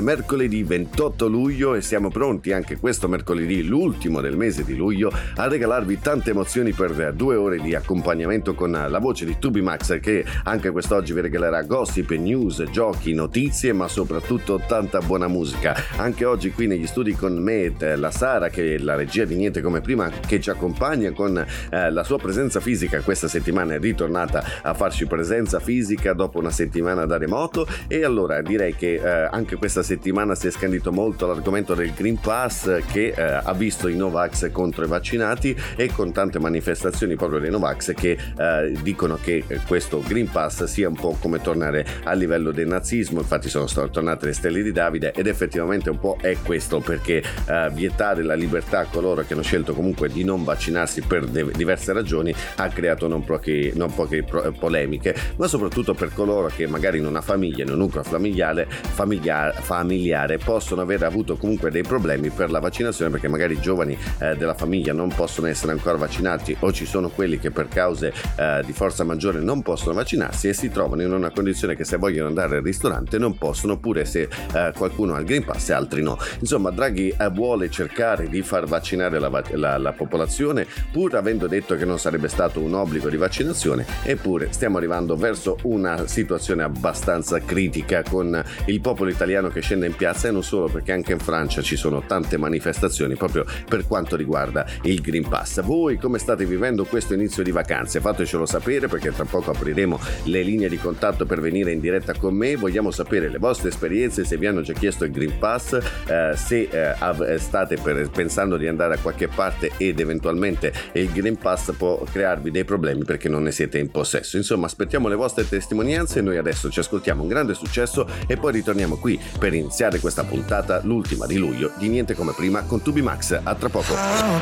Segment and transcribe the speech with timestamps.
[0.00, 5.48] Mercoledì 28 luglio e siamo pronti anche questo mercoledì, l'ultimo del mese di luglio, a
[5.48, 10.24] regalarvi tante emozioni per due ore di accompagnamento con la voce di Tubi Max che
[10.44, 15.74] anche quest'oggi vi regalerà gossip, news, giochi, notizie ma soprattutto tanta buona musica.
[15.96, 19.60] Anche oggi qui negli studi con me la Sara che è la regia di Niente
[19.60, 24.44] come prima che ci accompagna con eh, la sua presenza fisica questa settimana è ritornata
[24.62, 29.56] a farci presenza fisica dopo una settimana da remoto e allora direi che eh, anche
[29.56, 33.94] questa settimana si è scandito molto l'argomento del Green Pass che eh, ha visto i
[33.94, 39.44] Novax contro i vaccinati e con tante manifestazioni proprio dei Novax che eh, dicono che
[39.66, 44.26] questo Green Pass sia un po' come tornare a livello del nazismo, infatti sono tornate
[44.26, 48.80] le stelle di Davide ed effettivamente un po' è questo perché eh, vietare la libertà
[48.80, 53.06] a coloro che hanno scelto comunque di non vaccinarsi per de- diverse ragioni ha creato
[53.06, 57.64] non poche, non poche pro- polemiche, ma soprattutto per coloro che magari in una famiglia,
[57.64, 63.10] in un nucleo familiare, familiare familiare possono aver avuto comunque dei problemi per la vaccinazione
[63.10, 67.08] perché magari i giovani eh, della famiglia non possono essere ancora vaccinati o ci sono
[67.08, 71.12] quelli che per cause eh, di forza maggiore non possono vaccinarsi e si trovano in
[71.12, 75.18] una condizione che se vogliono andare al ristorante non possono oppure se eh, qualcuno ha
[75.18, 76.16] il Green Pass e altri no.
[76.38, 81.74] Insomma Draghi eh, vuole cercare di far vaccinare la, la, la popolazione pur avendo detto
[81.74, 87.40] che non sarebbe stato un obbligo di vaccinazione eppure stiamo arrivando verso una situazione abbastanza
[87.40, 91.18] critica con il popolo italiano che scende in piazza e non solo perché anche in
[91.18, 95.62] Francia ci sono tante manifestazioni proprio per quanto riguarda il Green Pass.
[95.62, 98.00] Voi come state vivendo questo inizio di vacanze?
[98.00, 102.34] Fatecelo sapere perché tra poco apriremo le linee di contatto per venire in diretta con
[102.34, 102.56] me.
[102.56, 106.68] Vogliamo sapere le vostre esperienze, se vi hanno già chiesto il Green Pass, eh, se
[106.70, 112.02] eh, state per, pensando di andare a qualche parte ed eventualmente il Green Pass può
[112.02, 114.36] crearvi dei problemi perché non ne siete in possesso.
[114.36, 116.20] Insomma, aspettiamo le vostre testimonianze.
[116.20, 120.80] Noi adesso ci ascoltiamo un grande successo e poi ritorniamo qui per iniziare questa puntata,
[120.82, 123.38] l'ultima di luglio, di Niente come prima con Tubi Max.
[123.42, 123.94] A tra poco.
[123.94, 124.40] How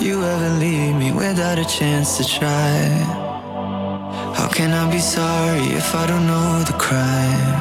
[0.00, 2.88] you ever leave me without a chance to try?
[4.34, 7.60] How can I be sorry if I don't know the crime?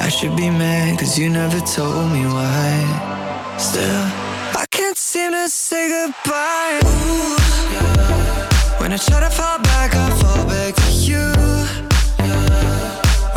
[0.00, 3.56] I should be mad cause you never told me why.
[3.58, 4.06] Still,
[4.54, 6.80] I can't seem to say goodbye.
[6.84, 7.36] Ooh,
[7.72, 8.80] yeah.
[8.80, 11.35] When I try to fall back, I fall back to you.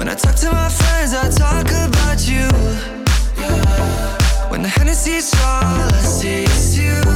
[0.09, 2.47] When I talk to my friends, I talk about you.
[4.49, 7.08] When the Hennessy's all I see is you,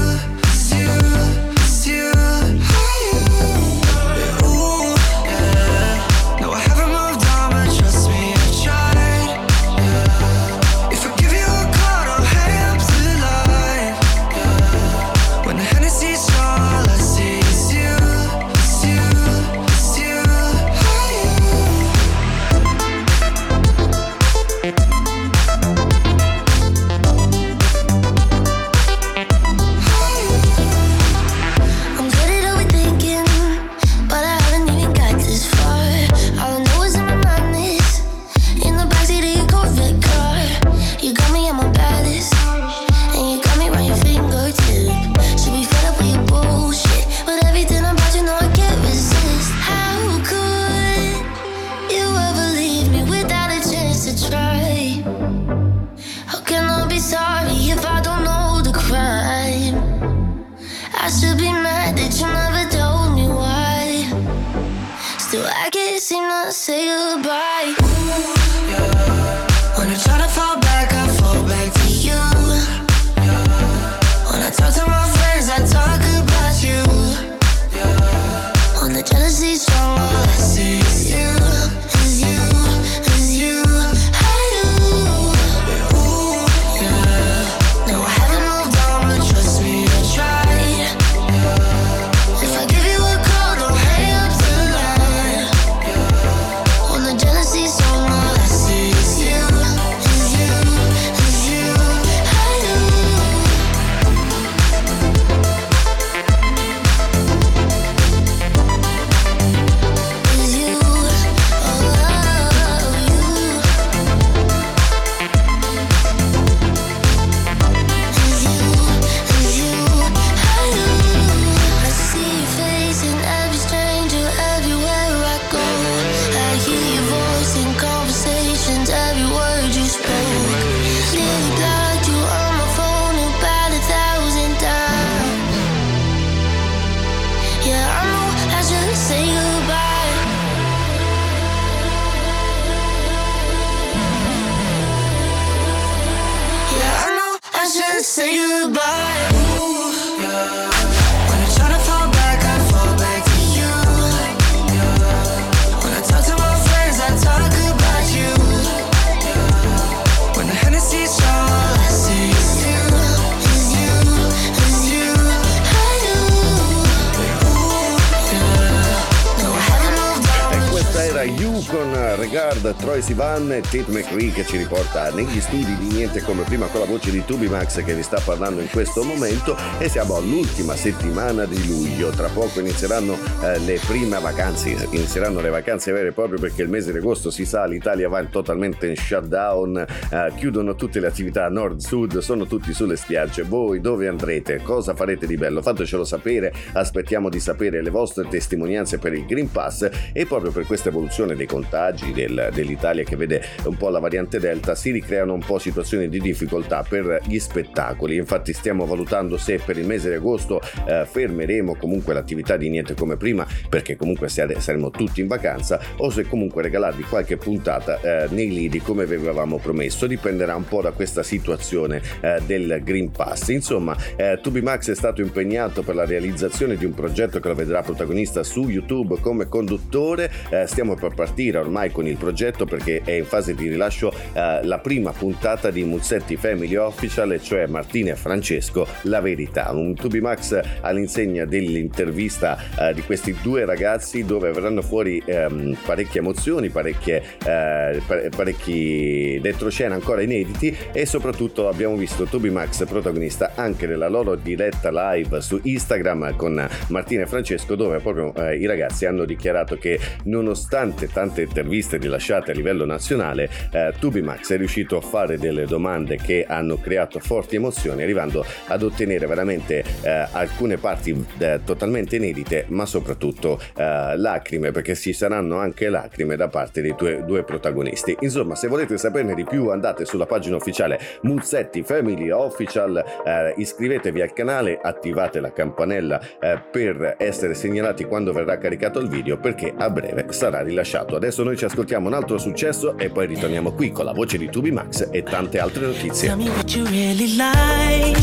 [173.06, 173.16] E
[173.62, 177.24] Tate McCree che ci riporta negli studi di Niente come prima con la voce di
[177.26, 182.12] Tubi Max che vi sta parlando in questo momento e siamo all'ultima settimana di luglio.
[182.12, 186.70] Tra poco inizieranno eh, le prime vacanze, inizieranno le vacanze vere e proprie perché il
[186.70, 191.50] mese di agosto si sa, l'Italia va totalmente in shutdown, eh, chiudono tutte le attività
[191.50, 193.44] nord-sud, sono tutti sulle spiagge.
[193.44, 194.62] Voi dove andrete?
[194.64, 195.62] Cosa farete di bello?
[195.62, 200.66] Fatecelo sapere, aspettiamo di sapere le vostre testimonianze per il Green Pass e proprio per
[200.66, 205.34] questa evoluzione dei contagi del, dell'Italia che vede un po' la variante Delta si ricreano
[205.34, 208.16] un po' situazioni di difficoltà per gli spettacoli.
[208.18, 212.94] Infatti stiamo valutando se per il mese di agosto eh, fermeremo comunque l'attività di niente
[212.94, 218.28] come prima perché comunque saremo tutti in vacanza o se comunque regalarvi qualche puntata eh,
[218.30, 220.06] nei lidi come vi avevamo promesso.
[220.06, 223.48] Dipenderà un po' da questa situazione eh, del Green Pass.
[223.48, 227.56] Insomma, eh, Tubi Max è stato impegnato per la realizzazione di un progetto che lo
[227.56, 230.32] vedrà protagonista su YouTube come conduttore.
[230.50, 234.60] Eh, stiamo per partire ormai con il progetto perché è in fase di rilascio eh,
[234.64, 239.72] la prima puntata di Muzzetti Family Official, cioè Martina e Francesco, La Verità.
[239.72, 246.20] Un Tubi Max all'insegna dell'intervista eh, di questi due ragazzi dove verranno fuori ehm, parecchie
[246.20, 248.02] emozioni, parecchie, eh,
[248.36, 254.90] parecchi retroscena ancora inediti e soprattutto abbiamo visto Tubi Max protagonista anche nella loro diretta
[254.92, 260.00] live su Instagram con Martina e Francesco dove proprio eh, i ragazzi hanno dichiarato che
[260.24, 266.18] nonostante tante interviste rilasciate a livello nazionale eh, Tubimax è riuscito a fare delle domande
[266.18, 272.66] che hanno creato forti emozioni arrivando ad ottenere veramente eh, alcune parti eh, totalmente inedite
[272.70, 278.16] ma soprattutto eh, lacrime perché ci saranno anche lacrime da parte dei due, due protagonisti.
[278.22, 284.22] Insomma se volete saperne di più andate sulla pagina ufficiale Muzzetti Family Official eh, iscrivetevi
[284.22, 289.74] al canale attivate la campanella eh, per essere segnalati quando verrà caricato il video perché
[289.76, 291.16] a breve sarà rilasciato.
[291.16, 292.63] Adesso noi ci ascoltiamo un altro successo
[292.98, 296.30] e poi ritorniamo qui con la voce di Tubi Max e tante altre notizie.
[296.30, 298.18] Tell me what you really like.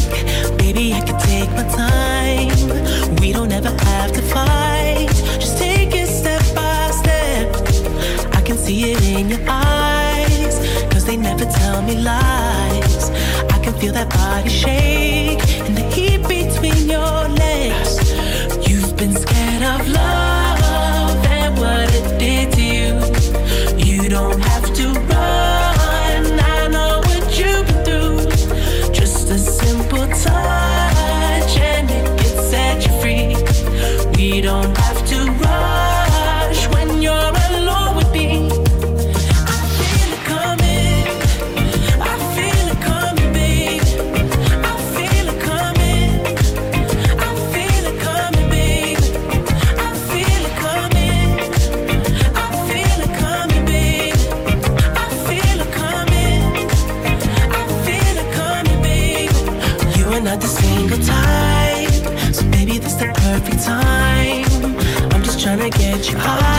[0.57, 3.19] Baby, I can take my time.
[3.21, 5.11] We don't have to fight.
[5.39, 7.55] Just take it step by step.
[8.35, 10.59] I can see it in your eyes.
[11.11, 13.11] They never tell me lies.
[13.51, 17.90] I can feel that body shake and the heat between your legs.
[24.21, 24.50] Don't
[66.01, 66.50] 起航。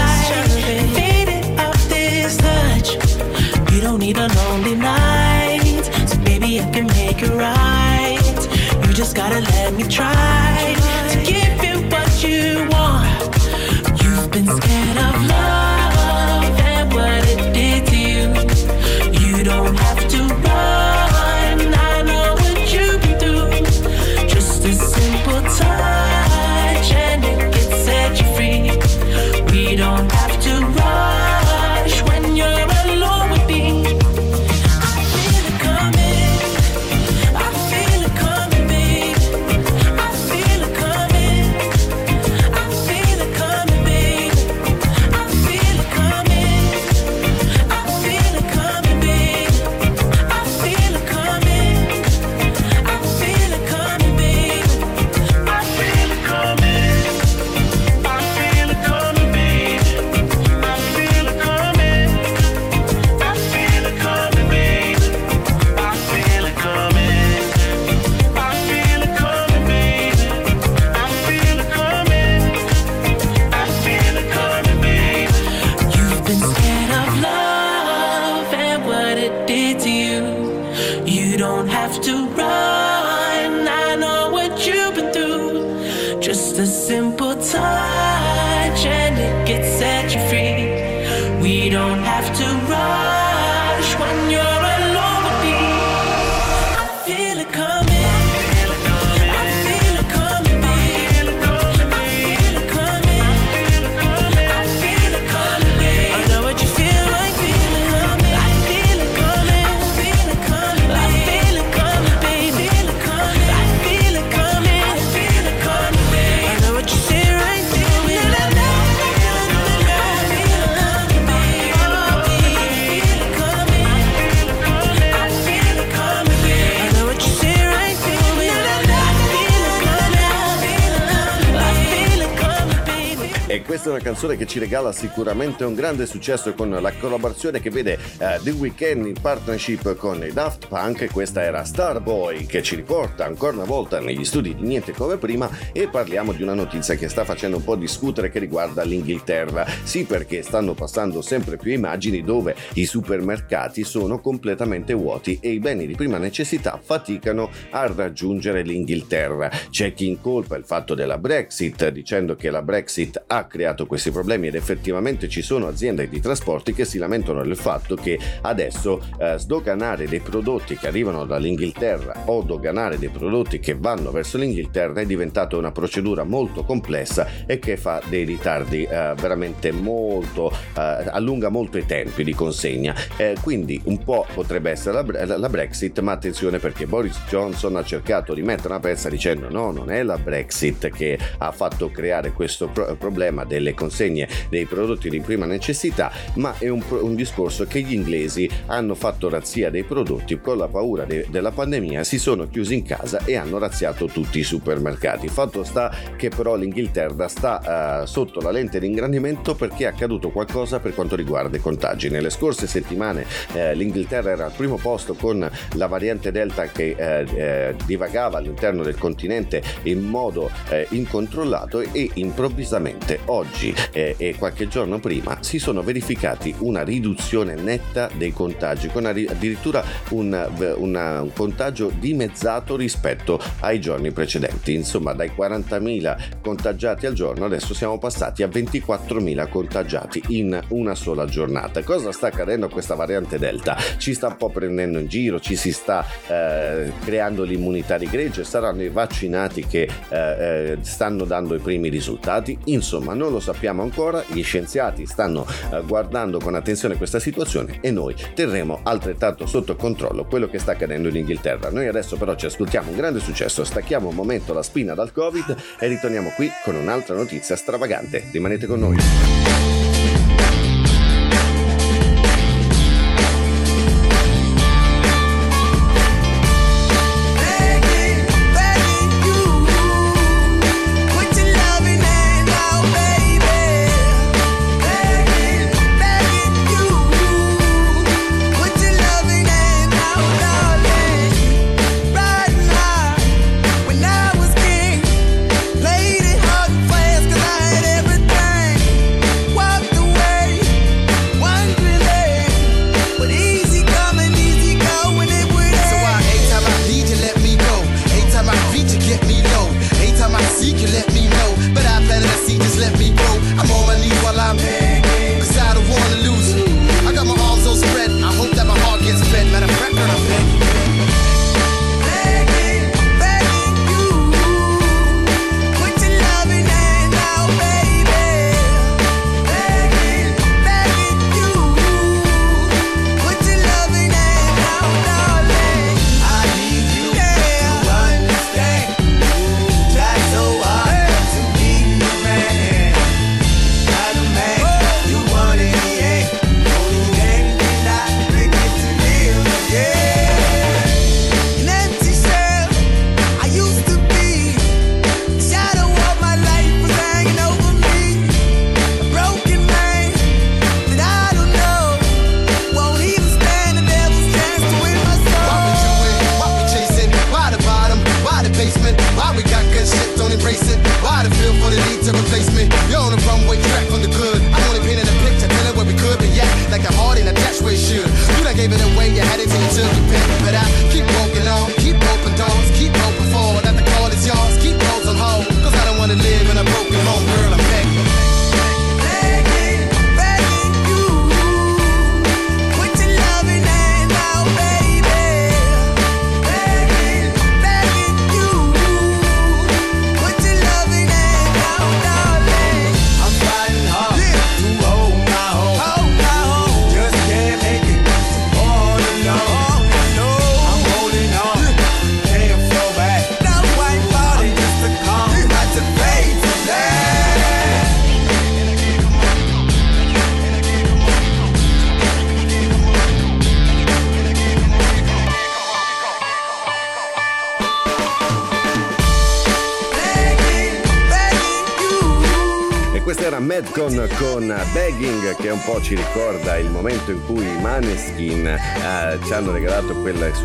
[133.92, 138.42] Una canzone che ci regala sicuramente un grande successo con la collaborazione che vede uh,
[138.42, 141.12] The Weeknd in partnership con i Daft Punk.
[141.12, 145.50] Questa era Starboy che ci riporta ancora una volta negli studi di Niente come prima
[145.74, 149.66] e parliamo di una notizia che sta facendo un po' discutere che riguarda l'Inghilterra.
[149.84, 155.60] Sì, perché stanno passando sempre più immagini dove i supermercati sono completamente vuoti e i
[155.60, 159.52] beni di prima necessità faticano a raggiungere l'Inghilterra.
[159.70, 164.48] C'è chi incolpa il fatto della Brexit dicendo che la Brexit ha creato questi problemi
[164.48, 169.38] ed effettivamente ci sono aziende di trasporti che si lamentano del fatto che adesso eh,
[169.38, 175.06] sdoganare dei prodotti che arrivano dall'Inghilterra o doganare dei prodotti che vanno verso l'Inghilterra è
[175.06, 180.80] diventata una procedura molto complessa e che fa dei ritardi eh, veramente molto eh,
[181.10, 182.96] allunga molto i tempi di consegna.
[183.18, 187.84] Eh, quindi un po' potrebbe essere la, la, Brexit ma attenzione perché Boris Johnson ha
[187.84, 192.32] cercato di mettere una pezza dicendo no non è la Brexit che ha fatto creare
[192.32, 197.66] questo pro- problema delle consegne dei prodotti di prima necessità ma è un, un discorso
[197.66, 202.20] che gli inglesi hanno fatto razzia dei prodotti con la paura de- della pandemia si
[202.20, 205.28] sono chiusi in casa e hanno razziato tutti i supermercati.
[205.28, 210.30] Fatto sta che però l'Inghilterra sta uh, sotto la lente di ingrandimento perché è accaduto
[210.30, 212.10] qualcosa per quanto riguarda i contagi.
[212.10, 217.26] Nelle scorse settimane eh, l'Inghilterra era al primo posto con la variante Delta che eh,
[217.34, 223.61] eh, divagava all'interno del continente in modo eh, incontrollato e improvvisamente oggi
[223.92, 229.84] eh, e qualche giorno prima si sono verificati una riduzione netta dei contagi con addirittura
[230.10, 234.74] un, una, un contagio dimezzato rispetto ai giorni precedenti.
[234.74, 241.26] Insomma dai 40.000 contagiati al giorno adesso siamo passati a 24.000 contagiati in una sola
[241.26, 241.84] giornata.
[241.84, 243.78] Cosa sta accadendo a questa variante Delta?
[243.98, 245.40] Ci sta un po' prendendo in giro?
[245.40, 248.44] Ci si sta eh, creando l'immunità di gregge?
[248.44, 252.58] Saranno i vaccinati che eh, eh, stanno dando i primi risultati.
[252.66, 257.92] Insomma, non lo sappiamo ancora, gli scienziati stanno eh, guardando con attenzione questa situazione e
[257.92, 261.70] noi terremo altrettanto sotto controllo quello che sta accadendo in Inghilterra.
[261.70, 265.56] Noi adesso però ci ascoltiamo un grande successo, stacchiamo un momento la spina dal Covid
[265.80, 268.30] e ritorniamo qui con un'altra notizia stravagante.
[268.32, 269.91] Rimanete con noi.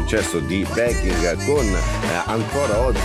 [0.06, 2.95] Successo di Begging con eh, ancora oggi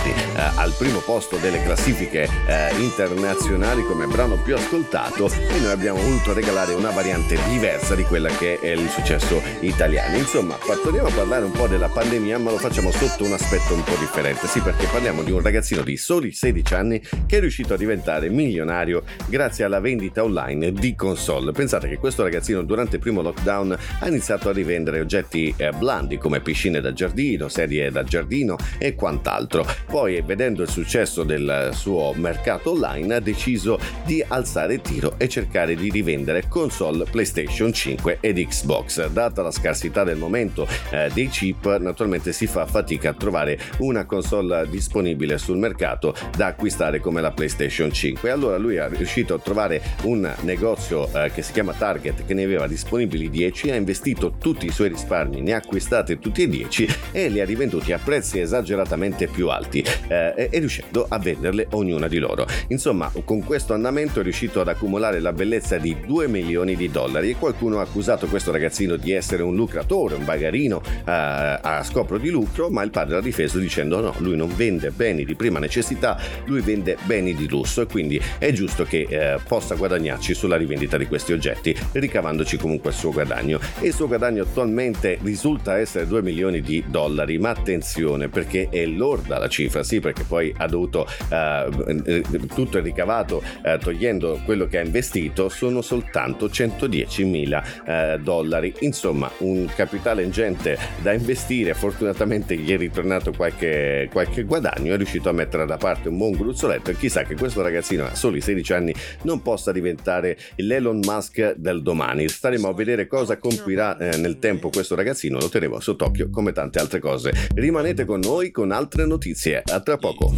[0.62, 6.32] al primo posto delle classifiche eh, internazionali come brano più ascoltato e noi abbiamo voluto
[6.32, 10.16] regalare una variante diversa di quella che è il successo italiano.
[10.16, 13.82] Insomma, torniamo a parlare un po' della pandemia ma lo facciamo sotto un aspetto un
[13.82, 14.46] po' differente.
[14.46, 18.28] Sì, perché parliamo di un ragazzino di soli 16 anni che è riuscito a diventare
[18.28, 21.50] milionario grazie alla vendita online di console.
[21.50, 26.18] Pensate che questo ragazzino durante il primo lockdown ha iniziato a rivendere oggetti eh, blandi
[26.18, 29.66] come piscine da giardino, sedie da giardino e quant'altro.
[29.86, 35.28] Poi, vedendo il successo del suo mercato online, ha deciso di alzare il tiro e
[35.28, 39.08] cercare di rivendere console PlayStation 5 ed Xbox.
[39.08, 44.04] Data la scarsità del momento eh, dei chip, naturalmente si fa fatica a trovare una
[44.04, 48.30] console disponibile sul mercato da acquistare come la PlayStation 5.
[48.30, 52.44] Allora lui è riuscito a trovare un negozio eh, che si chiama Target che ne
[52.44, 56.88] aveva disponibili 10, ha investito tutti i suoi risparmi, ne ha acquistate tutti e 10
[57.12, 62.08] e li ha rivenduti a prezzi esageratamente più alti eh, e riuscendo a venderle ognuna
[62.08, 62.46] di loro.
[62.68, 67.30] Insomma, con questo andamento è riuscito ad accumulare la bellezza di 2 milioni di dollari
[67.30, 72.18] e qualcuno ha accusato questo ragazzino di essere un lucratore, un bagarino eh, a scopro
[72.18, 75.58] di lucro, ma il padre l'ha difeso dicendo no, lui non vende beni di prima
[75.58, 80.56] necessità, lui vende beni di lusso e quindi è giusto che eh, possa guadagnarci sulla
[80.56, 83.60] rivendita di questi oggetti, ricavandoci comunque il suo guadagno.
[83.80, 88.84] E il suo guadagno attualmente risulta essere 2 milioni di dollari, ma attenzione perché è
[88.86, 92.22] lorda la cifra, sì, perché poi ha dovuto eh,
[92.54, 98.72] tutto il ricavato eh, togliendo quello che ha investito sono soltanto 110 mila eh, dollari.
[98.80, 105.28] Insomma, un capitale ingente da investire, fortunatamente gli è ritornato qualche, qualche guadagno, è riuscito
[105.28, 108.72] a mettere da parte un buon gruzzoletto e chissà che questo ragazzino a soli 16
[108.72, 112.26] anni non possa diventare l'Elon Musk del domani.
[112.26, 116.78] Staremo a vedere cosa compirà eh, nel tempo questo ragazzino, lo terremo sott'occhio come tante
[116.78, 117.32] altre cose.
[117.54, 119.62] Rimanete con noi con altre notizie.
[119.66, 120.21] A tra poco.
[120.22, 120.28] La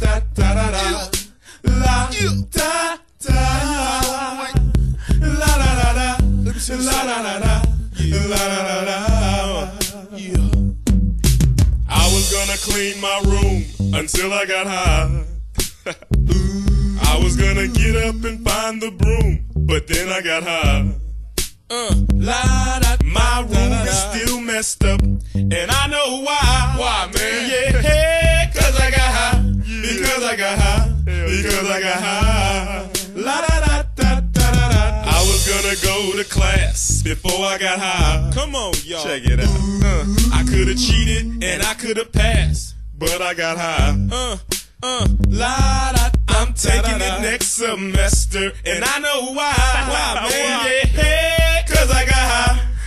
[0.00, 1.08] da da da da.
[1.64, 2.28] La da
[7.40, 7.62] da.
[8.28, 8.38] La.
[8.38, 8.84] La.
[8.84, 8.98] La.
[11.88, 15.24] I was gonna clean my room until I got high.
[17.02, 20.99] I was gonna get up and find the broom, but then I got high.
[21.72, 25.00] Uh, la, da, my room is still messed up,
[25.34, 26.74] and I know why.
[26.76, 27.48] Why, man?
[27.48, 29.40] Yeah, cause I got high.
[29.62, 30.92] Because I got high.
[31.04, 32.90] Because I got high.
[33.14, 35.02] La da da da da da da.
[35.06, 38.32] I was gonna go to class before I got high.
[38.34, 39.04] Come on, y'all.
[39.04, 39.46] Check it out.
[39.46, 40.04] Uh,
[40.34, 43.96] I could have cheated and I could have passed, but I got high.
[44.10, 44.36] Uh,
[44.82, 46.10] uh, la da.
[46.30, 49.52] I'm taking it next semester, and I know why.
[49.54, 50.66] Why, man?
[50.96, 51.39] Yeah,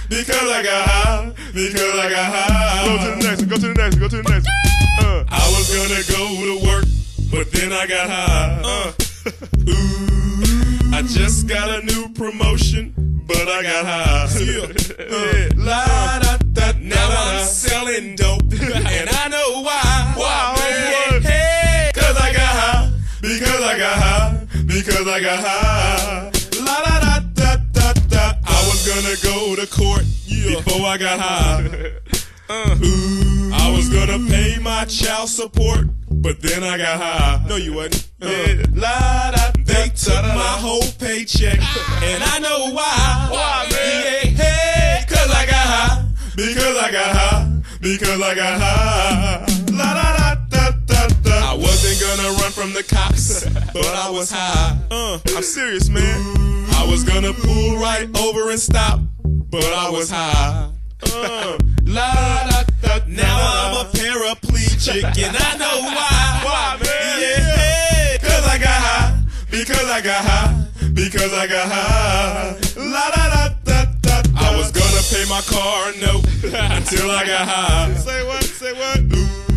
[0.09, 1.33] Because I got high.
[1.53, 2.85] Because I got high.
[2.85, 3.49] Go to the next one.
[3.49, 4.01] Go to the next one.
[4.01, 5.05] Go to the next one.
[5.05, 6.85] Uh, I was gonna go to work,
[7.31, 8.61] but then I got high.
[8.63, 8.91] Uh,
[9.69, 12.93] ooh, I just got a new promotion,
[13.25, 14.29] but I got high.
[15.13, 20.13] Uh, la, da, da, now I'm selling dope, and I know why.
[20.15, 21.21] Why, man?
[21.21, 22.91] Hey, cause I got high.
[23.21, 24.47] Because I got high.
[24.65, 26.32] Because I got high.
[29.55, 31.91] Go to court before I got high.
[32.49, 37.45] Uh, ooh, I was gonna pay my child support, but then I got high.
[37.47, 38.11] No, you wasn't.
[38.21, 39.51] Uh, la da.
[39.63, 41.57] They took my whole paycheck,
[42.03, 43.27] and I know why.
[43.31, 44.35] Why, man?
[44.35, 46.05] Yeah, hey, cause I got high.
[46.35, 47.61] Because I got high.
[47.79, 49.45] Because I got high.
[49.71, 51.53] La da da da da da.
[51.53, 54.77] I wasn't gonna run from the cops, but I was high.
[54.91, 56.43] Uh, I'm serious, man.
[56.83, 58.99] I was gonna pull right over and stop,
[59.53, 60.67] but I was high.
[61.13, 62.09] Uh, la
[62.49, 63.05] da da.
[63.05, 66.41] Now I'm a paraplegic, and I know why.
[66.41, 67.21] Why, man?
[67.21, 69.21] Yeah, cause I got high.
[69.51, 70.65] Because I got high.
[70.93, 72.57] Because I got high.
[72.77, 74.21] La da da da da.
[74.23, 74.31] da.
[74.35, 76.25] I was gonna pay my car note
[76.77, 77.93] until I got high.
[77.93, 78.43] Say what?
[78.43, 79.01] Say what?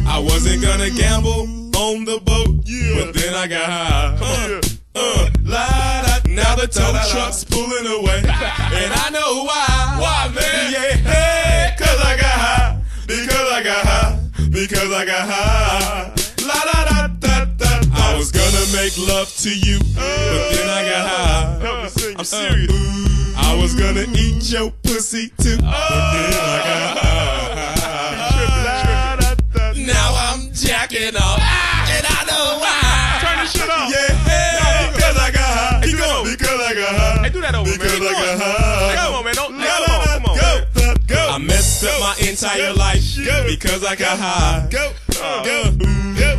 [0.06, 2.54] I wasn't gonna gamble on the boat,
[2.98, 4.18] but then I got high.
[4.20, 4.61] Uh,
[4.94, 5.95] uh, la.
[6.37, 9.96] Now the tow truck's pulling away, and I know why.
[9.99, 10.70] Why, man?
[10.70, 12.83] Yeah, hey, cause I got high.
[13.07, 14.20] Because I got high.
[14.51, 16.12] Because I got high.
[16.44, 17.81] La da da da da.
[17.94, 22.12] I was gonna make love to you, but then I got high.
[22.12, 22.22] I'm uh.
[22.22, 23.35] serious.
[23.38, 26.86] I was gonna eat your pussy too, but then I got high.
[37.46, 38.11] that over, because man.
[38.11, 39.35] Because I Come on, man.
[39.35, 40.37] Don't, come on, come on.
[40.37, 40.94] Go.
[41.06, 41.22] Go.
[41.30, 43.02] I messed up my entire life
[43.46, 44.66] because I got high.
[44.70, 44.92] Go.
[45.14, 45.70] Go.
[46.18, 46.32] Go.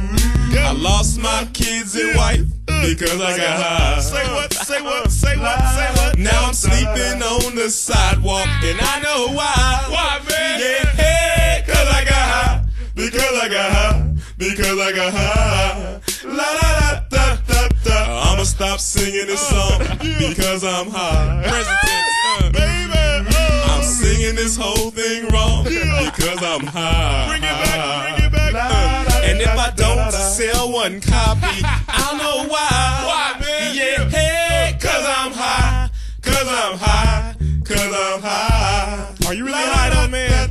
[0.60, 4.00] I lost my kids and wife uh, because I got high.
[4.02, 6.18] Say what, say what, say what, say what.
[6.18, 9.86] Now I'm sleeping on the sidewalk and I know why.
[9.88, 10.60] Why, man?
[10.60, 12.66] Yeah, cause I got high.
[12.96, 14.16] Because I got high.
[14.38, 16.02] Because I got high.
[16.26, 17.47] La la la da
[17.88, 18.32] da.
[18.32, 21.44] I'ma stop singing this song because I'm high.
[21.44, 23.36] Present tense, uh, baby.
[23.70, 27.28] I'm singing this whole thing wrong because I'm high.
[27.30, 28.54] Bring it back, bring it back.
[28.54, 32.70] Uh, and if I don't sell one copy, I don't know why.
[33.08, 33.76] Why, man?
[33.76, 35.90] Yeah, hey, cause I'm high.
[36.22, 37.36] Cause I'm high.
[37.64, 39.16] Cause I'm high.
[39.28, 40.48] Are you really high though, man?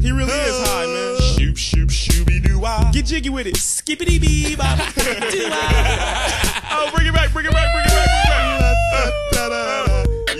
[0.00, 1.21] He really is high, man.
[1.54, 2.90] Shoop shoop shooby doo wah.
[2.92, 3.56] Get jiggy with it.
[3.58, 4.78] Skippity bee bop.
[6.74, 8.31] Oh, bring it back, bring it back, bring it back, bring it back.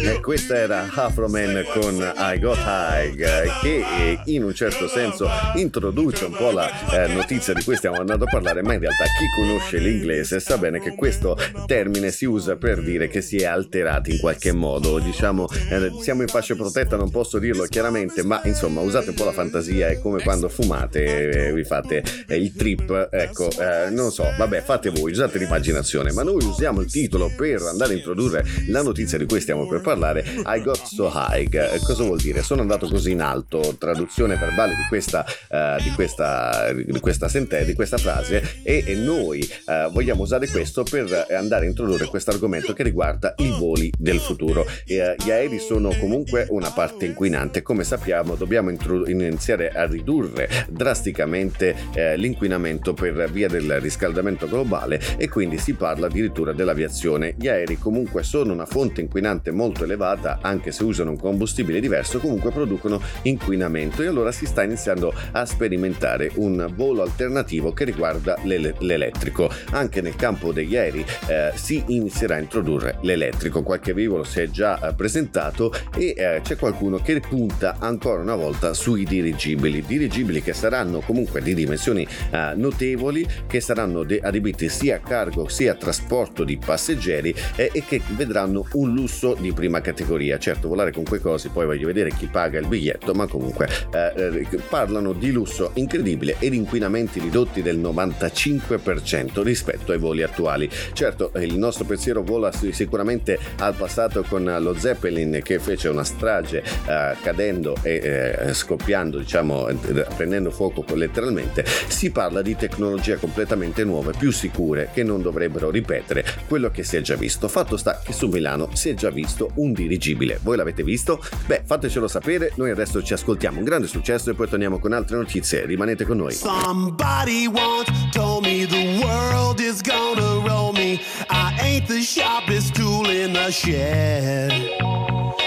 [0.04, 3.14] E questa era Afroman con I Got High
[3.62, 8.24] che in un certo senso introduce un po' la eh, notizia di cui stiamo andando
[8.24, 12.56] a parlare ma in realtà chi conosce l'inglese sa bene che questo termine si usa
[12.56, 14.98] per dire che si è alterati in qualche modo.
[14.98, 19.24] Diciamo eh, siamo in fascia protetta non posso dirlo chiaramente ma insomma usate un po'
[19.24, 23.50] la fantasia è come quando fumate eh, vi fate eh, il trip ecco
[23.90, 27.96] non so vabbè fate voi usate l'immaginazione ma noi usiamo il titolo per andare a
[27.96, 31.48] introdurre la notizia di cui stiamo per parlare parlare I got so high.
[31.54, 32.42] Eh, Cosa vuol dire?
[32.42, 37.64] Sono andato così in alto, traduzione verbale di questa, eh, di questa, di questa, sente-
[37.64, 42.30] di questa frase e, e noi eh, vogliamo usare questo per andare a introdurre questo
[42.30, 44.66] argomento che riguarda i voli del futuro.
[44.84, 49.86] E, eh, gli aerei sono comunque una parte inquinante, come sappiamo dobbiamo intro- iniziare a
[49.86, 57.34] ridurre drasticamente l'inquinamento per via del riscaldamento globale e quindi si parla addirittura dell'aviazione.
[57.38, 62.18] Gli aerei comunque sono una fonte inquinante molto elevata, anche se usano un combustibile diverso,
[62.18, 68.36] comunque producono inquinamento e allora si sta iniziando a sperimentare un volo alternativo che riguarda
[68.44, 69.50] l'ele- l'elettrico.
[69.70, 73.62] Anche nel campo degli aerei eh, si inizierà a introdurre l'elettrico.
[73.62, 78.36] Qualche velivolo si è già eh, presentato e eh, c'è qualcuno che punta ancora una
[78.36, 79.82] volta sui dirigibili.
[79.82, 85.48] Dirigibili che saranno comunque di dimensioni eh, notevoli, che saranno de- adibiti sia a cargo
[85.48, 90.38] sia a trasporto di passeggeri eh, e che vedranno un lusso di prima categoria.
[90.38, 94.46] Certo, volare con quei cosi, poi voglio vedere chi paga il biglietto, ma comunque eh,
[94.50, 100.68] eh, parlano di lusso incredibile ed inquinamenti ridotti del 95% rispetto ai voli attuali.
[100.92, 106.62] Certo, il nostro pensiero vola sicuramente al passato con lo Zeppelin che fece una strage
[106.62, 109.68] eh, cadendo e eh, scoppiando, diciamo,
[110.16, 111.64] prendendo fuoco letteralmente.
[111.88, 116.96] Si parla di tecnologie completamente nuove, più sicure, che non dovrebbero ripetere quello che si
[116.96, 117.48] è già visto.
[117.48, 120.40] Fatto sta che su Milano si è già visto un dirigibile.
[120.42, 121.22] Voi l'avete visto?
[121.46, 123.58] Beh, fatecelo sapere, noi adesso ci ascoltiamo.
[123.58, 125.64] Un grande successo e poi torniamo con altre notizie.
[125.64, 126.32] Rimanete con noi.
[126.32, 131.00] Somebody once told me the world is gonna roll me.
[131.30, 134.50] I ain't the sharpest tool in the shed.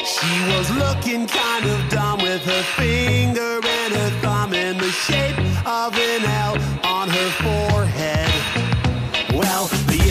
[0.05, 5.37] She was looking kind of dumb with her finger and her thumb in the shape
[5.65, 6.74] of an L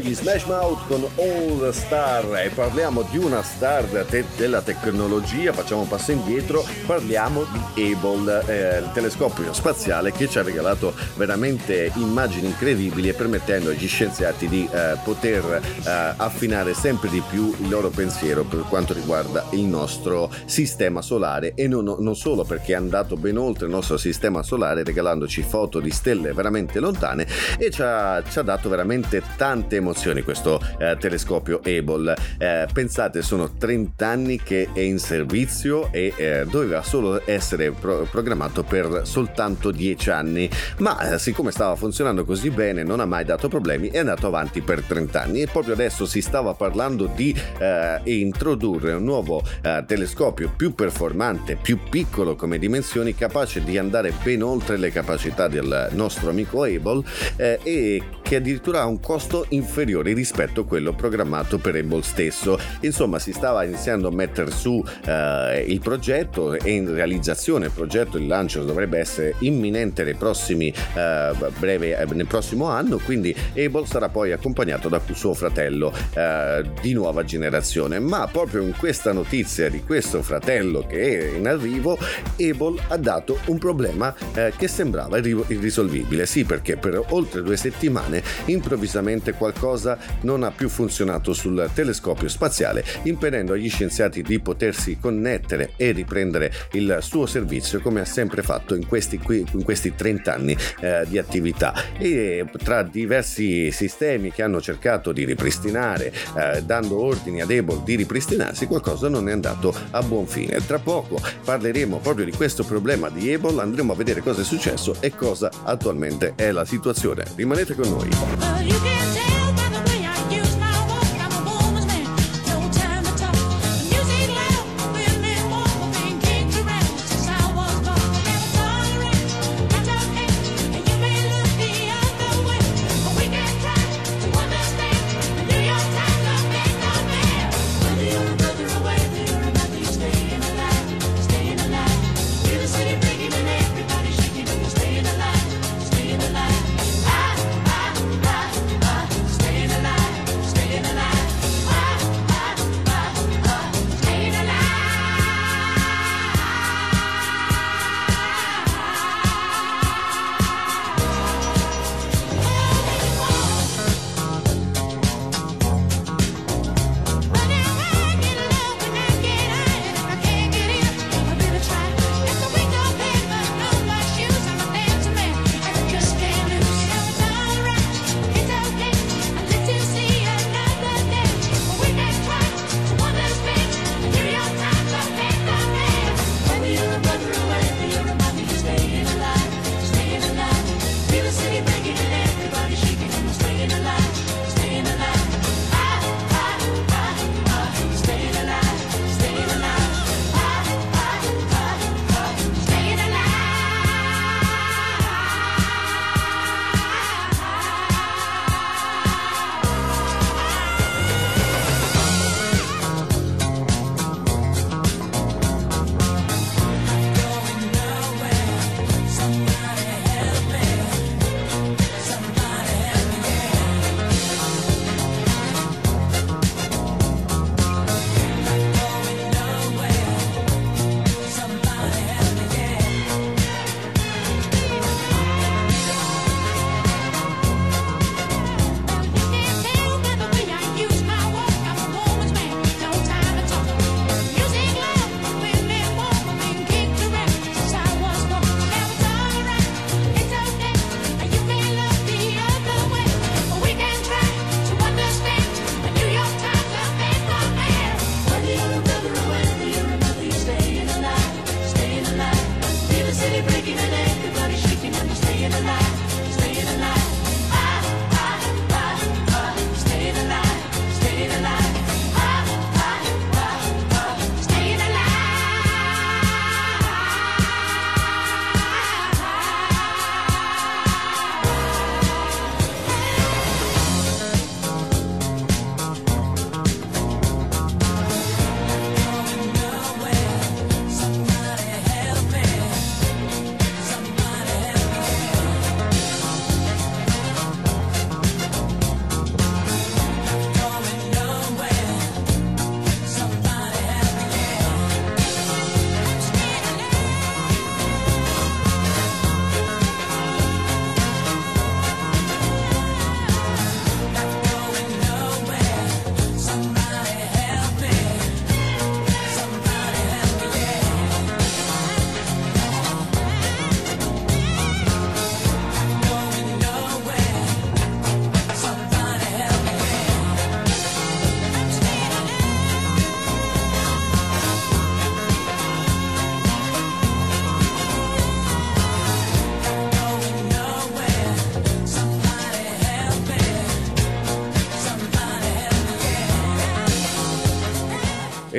[0.00, 5.82] gli Smash Mouth con All Star e parliamo di una star te- della tecnologia, facciamo
[5.82, 11.90] un passo indietro, parliamo di Able, eh, il telescopio spaziale che ci ha regalato veramente
[11.96, 17.68] immagini incredibili e permettendo agli scienziati di eh, poter eh, affinare sempre di più il
[17.68, 22.76] loro pensiero per quanto riguarda il nostro sistema solare e non, non solo perché è
[22.76, 27.26] andato ben oltre il nostro sistema solare regalandoci foto di stelle veramente lontane
[27.58, 29.86] e ci ha, ci ha dato veramente tante emozioni
[30.22, 32.14] questo eh, telescopio Able.
[32.38, 38.06] Eh, pensate, sono 30 anni che è in servizio e eh, doveva solo essere pro-
[38.10, 43.24] programmato per soltanto 10 anni, ma eh, siccome stava funzionando così bene, non ha mai
[43.24, 47.34] dato problemi, è andato avanti per 30 anni e proprio adesso si stava parlando di
[47.58, 54.12] eh, introdurre un nuovo eh, telescopio più performante, più piccolo come dimensioni, capace di andare
[54.22, 57.02] ben oltre le capacità del nostro amico Able
[57.36, 62.58] e che addirittura ha un costo inferiore rispetto a quello programmato per Able stesso.
[62.80, 68.16] Insomma, si stava iniziando a mettere su eh, il progetto e in realizzazione il progetto,
[68.16, 73.86] il lancio dovrebbe essere imminente nei prossimi, eh, breve, eh, nel prossimo anno, quindi Able
[73.86, 77.98] sarà poi accompagnato da suo fratello eh, di nuova generazione.
[77.98, 81.98] Ma proprio in questa notizia di questo fratello che è in arrivo,
[82.38, 86.26] Able ha dato un problema eh, che sembrava irrisolvibile.
[86.26, 92.84] Sì, perché per oltre due settimane improvvisamente qualcosa non ha più funzionato sul telescopio spaziale,
[93.02, 98.74] impedendo agli scienziati di potersi connettere e riprendere il suo servizio come ha sempre fatto
[98.74, 101.74] in questi, in questi 30 anni eh, di attività.
[101.98, 107.96] E tra diversi sistemi che hanno cercato di ripristinare, eh, dando ordini a Able di
[107.96, 110.64] ripristinarsi, qualcosa non è andato a buon fine.
[110.64, 114.96] Tra poco parleremo proprio di questo problema di Able, andremo a vedere cosa è successo
[115.00, 117.24] e cosa attualmente è la situazione.
[117.34, 119.17] Rimanete con noi.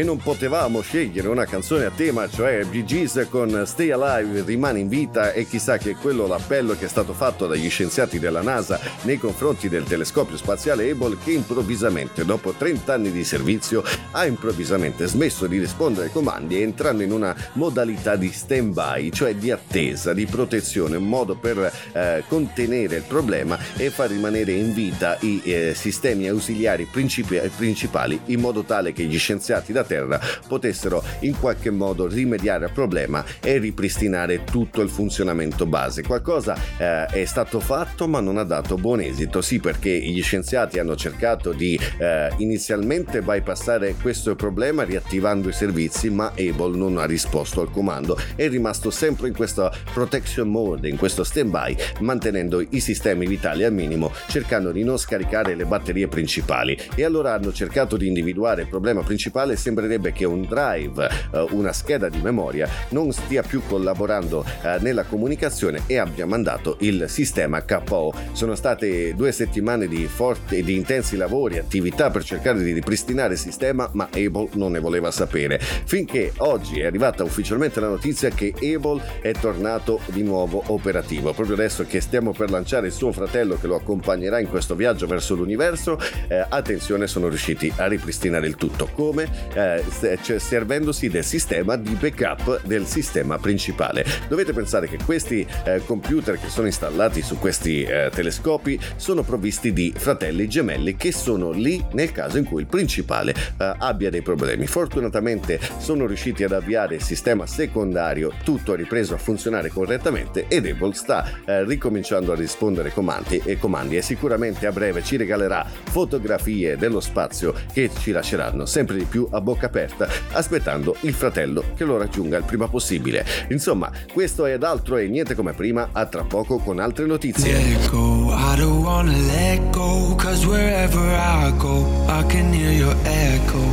[0.09, 2.83] Non potevamo scegliere una canzone a tema, cioè Bee
[3.29, 7.45] con Stay Alive, rimane in vita e chissà che quello l'appello che è stato fatto
[7.45, 13.11] dagli scienziati della NASA nei confronti del telescopio spaziale Hubble che improvvisamente, dopo 30 anni
[13.11, 19.11] di servizio, ha improvvisamente smesso di rispondere ai comandi entrando in una modalità di stand-by,
[19.11, 24.51] cioè di attesa, di protezione, un modo per eh, contenere il problema e far rimanere
[24.53, 29.83] in vita i eh, sistemi ausiliari principi- principali in modo tale che gli scienziati da
[29.83, 36.03] Terra potessero in qualche modo rimediare al problema e ripristinare tutto il funzionamento base.
[36.03, 40.79] Qualcosa eh, è stato fatto ma non ha dato buon esito, sì perché gli scienziati
[40.79, 47.06] hanno cercato di eh, inizialmente bypassare questo problema riattivando i servizi ma Able non ha
[47.06, 52.79] risposto al comando, è rimasto sempre in questo protection mode, in questo stand-by, mantenendo i
[52.79, 56.77] sistemi vitali al minimo, cercando di non scaricare le batterie principali.
[56.95, 61.73] E allora hanno cercato di individuare il problema principale, sembrerebbe che un drive, eh, una
[61.73, 67.63] scheda di memoria, non stia più collaborando eh, nella comunicazione e abbia mandato il sistema
[67.63, 68.13] KO.
[68.31, 73.33] Sono state due settimane di forti e di intensi lavori, attività per cercare di ripristinare
[73.33, 75.60] il sistema, ma Able non ne voleva sapere.
[75.60, 81.33] Finché oggi è arrivata ufficialmente la notizia che Able è tornato di nuovo operativo.
[81.33, 85.08] Proprio adesso che stiamo per lanciare il suo fratello che lo accompagnerà in questo viaggio
[85.08, 88.87] verso l'universo, eh, attenzione, sono riusciti a ripristinare il tutto.
[88.94, 89.29] Come?
[89.54, 89.83] Eh,
[90.21, 94.06] cioè, servendosi del sistema di backup del sistema principale.
[94.27, 99.73] Dovete pensare che questi eh, computer che sono installati su questi eh, telescopi sono provvisti
[99.73, 104.21] di fratelli gemelli che sono lì nel caso in cui il principale eh, abbia dei
[104.21, 104.67] problemi.
[104.67, 110.65] Fortunatamente sono riusciti ad avviare il sistema secondario, tutto è ripreso a funzionare correttamente ed
[110.65, 115.65] Able sta eh, ricominciando a rispondere comandi e comandi e sicuramente a breve ci regalerà
[115.65, 121.63] fotografie dello spazio che ci lasceranno sempre di più a bocca aperta aspettando il fratello
[121.75, 123.25] che lo raggiunga il prima possibile.
[123.50, 127.52] Insomma, questo ed altro e niente come prima, a tra poco con altre notizie.
[127.52, 130.15] I don't wanna let go.
[130.15, 133.68] Cause wherever I go, I can hear your echo.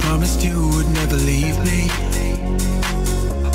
[0.00, 1.88] Promised you would never leave me.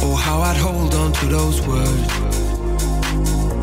[0.01, 2.11] Oh, how I'd hold on to those words.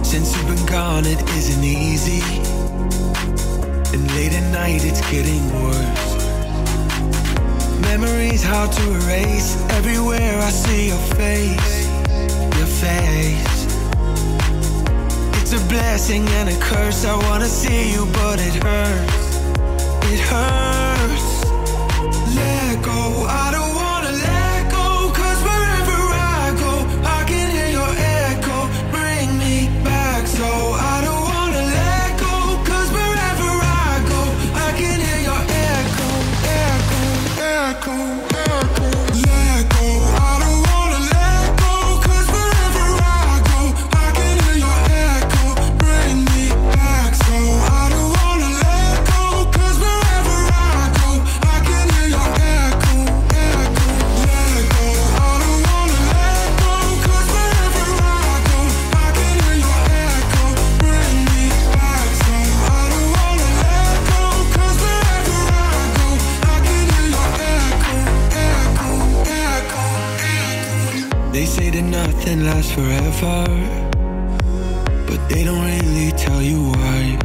[0.09, 2.23] Since you've been gone, it isn't easy.
[3.93, 6.15] And late at night, it's getting worse.
[7.81, 9.57] Memories hard to erase.
[9.71, 11.87] Everywhere I see your face,
[12.59, 13.55] your face.
[15.41, 17.05] It's a blessing and a curse.
[17.05, 19.24] I wanna see you, but it hurts.
[20.13, 21.45] It hurts.
[22.37, 23.25] Let go.
[23.27, 23.74] I don't
[72.65, 73.45] lasts forever.
[75.07, 77.19] But they don't really tell you why.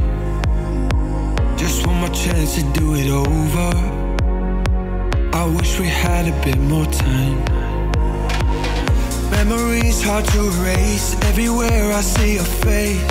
[1.56, 3.70] Just one more chance to do it over.
[5.32, 7.44] I wish we had a bit more time.
[9.30, 11.14] Memories hard to erase.
[11.24, 13.02] Everywhere I see your face,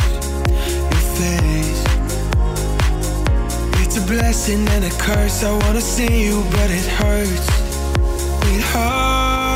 [0.92, 1.84] your face.
[3.82, 5.44] It's a blessing and a curse.
[5.44, 7.48] I wanna see you, but it hurts.
[8.54, 9.49] It hurts.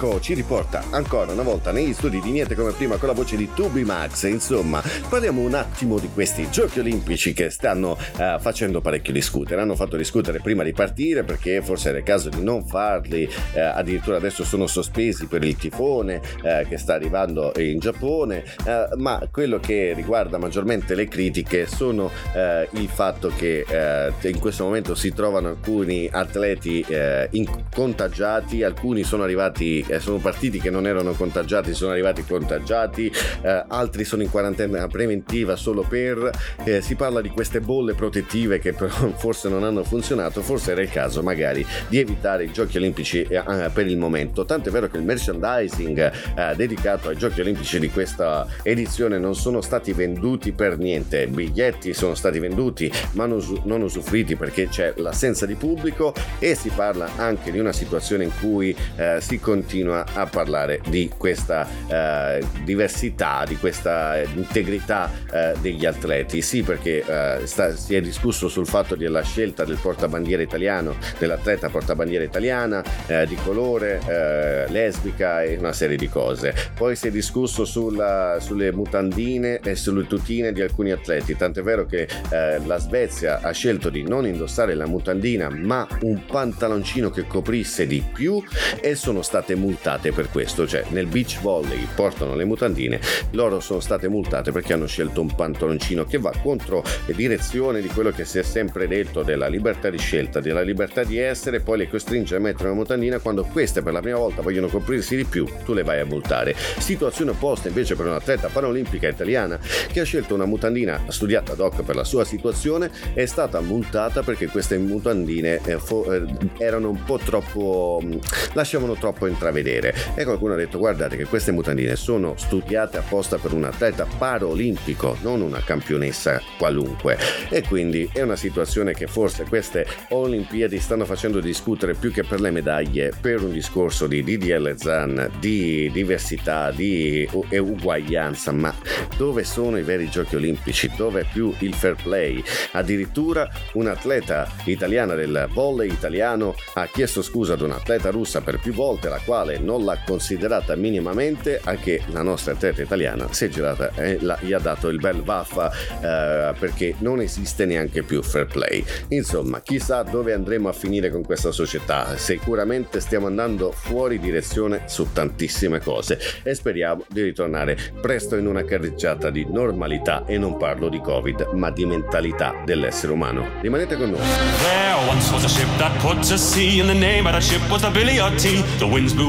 [0.00, 3.36] Eco ci riporta ancora una volta negli studi di Niente come prima con la voce
[3.36, 4.22] di Tubi Max.
[4.22, 9.60] Insomma, parliamo un attimo di questi giochi olimpici che stanno eh, facendo parecchio discutere.
[9.60, 13.60] Hanno fatto discutere prima di partire perché forse era il caso di non farli, eh,
[13.60, 19.28] addirittura adesso sono sospesi per il tifone eh, che sta arrivando in Giappone, eh, ma
[19.30, 24.94] quello che riguarda maggiormente le critiche sono eh, il fatto che eh, in questo momento
[24.94, 26.86] si trovano alcuni atleti
[27.30, 33.10] in- contagiati, alcuni sono arrivati, sono partiti che non erano contagiati, sono arrivati contagiati,
[33.42, 36.30] eh, altri sono in quarantena preventiva solo per,
[36.64, 40.82] eh, si parla di queste bolle protettive che però forse non hanno funzionato, forse era
[40.82, 44.72] il caso magari di evitare i giochi olimpici eh, eh, per il momento, tanto è
[44.72, 49.92] vero che il merchandising eh, dedicato ai giochi olimpici di questa edizione non sono stati
[49.92, 55.46] venduti per niente, biglietti sono stati venduti ma non, usu- non usufruiti perché c'è l'assenza
[55.46, 60.26] di pubblico e si parla anche di una situazione in cui eh, si continua a
[60.26, 66.42] parlare di questa eh, diversità, di questa integrità eh, degli atleti.
[66.42, 71.68] Sì, perché eh, sta- si è discusso sul fatto della scelta del portabandiera italiano, dell'atleta
[71.68, 76.54] portabandiera italiana, eh, di colore, eh, lesbica e una serie di cose.
[76.76, 81.86] Poi si è discusso sulla- sulle mutandine e sulle tutine di alcuni atleti, tant'è vero
[81.86, 87.86] che la Svezia ha scelto di non indossare la mutandina ma un pantaloncino che coprisse
[87.86, 88.42] di più
[88.80, 93.00] e sono state multate per questo, cioè nel beach volley portano le mutandine,
[93.32, 97.88] loro sono state multate perché hanno scelto un pantaloncino che va contro le direzione di
[97.88, 101.78] quello che si è sempre detto della libertà di scelta, della libertà di essere, poi
[101.78, 105.24] le costringe a mettere una mutandina quando queste per la prima volta vogliono coprirsi di
[105.24, 106.56] più, tu le vai a multare.
[106.78, 109.58] Situazione opposta invece per un'atleta paraolimpica italiana
[109.92, 114.22] che ha scelto una mutandina studiata ad hoc per la sua situazione è stata multata
[114.22, 116.24] perché queste mutandine eh, eh,
[116.58, 118.18] erano un po' troppo mh,
[118.54, 123.52] lasciavano troppo intravedere e qualcuno ha detto guardate che queste mutandine sono studiate apposta per
[123.52, 127.18] un atleta paraolimpico non una campionessa qualunque.
[127.48, 132.40] E quindi è una situazione che forse queste Olimpiadi stanno facendo discutere più che per
[132.40, 138.52] le medaglie per un discorso di DDL Zan di diversità di uguaglianza.
[138.52, 138.74] Ma
[139.16, 140.90] dove sono i veri giochi olimpici?
[140.96, 142.42] Dove è più il fair play?
[142.72, 149.08] Addirittura un'atleta italiana del volley italiano ha chiesto scusa ad un'atleta russa per più volte
[149.08, 154.18] la quale non l'ha considerata minimamente anche la nostra atleta italiana si è girata e
[154.20, 158.84] la- gli ha dato il bel vaffa eh, perché non esiste neanche più fair play.
[159.08, 162.16] Insomma chissà dove andremo a finire con questa società.
[162.16, 168.64] Sicuramente stiamo andando fuori direzione su tantissime cose e speriamo di ritornare presto in una
[168.64, 173.48] carreggiata di normalità e non parlo di covid ma di mentalità dell'essere umano.
[173.60, 174.20] Rimanete con noi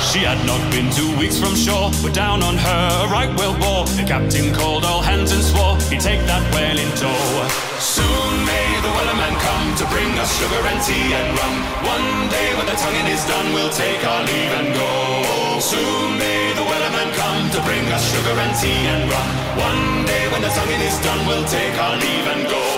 [0.00, 3.56] She had not been two weeks from shore, but down on her a right whale
[3.58, 3.86] bore.
[3.96, 7.48] The captain called all hands and swore he'd take that whale in tow.
[7.80, 11.54] Soon may the wellerman come to bring us sugar and tea and rum.
[11.84, 14.90] One day when the tonguing is done, we'll take our leave and go.
[15.60, 19.28] Soon may the wellerman come to bring us sugar and tea and rum.
[19.58, 22.71] One day when the tonguing is done, we'll take our leave and go.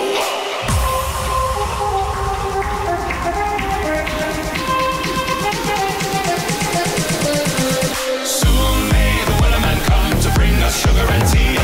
[10.95, 11.64] Sugar and tea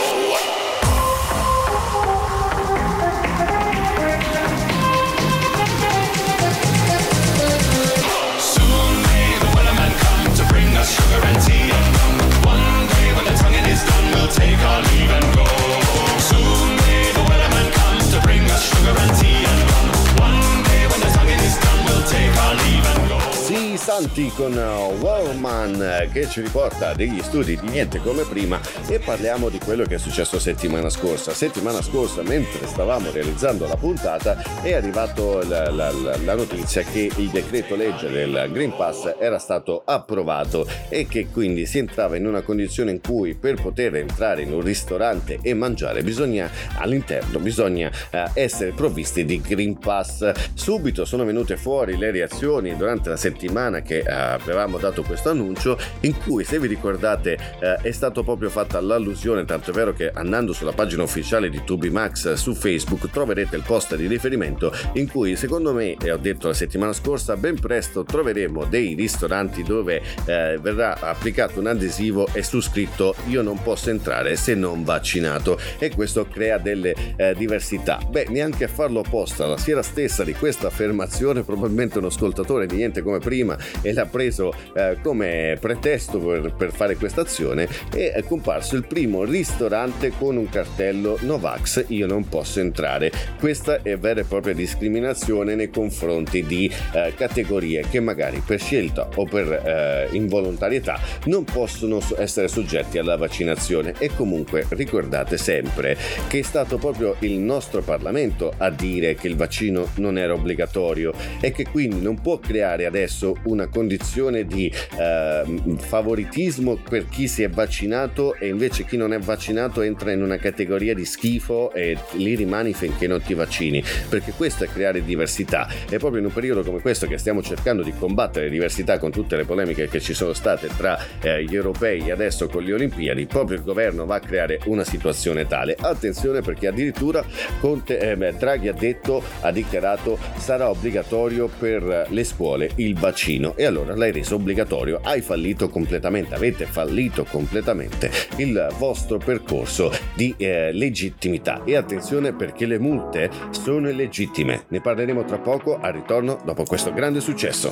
[23.93, 28.99] Santi con uh, Woman eh, che ci riporta degli studi di niente come prima e
[28.99, 31.33] parliamo di quello che è successo settimana scorsa.
[31.33, 37.11] Settimana scorsa, mentre stavamo realizzando la puntata, è arrivato la, la- la- la notizia che
[37.13, 42.25] il decreto legge del Green Pass era stato approvato e che quindi si entrava in
[42.25, 47.91] una condizione in cui per poter entrare in un ristorante e mangiare bisogna all'interno bisogna
[48.09, 50.31] eh, essere provvisti di Green Pass.
[50.53, 55.77] Subito sono venute fuori le reazioni durante la settimana che eh, avevamo dato questo annuncio
[56.01, 60.09] in cui se vi ricordate eh, è stato proprio fatta l'allusione tanto è vero che
[60.13, 65.09] andando sulla pagina ufficiale di Tubi Max su Facebook troverete il post di riferimento in
[65.09, 70.01] cui secondo me e ho detto la settimana scorsa ben presto troveremo dei ristoranti dove
[70.25, 75.59] eh, verrà applicato un adesivo e su scritto io non posso entrare se non vaccinato
[75.77, 77.99] e questo crea delle eh, diversità.
[78.07, 82.75] Beh neanche a farlo apposta la sera stessa di questa affermazione probabilmente uno ascoltatore di
[82.75, 88.11] niente come prima e l'ha preso eh, come pretesto per, per fare questa azione e
[88.11, 93.97] è comparso il primo ristorante con un cartello Novax io non posso entrare questa è
[93.97, 99.51] vera e propria discriminazione nei confronti di eh, categorie che magari per scelta o per
[99.51, 103.93] eh, involontarietà non possono so- essere soggetti alla vaccinazione.
[103.97, 105.97] E comunque ricordate sempre
[106.27, 111.13] che è stato proprio il nostro Parlamento a dire che il vaccino non era obbligatorio
[111.39, 117.43] e che quindi non può creare adesso una condizione di ehm, favoritismo per chi si
[117.43, 121.97] è vaccinato e invece chi non è vaccinato entra in una categoria di schifo e
[122.13, 125.67] lì rimani finché non ti vaccini perché questo è creare diversità.
[125.89, 129.35] E proprio in un periodo come questo che stiamo cercando di combattere diversità con tutte
[129.35, 133.57] le polemiche che ci sono state tra eh, gli europei adesso con le Olimpiadi proprio
[133.57, 135.75] il governo va a creare una situazione tale.
[135.79, 137.23] Attenzione perché addirittura
[137.59, 143.65] Conte, eh, Draghi ha detto ha dichiarato sarà obbligatorio per le scuole il vaccino e
[143.65, 150.71] allora l'hai reso obbligatorio hai fallito completamente avete fallito completamente il vostro percorso di eh,
[150.71, 156.63] legittimità e attenzione perché le multe sono illegittime ne parleremo tra poco al ritorno dopo
[156.63, 157.69] questo grande successo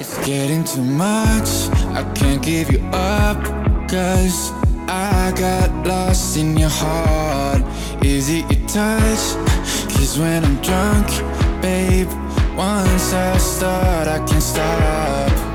[4.92, 7.62] I got lost in your heart.
[8.04, 9.36] Is it your touch?
[9.94, 11.08] Cause when I'm drunk,
[11.62, 12.08] babe,
[12.58, 15.49] once I start, I can't stop.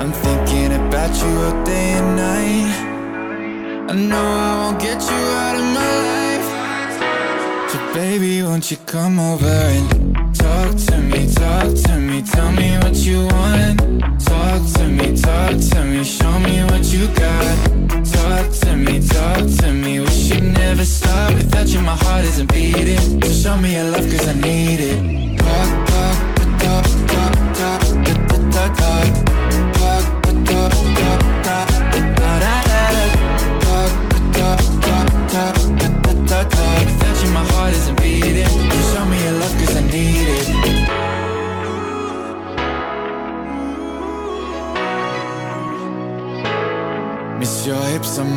[0.00, 3.90] I'm thinking about you all day and night.
[3.90, 7.70] I know I won't get you out of my life.
[7.70, 12.78] So baby, won't you come over and talk to me, talk to me, tell me
[12.78, 14.00] what you want.
[14.24, 17.56] Talk to me, talk to me, show me what you got.
[18.02, 21.34] Talk to me, talk to me, we should never stop.
[21.34, 23.20] Without you, my heart isn't beating.
[23.20, 25.38] So show me your love, cause I need it.
[25.38, 26.16] Talk, talk,
[26.58, 27.82] talk, talk, talk,
[28.28, 29.29] talk, talk, talk.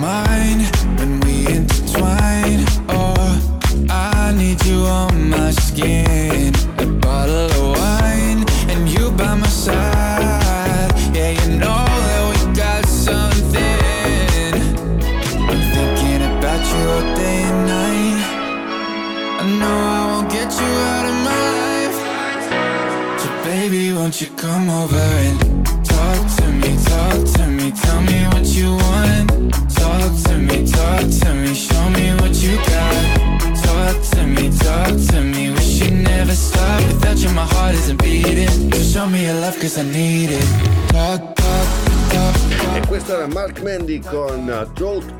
[0.03, 0.32] my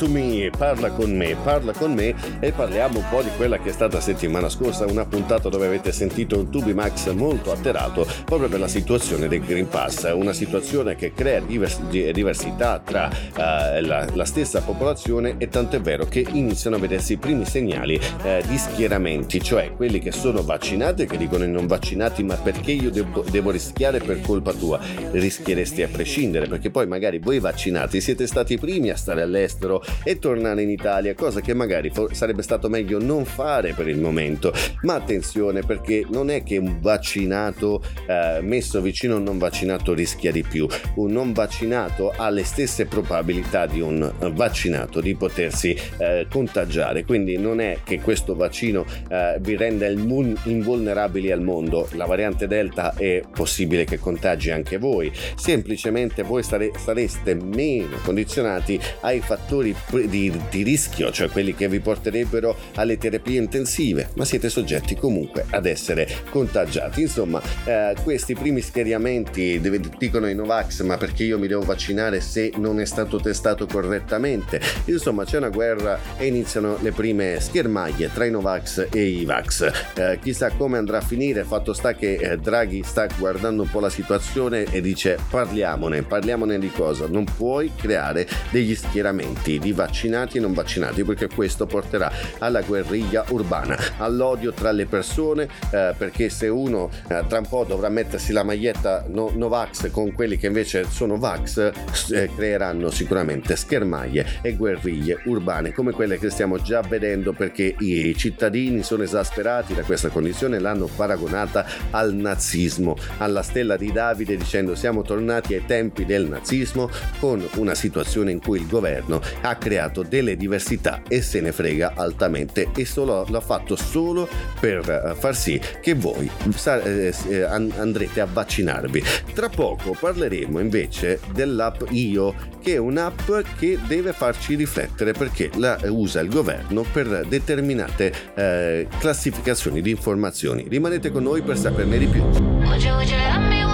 [0.04, 3.70] to Me, parla con me, parla con me e parliamo un po' di quella che
[3.70, 8.50] è stata settimana scorsa, una puntata dove avete sentito un Tubi Max molto alterato proprio
[8.50, 13.82] per la situazione del Green Pass, una situazione che crea divers- di- diversità tra eh,
[13.82, 18.00] la, la stessa popolazione e tanto è vero che iniziano a vedersi i primi segnali
[18.24, 22.72] eh, di schieramenti, cioè quelli che sono vaccinati che dicono ai non vaccinati ma perché
[22.72, 24.80] io devo, devo rischiare per colpa tua?
[25.12, 29.84] Rischieresti a prescindere perché poi magari voi vaccinati, siete stati i primi a stare all'estero
[30.04, 34.54] e tornare in Italia, cosa che magari sarebbe stato meglio non fare per il momento.
[34.82, 39.94] Ma attenzione perché non è che un vaccinato eh, messo vicino a un non vaccinato
[39.94, 40.68] rischia di più.
[40.96, 47.38] Un non vaccinato ha le stesse probabilità di un vaccinato di potersi eh, contagiare, quindi
[47.38, 51.88] non è che questo vaccino eh, vi renda invulnerabili al mondo.
[51.94, 58.80] La variante Delta è possibile che contagi anche voi, semplicemente voi stare- sareste meno condizionati
[59.02, 64.50] ai fattori pre- di, rischio, cioè quelli che vi porterebbero alle terapie intensive, ma siete
[64.50, 67.02] soggetti comunque ad essere contagiati.
[67.02, 69.62] Insomma, eh, questi primi schieramenti
[69.98, 74.62] dicono i Novax, ma perché io mi devo vaccinare se non è stato testato correttamente?
[74.86, 79.72] Insomma, c'è una guerra e iniziano le prime schermaglie tra i Novax e i Vax.
[79.96, 83.80] Eh, chissà come andrà a finire, fatto sta che eh, Draghi sta guardando un po'
[83.80, 87.08] la situazione e dice parliamone, parliamone di cosa?
[87.08, 89.74] Non puoi creare degli schieramenti di
[90.14, 95.94] vaccinati e non vaccinati perché questo porterà alla guerriglia urbana, all'odio tra le persone eh,
[95.98, 100.38] perché se uno eh, tra un po' dovrà mettersi la maglietta no- Novax con quelli
[100.38, 101.72] che invece sono Vax
[102.12, 108.16] eh, creeranno sicuramente schermaglie e guerriglie urbane come quelle che stiamo già vedendo perché i
[108.16, 114.38] cittadini sono esasperati da questa condizione e l'hanno paragonata al nazismo, alla stella di Davide
[114.38, 116.90] dicendo siamo tornati ai tempi del nazismo
[117.20, 121.94] con una situazione in cui il governo ha creato delle diversità e se ne frega
[121.96, 124.28] altamente e solo, l'ha fatto solo
[124.60, 129.04] per eh, far sì che voi sa- eh, eh, an- andrete a vaccinarvi.
[129.34, 135.78] Tra poco parleremo invece dell'app Io che è un'app che deve farci riflettere perché la
[135.88, 140.66] usa il governo per determinate eh, classificazioni di informazioni.
[140.68, 142.22] Rimanete con noi per saperne di più.
[142.22, 143.73] Would you, would you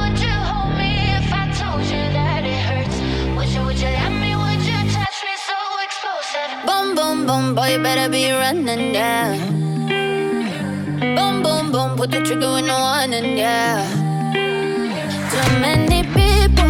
[7.19, 9.37] Boom, boom, boom, boy, you better be running down.
[11.17, 13.83] Boom, boom, boom, put the trigger in the one and yeah.
[15.29, 16.69] Too many people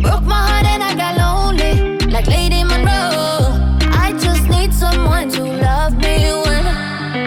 [0.00, 3.58] broke my heart and I got lonely, like Lady Monroe.
[3.90, 6.64] I just need someone to love me when,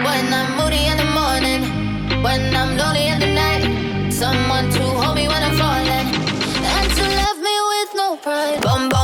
[0.06, 4.12] when I'm moody in the morning, when I'm lonely in the night.
[4.12, 6.08] Someone to hold me when I'm falling,
[6.74, 8.62] and to love me with no pride.
[8.62, 9.01] Bum bum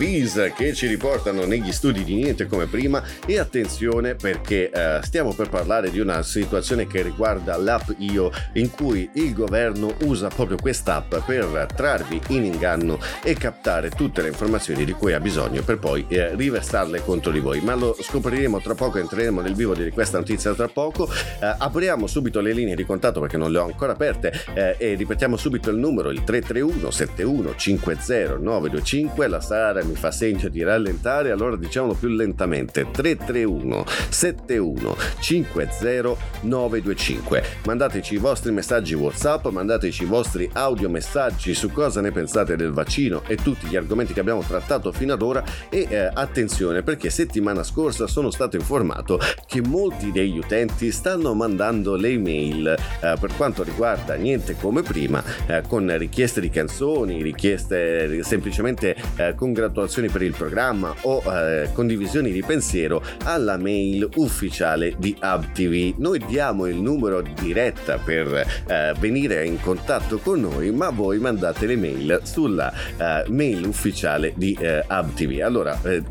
[0.00, 3.02] Viz che ci riportano negli studi di niente come prima.
[3.26, 8.70] E attenzione perché eh, stiamo per parlare di una situazione che riguarda l'app Io in
[8.70, 14.86] cui il governo usa proprio quest'app per trarvi in inganno e captare tutte le informazioni
[14.86, 17.60] di cui ha bisogno per poi eh, riversarle contro di voi.
[17.60, 21.10] Ma lo scopriremo tra poco entreremo nel vivo di questa notizia tra poco.
[21.12, 24.94] Eh, apriamo subito le linee di contatto perché non le ho ancora aperte eh, e
[24.94, 30.62] ripetiamo subito il numero il 331 71 50 925 la Sara mi fa segno di
[30.62, 32.90] rallentare allora diciamolo più lentamente.
[32.90, 41.70] 331 71 50 925 mandateci i vostri messaggi whatsapp mandateci i vostri audio messaggi su
[41.70, 45.44] cosa ne pensate del vaccino e tutti gli argomenti che abbiamo trattato fino ad ora.
[45.68, 51.96] E eh, attenzione perché settimana scorsa sono stato informato che molti degli utenti stanno mandando
[51.96, 58.18] le email eh, per quanto riguarda niente come prima eh, con richieste di canzoni richieste
[58.18, 64.94] eh, semplicemente eh, congratulazioni per il programma o eh, condivisioni di pensiero alla mail ufficiale
[64.98, 65.94] di HubTV.
[65.98, 71.66] Noi diamo il numero diretta per eh, venire in contatto con noi, ma voi mandate
[71.66, 75.40] le mail sulla eh, mail ufficiale di eh, HubTV.
[75.42, 76.02] Allora, eh,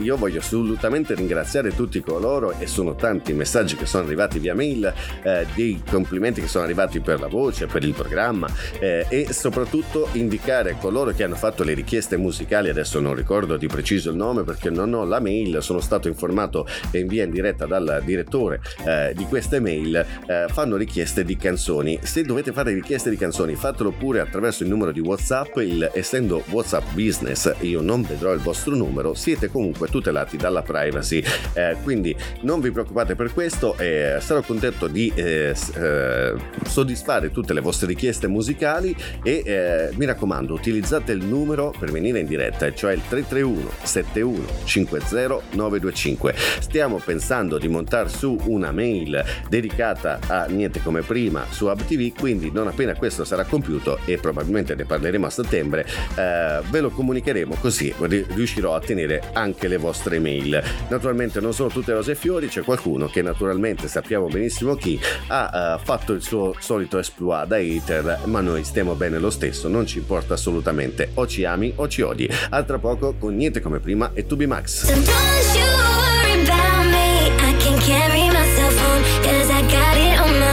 [0.00, 4.54] io voglio assolutamente ringraziare tutti coloro e sono tanti i messaggi che sono arrivati via
[4.54, 4.92] mail,
[5.22, 8.48] eh, dei complimenti che sono arrivati per la voce, per il programma
[8.78, 13.66] eh, e soprattutto indicare coloro che hanno fatto le richieste musicali, adesso non ricordo di
[13.66, 17.66] preciso il nome perché non ho la mail, sono stato informato in via in diretta
[17.66, 21.98] dal direttore eh, di queste mail, eh, fanno richieste di canzoni.
[22.02, 26.42] Se dovete fare richieste di canzoni, fatelo pure attraverso il numero di WhatsApp, il- essendo
[26.50, 31.22] WhatsApp Business, io non vedrò il vostro numero, siete comunque tutelati dalla privacy.
[31.54, 36.34] Eh, quindi non vi preoccupate per questo, eh, sarò contento di eh, eh,
[36.66, 42.20] soddisfare tutte le vostre richieste musicali e eh, mi raccomando utilizzate il numero per venire
[42.20, 45.04] in diretta, cioè il 331 71 50
[45.50, 46.34] 925.
[46.60, 52.50] Stiamo pensando di montare su una mail dedicata a niente come prima su HubTV, quindi
[52.52, 57.56] non appena questo sarà compiuto e probabilmente ne parleremo a settembre, eh, ve lo comunicheremo
[57.60, 60.62] così ri- riuscirò a tenere anche le vostre mail.
[60.88, 65.78] Naturalmente non sono tutte rose e fiori, c'è qualcuno che naturalmente sappiamo benissimo chi ha
[65.80, 69.86] eh, fatto il suo solito exploit da hater, ma noi stiamo bene lo stesso, non
[69.86, 72.28] ci importa assolutamente, o ci ami o ci odi.
[72.50, 74.84] A tra poco con niente come prima e Tubi Max.
[74.86, 74.94] So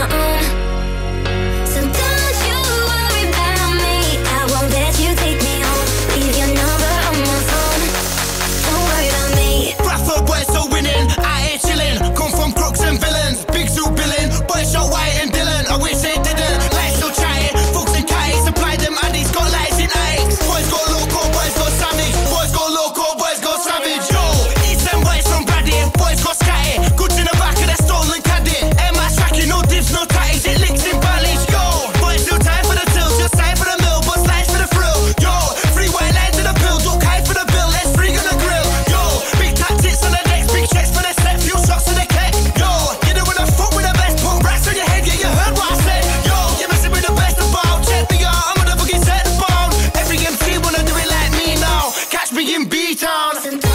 [0.02, 0.33] don't
[52.68, 53.73] B-Town.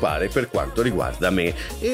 [0.00, 1.54] Preoccupare per quanto riguarda me.
[1.78, 1.89] E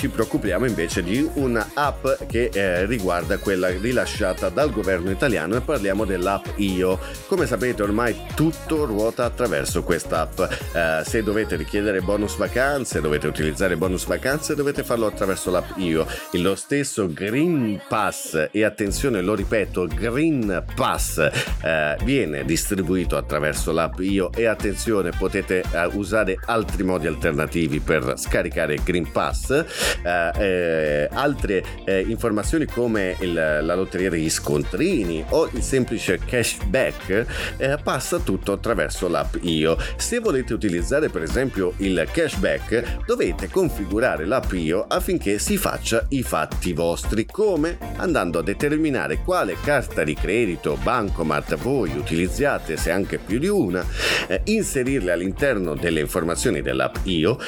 [0.00, 6.06] ci preoccupiamo invece di un'app che eh, riguarda quella rilasciata dal governo italiano e parliamo
[6.06, 6.98] dell'app Io.
[7.26, 10.40] Come sapete ormai tutto ruota attraverso quest'app.
[10.40, 16.06] Eh, se dovete richiedere bonus vacanze, dovete utilizzare bonus vacanze, dovete farlo attraverso l'app Io.
[16.32, 23.98] Lo stesso Green Pass, e attenzione lo ripeto, Green Pass eh, viene distribuito attraverso l'app
[23.98, 29.89] Io e attenzione potete eh, usare altri modi alternativi per scaricare Green Pass.
[30.02, 37.26] Eh, eh, altre eh, informazioni come il- la lotteria degli scontrini o il semplice cashback
[37.56, 39.76] eh, passa tutto attraverso l'app Io.
[39.96, 46.22] Se volete utilizzare per esempio il cashback dovete configurare l'app Io affinché si faccia i
[46.22, 53.18] fatti vostri come andando a determinare quale carta di credito bancomat voi utilizzate se anche
[53.18, 53.84] più di una
[54.28, 57.38] eh, inserirle all'interno delle informazioni dell'app Io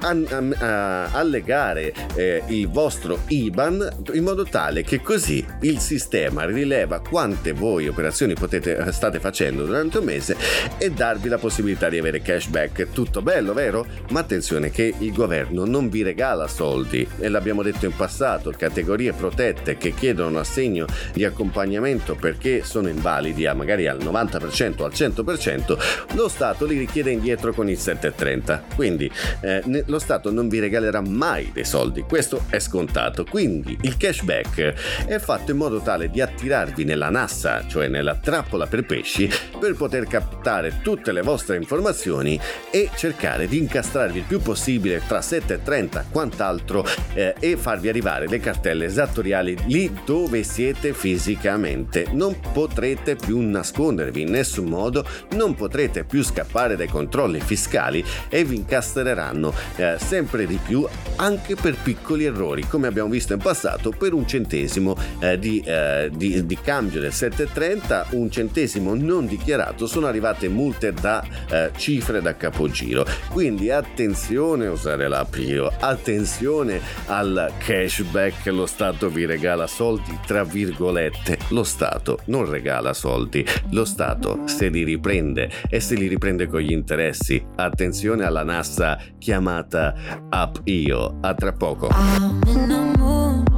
[0.00, 1.81] an- am- a- allegare
[2.14, 8.34] eh, il vostro IBAN in modo tale che così il sistema rileva quante voi operazioni
[8.34, 10.36] potete, eh, state facendo durante un mese
[10.78, 12.90] e darvi la possibilità di avere cashback.
[12.92, 13.86] Tutto bello, vero?
[14.10, 19.12] Ma attenzione che il governo non vi regala soldi e l'abbiamo detto in passato, categorie
[19.12, 24.92] protette che chiedono assegno di accompagnamento perché sono invalidi a magari al 90% o al
[24.92, 25.78] 100%,
[26.14, 28.64] lo Stato li richiede indietro con il 730.
[28.74, 29.10] Quindi
[29.40, 31.71] eh, lo Stato non vi regalerà mai dei soldi,
[32.06, 33.24] questo è scontato.
[33.24, 38.66] Quindi il cashback è fatto in modo tale di attirarvi nella nassa, cioè nella trappola
[38.66, 42.38] per pesci, per poter captare tutte le vostre informazioni
[42.70, 47.88] e cercare di incastrarvi il più possibile tra 7 e 30 quant'altro eh, e farvi
[47.88, 52.06] arrivare le cartelle esattoriali lì dove siete fisicamente.
[52.12, 58.44] Non potrete più nascondervi in nessun modo, non potrete più scappare dai controlli fiscali e
[58.44, 63.90] vi incastreranno eh, sempre di più anche per piccoli errori, come abbiamo visto in passato
[63.90, 69.86] per un centesimo eh, di, eh, di- di cambio del 730, un centesimo non dichiarato,
[69.86, 73.06] sono arrivate multe da eh, cifre da capogiro.
[73.30, 80.42] Quindi attenzione a usare l'app Io, attenzione al cashback, lo Stato vi regala soldi, tra
[80.42, 86.48] virgolette, lo Stato non regala soldi, lo Stato se li riprende e se li riprende
[86.48, 87.40] con gli interessi.
[87.54, 89.94] Attenzione alla nassa chiamata
[90.28, 91.88] app Io, a tra poco.
[91.92, 93.48] I'm in the mood.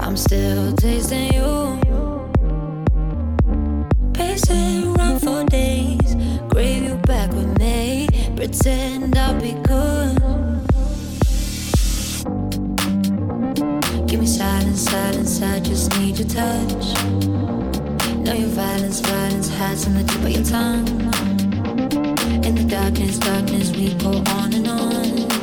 [0.00, 1.78] I'm still tasting you.
[4.12, 6.16] Pacing around for days.
[6.50, 8.08] Crave you back with me.
[8.36, 10.18] Pretend I'll be good.
[14.06, 15.42] Give me silence, silence.
[15.42, 16.94] I just need your touch.
[18.24, 20.88] Know your violence, violence hides in the tip of your tongue.
[22.44, 25.39] In the darkness, darkness, we go on and on.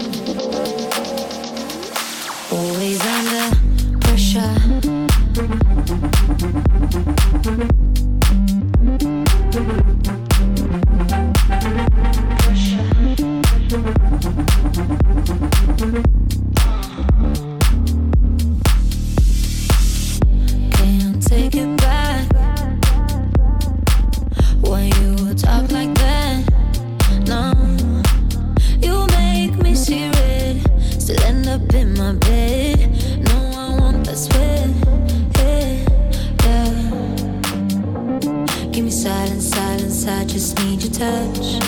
[40.98, 41.60] Touch.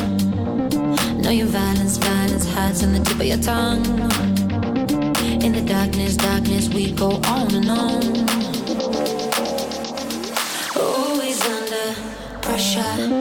[1.21, 3.85] Know your violence, violence hides on the tip of your tongue.
[5.43, 8.03] In the darkness, darkness, we go on and on.
[10.75, 11.93] Always under
[12.41, 13.19] pressure.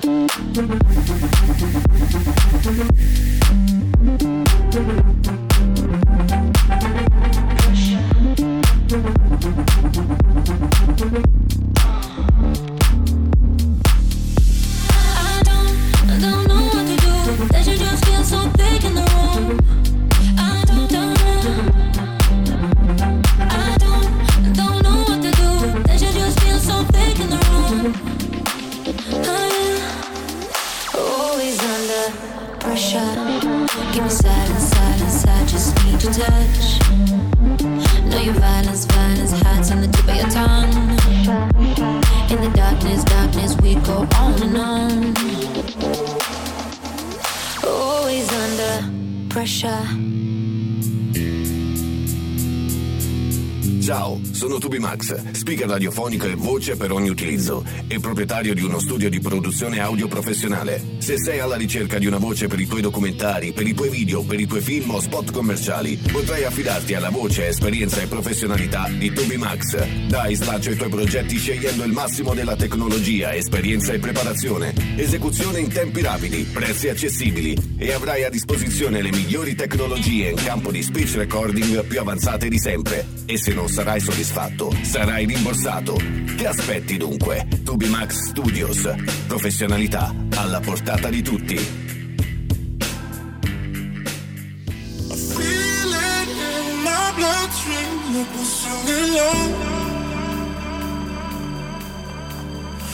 [55.78, 56.34] Radiofonico e
[56.68, 60.82] voce per ogni utilizzo e proprietario di uno studio di produzione audio professionale.
[60.98, 64.22] Se sei alla ricerca di una voce per i tuoi documentari, per i tuoi video,
[64.22, 69.12] per i tuoi film o spot commerciali, potrai affidarti alla voce, esperienza e professionalità di
[69.12, 70.06] Tubi Max.
[70.08, 74.74] Dai spazio ai tuoi progetti scegliendo il massimo della tecnologia, esperienza e preparazione.
[74.96, 80.70] Esecuzione in tempi rapidi, prezzi accessibili e avrai a disposizione le migliori tecnologie in campo
[80.70, 83.06] di speech recording più avanzate di sempre.
[83.24, 85.96] E se non sarai soddisfatto, sarai rimborsato.
[86.36, 87.46] Che aspetti dunque?
[87.64, 88.88] Tubimax Studios.
[89.26, 91.86] Professionalità alla portata di tutti.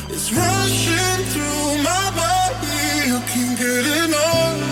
[0.06, 4.62] It's rushing through my body, I can't get enough.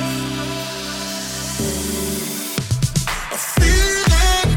[3.32, 3.36] I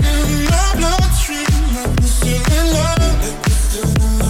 [0.04, 3.00] in my bloodstream, like we're still in love.
[3.24, 4.25] Like we're still in love,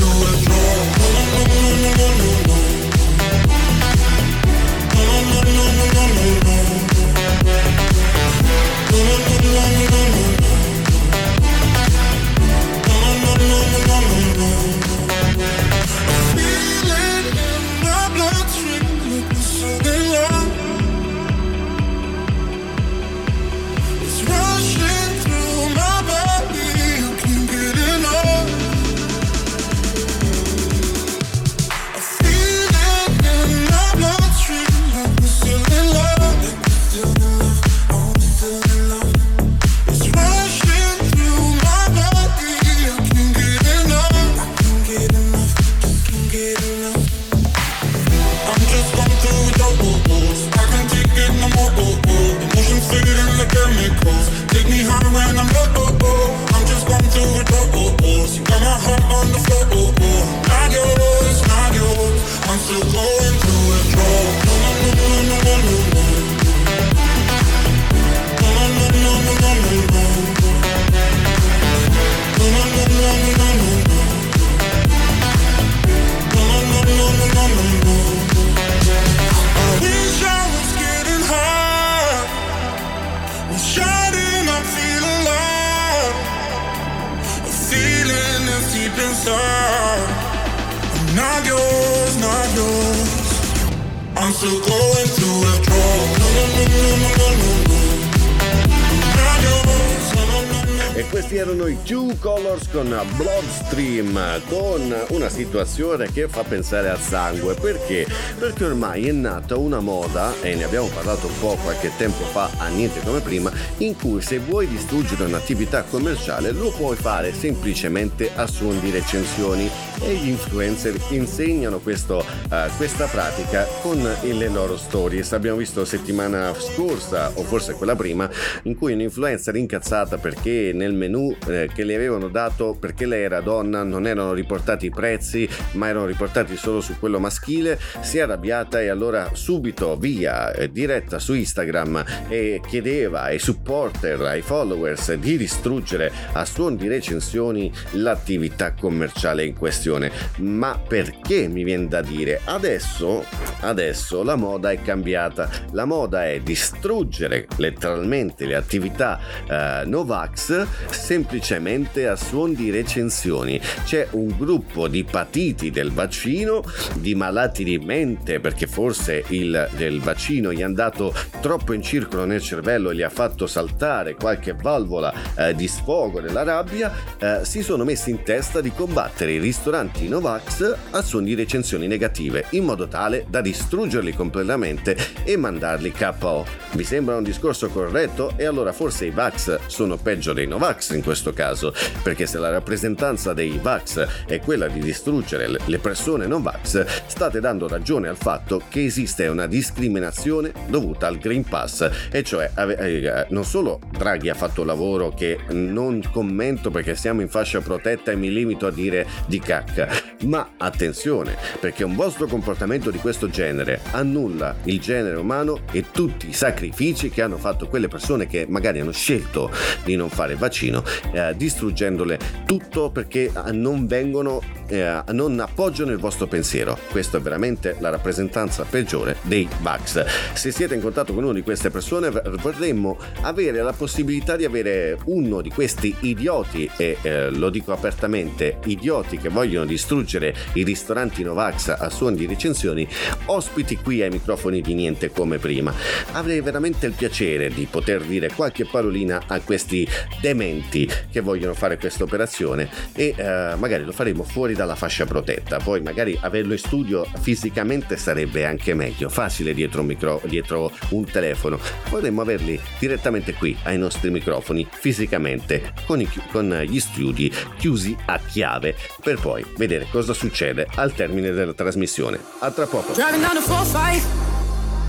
[105.79, 107.55] situazione che fa pensare al sangue.
[107.55, 108.07] Perché?
[108.37, 112.51] Perché ormai è nata una moda, e ne abbiamo parlato un po' qualche tempo fa,
[112.59, 118.31] a niente come prima, in cui se vuoi distruggere un'attività commerciale lo puoi fare semplicemente
[118.35, 119.71] a suon di recensioni
[120.09, 125.35] e gli influencer insegnano questo, eh, questa pratica con le loro stories.
[125.35, 128.29] Abbiamo visto settimana scorsa, o forse quella prima,
[128.63, 133.43] in cui un'influencer incazzata perché nel menu eh, che le avevano dato, perché lei era
[133.43, 138.23] donna, non erano riportati i prezzi, ma erano riportati solo su quello maschile, si è
[138.23, 145.13] arrabbiata e allora subito via eh, diretta su Instagram e chiedeva ai supporter, ai followers
[145.17, 149.97] di distruggere a suon di recensioni l'attività commerciale in questione.
[150.39, 152.41] Ma perché mi viene da dire?
[152.45, 153.25] Adesso,
[153.61, 155.51] adesso la moda è cambiata.
[155.73, 163.61] La moda è distruggere letteralmente le attività eh, Novax semplicemente a suon di recensioni.
[163.85, 166.63] C'è un gruppo di patiti del vaccino,
[166.97, 172.25] di malati di mente perché forse il del vaccino gli è andato troppo in circolo
[172.25, 177.41] nel cervello e gli ha fatto saltare qualche valvola eh, di sfogo della rabbia, eh,
[177.45, 182.47] si sono messi in testa di combattere i ristoranti Novax a suon di recensioni negative
[182.51, 186.47] in modo tale da distruggerli completamente e mandarli KO.
[186.73, 188.33] Vi sembra un discorso corretto?
[188.37, 190.67] E allora forse i Vax sono peggio dei Novax?
[190.69, 191.73] Vax in questo caso,
[192.03, 197.41] perché se la rappresentanza dei Vax è quella di distruggere le- persone non Vax, state
[197.41, 203.27] dando ragione al fatto che esiste una discriminazione dovuta al Green Pass, e cioè eh,
[203.31, 208.17] non solo Draghi ha fatto lavoro che non commento perché siamo in fascia protetta e
[208.17, 209.78] mi limito a dire di cacca,
[210.25, 216.29] ma attenzione, perché un vostro comportamento di questo genere annulla il genere umano e tutti
[216.29, 219.51] i sacrifici che hanno fatto quelle persone che magari hanno scelto
[219.85, 225.93] di non fare il vaccino, eh, distruggendole tutto perché eh, non vengono, eh, non appoggiano
[225.93, 226.79] il vostro pensiero.
[226.91, 230.05] Questa è veramente la rappresentanza peggiore dei Vax.
[230.33, 232.11] Se siete in contatto con una di queste persone,
[232.41, 238.59] vorremmo avere la possibilità di avere uno di questi idioti, e eh, lo dico apertamente,
[238.65, 242.89] idioti che vogliono distruggere i ristoranti Novax a suon di recensioni,
[243.27, 245.73] ospiti qui ai microfoni di niente come prima.
[246.13, 249.87] Avrei veramente il piacere di poter dire qualche parolina a questi
[250.21, 255.59] dementi che vogliono fare questa operazione e eh, magari lo faremo fuori dalla fascia protetta.
[255.59, 261.05] Poi magari averlo in studio fisicamente sarebbe anche meglio, facile dietro un, micro, dietro un
[261.05, 261.59] telefono.
[261.91, 268.19] Vorremmo averli direttamente qui ai nostri microfoni fisicamente con, i con gli studi chiusi a
[268.19, 272.19] chiave per poi vedere cosa succede al termine della trasmissione.
[272.41, 272.93] A tra poco.
[272.93, 274.03] Driving down the 4-5,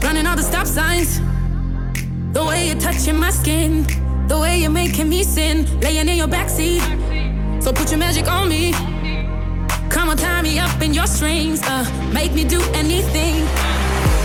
[0.02, 1.22] running all the stop signs.
[2.32, 3.86] The way you're touching my skin,
[4.28, 6.82] the way you're making me sin, laying in your backseat.
[7.62, 8.74] So put your magic on me.
[9.90, 11.84] Come on, tie me up in your strings, uh,
[12.14, 13.44] make me do anything.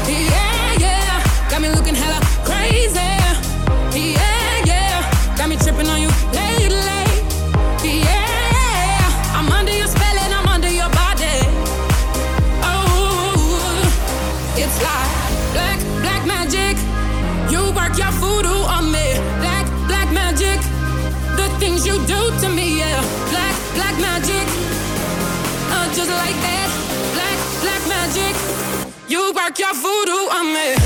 [0.06, 3.00] Yeah, yeah, got me looking hella crazy.
[3.96, 6.10] Yeah, yeah, got me tripping on you
[29.34, 30.83] work your voodoo on me.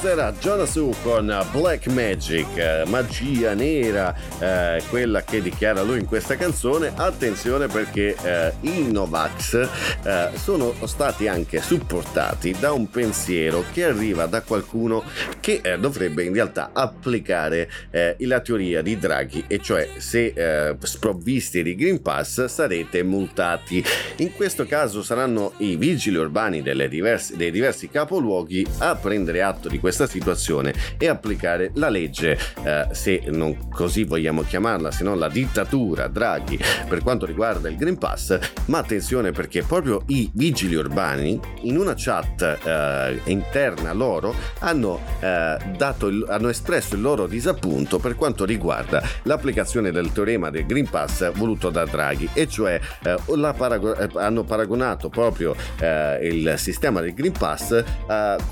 [0.00, 6.06] Questo era Jonas Su con Black Magic, magia nera, eh, quella che dichiara lui in
[6.06, 6.92] questa canzone.
[6.94, 9.68] Attenzione perché eh, i Novax
[10.02, 15.04] eh, sono stati anche supportati da un pensiero che arriva da qualcuno
[15.38, 20.76] che eh, dovrebbe in realtà applicare eh, la teoria di Draghi, e cioè se eh,
[20.80, 23.84] sprovvisti di Green Pass sarete multati.
[24.16, 29.78] In questo caso saranno i vigili urbani diverse- dei diversi capoluoghi a prendere atto di
[29.90, 35.28] questa situazione e applicare la legge, eh, se non così vogliamo chiamarla, se non la
[35.28, 36.56] dittatura Draghi
[36.88, 38.38] per quanto riguarda il Green Pass.
[38.66, 45.56] Ma attenzione perché proprio i vigili urbani in una chat eh, interna loro hanno, eh,
[45.76, 50.88] dato il- hanno espresso il loro disappunto per quanto riguarda l'applicazione del teorema del Green
[50.88, 53.16] Pass voluto da Draghi, e cioè eh,
[53.56, 57.82] parago- eh, hanno paragonato proprio eh, il sistema del Green Pass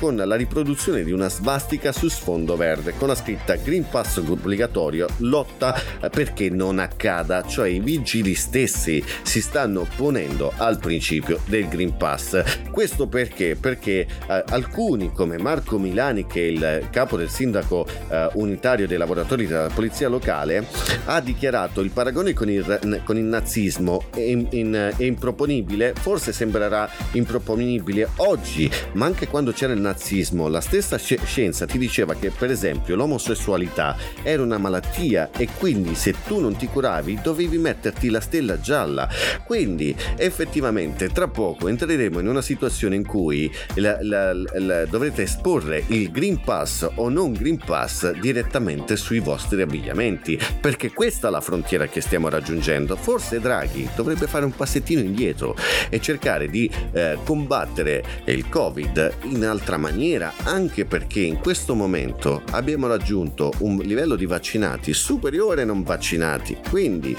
[0.00, 5.06] con la riproduzione di una svastica su sfondo verde con la scritta Green Pass obbligatorio
[5.18, 11.68] lotta eh, perché non accada, cioè i vigili stessi si stanno opponendo al principio del
[11.68, 12.42] Green Pass.
[12.70, 13.56] Questo perché?
[13.56, 18.98] Perché eh, alcuni come Marco Milani che è il capo del sindaco eh, unitario dei
[18.98, 20.66] lavoratori della polizia locale
[21.06, 26.32] ha dichiarato il paragone con il, con il nazismo è, in- in- è improponibile, forse
[26.32, 32.30] sembrerà improponibile oggi, ma anche quando c'era il nazismo la stessa scienza ti diceva che
[32.30, 38.10] per esempio l'omosessualità era una malattia e quindi se tu non ti curavi dovevi metterti
[38.10, 39.08] la stella gialla.
[39.44, 45.82] Quindi effettivamente tra poco entreremo in una situazione in cui la- la- la- dovrete esporre
[45.88, 51.40] il Green Pass o non Green Pass direttamente sui vostri abbigliamenti, perché questa è la
[51.40, 52.96] frontiera che stiamo raggiungendo.
[52.96, 55.56] Forse Draghi dovrebbe fare un passettino indietro
[55.88, 62.42] e cercare di eh, combattere il Covid in altra maniera, anche perché in questo momento
[62.50, 66.56] abbiamo raggiunto un livello di vaccinati superiore ai non vaccinati.
[66.68, 67.16] Quindi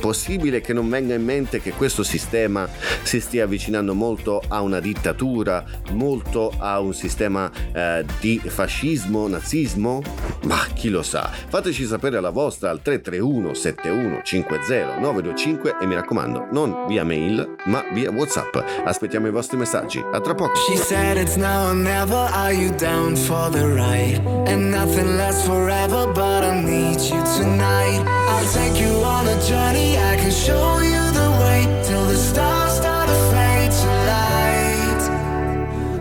[0.00, 2.68] possibile che non venga in mente che questo sistema
[3.02, 10.02] si stia avvicinando molto a una dittatura, molto a un sistema eh, di fascismo, nazismo?
[10.44, 11.30] Ma chi lo sa?
[11.48, 17.56] Fateci sapere la vostra al 331 71 50 925 e mi raccomando, non via mail,
[17.66, 18.56] ma via WhatsApp.
[18.84, 20.02] Aspettiamo i vostri messaggi.
[20.12, 20.54] A tra poco.
[20.68, 22.28] She said it's now or never.
[22.32, 24.20] Are you down for the ride?
[24.46, 28.02] And nothing lasts forever, but I need you tonight.
[28.06, 29.98] I'll take you on a journey.
[29.98, 35.02] I can show you the way till the stars start to fade to light.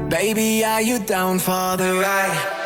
[0.09, 2.60] Baby, are you down for the ride?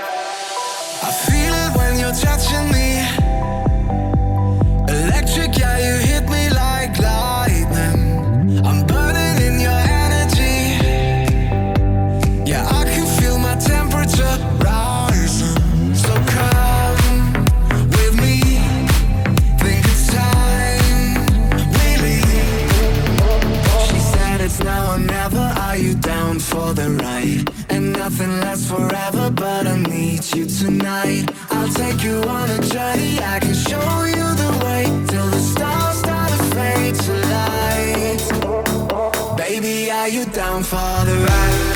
[27.25, 27.65] The?
[27.69, 31.31] And nothing lasts forever, but I need you tonight.
[31.49, 33.19] I'll take you on a journey.
[33.19, 38.21] I can show you the way till the stars start to fade to light.
[39.37, 41.74] Baby, are you down for the ride?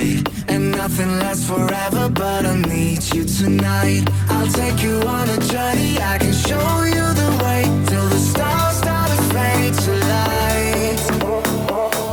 [0.00, 0.28] Ride?
[0.48, 4.08] And nothing lasts forever, but I need you tonight.
[4.28, 5.98] I'll take you on a journey.
[5.98, 11.00] I can show you the way till the stars start to fade to light.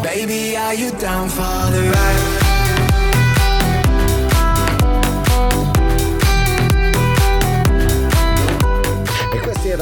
[0.03, 2.46] Baby, are you down for the ride?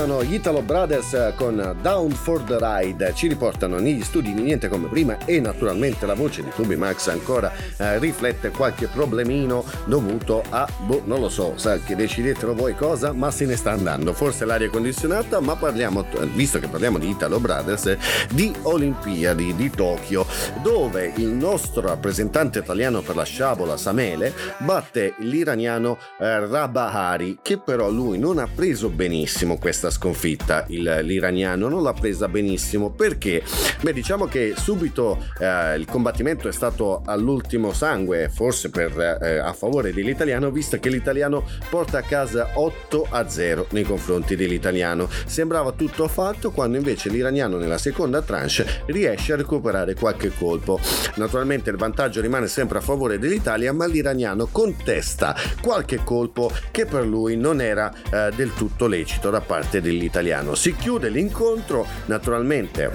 [0.06, 3.12] Erano gli Italo Brothers con Down for the Ride.
[3.16, 7.08] Ci riportano negli studi di niente come prima e naturalmente la voce di Tubi Max
[7.08, 12.76] ancora eh, riflette qualche problemino dovuto a, boh, non lo so, sa che decidetelo voi
[12.76, 14.14] cosa, ma se ne sta andando.
[14.14, 17.98] Forse l'aria condizionata, ma parliamo, visto che parliamo di Italo Brothers,
[18.32, 20.28] di Olimpiadi di Tokyo,
[20.62, 27.90] dove il nostro rappresentante italiano per la sciabola Samele batte l'iraniano eh, Rabahari, che però
[27.90, 30.66] lui non ha preso benissimo questa sconfitta.
[30.68, 33.42] Il- l'iraniano non l'ha presa benissimo perché,
[33.82, 39.54] beh, diciamo che subito eh, il combattimento è stato all'ultimo sangue, forse per, eh, a
[39.54, 45.08] favore dell'italiano, visto che l'italiano porta a casa 8 a 0 nei confronti dell'italiano.
[45.26, 50.80] Sembrava tutto fatto quando invece l'iraniano nella seconda tranche riesce a recuperare qualche colpo.
[51.16, 57.06] Naturalmente il vantaggio rimane sempre a favore dell'Italia, ma l'iraniano contesta qualche colpo che per
[57.06, 60.56] lui non era eh, del tutto lecito da parte dell'italiano.
[60.56, 62.92] Si chiude l'incontro, naturalmente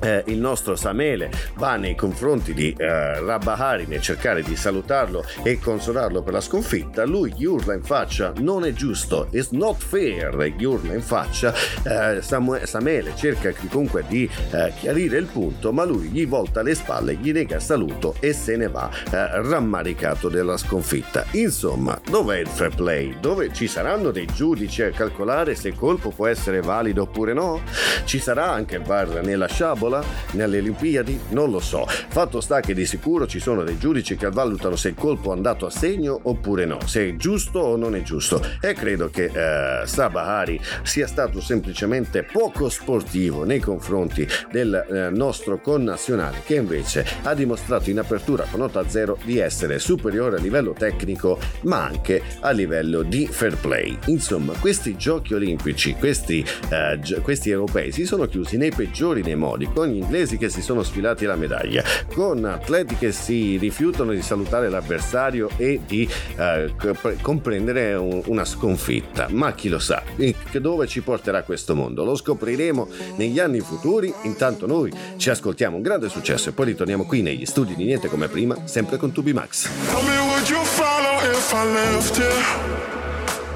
[0.00, 5.58] eh, il nostro Samele va nei confronti di eh, Rabahari nel cercare di salutarlo e
[5.60, 10.36] consolarlo per la sconfitta, lui gli urla in faccia non è giusto, it's not fair,
[10.56, 11.54] gli urla in faccia,
[11.84, 16.74] eh, Samu- Samele cerca comunque di eh, chiarire il punto, ma lui gli volta le
[16.74, 21.24] spalle, gli nega saluto e se ne va eh, rammaricato della sconfitta.
[21.32, 23.16] Insomma, dov'è il fair play?
[23.20, 27.62] Dove ci saranno dei giudici a calcolare se colpo può essere valido oppure no?
[28.04, 30.02] Ci sarà anche il VAR nella sciabola?
[30.32, 31.18] Nelle Olimpiadi?
[31.30, 31.86] Non lo so.
[31.86, 35.34] Fatto sta che di sicuro ci sono dei giudici che valutano se il colpo è
[35.34, 38.42] andato a segno oppure no, se è giusto o non è giusto.
[38.60, 45.60] E credo che eh, Sabahari sia stato semplicemente poco sportivo nei confronti del eh, nostro
[45.60, 50.40] connazionale che invece ha dimostrato in apertura con 8 a 0 di essere superiore a
[50.40, 53.96] livello tecnico ma anche a livello di fair play.
[54.06, 59.34] Insomma, questi giochi olimpici, questi, eh, gi- questi europei si sono chiusi nei peggiori dei
[59.36, 61.82] modi, con gli inglesi che si sono sfilati la medaglia,
[62.14, 68.44] con atleti che si rifiutano di salutare l'avversario e di eh, comp- comprendere un- una
[68.44, 69.26] sconfitta.
[69.30, 72.04] Ma chi lo sa, E che dove ci porterà questo mondo?
[72.04, 74.12] Lo scopriremo negli anni futuri.
[74.22, 78.08] Intanto noi ci ascoltiamo un grande successo e poi ritorniamo qui negli studi di Niente
[78.08, 79.68] come prima, sempre con Tubi Max.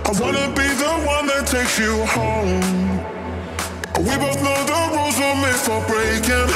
[0.09, 2.65] I wanna be the one that takes you home.
[4.01, 6.49] We both know the rules were made for breaking.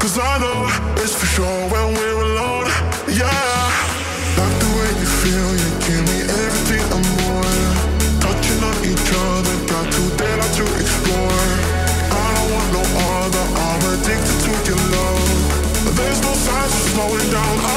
[0.00, 0.64] Cause I know
[0.96, 2.64] it's for sure when we're alone.
[3.12, 3.28] Yeah.
[4.40, 7.52] Like the way you feel, you give me everything I'm more.
[8.24, 11.44] Touching on each other, got too daylight to explore.
[12.16, 12.84] I don't want no
[13.20, 16.00] other, I'm addicted to your love.
[16.00, 17.73] There's no signs of slowing down,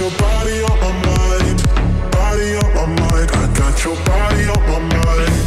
[0.00, 1.62] your body on my mind.
[2.10, 5.44] Body on my mind, I got your body on my mind.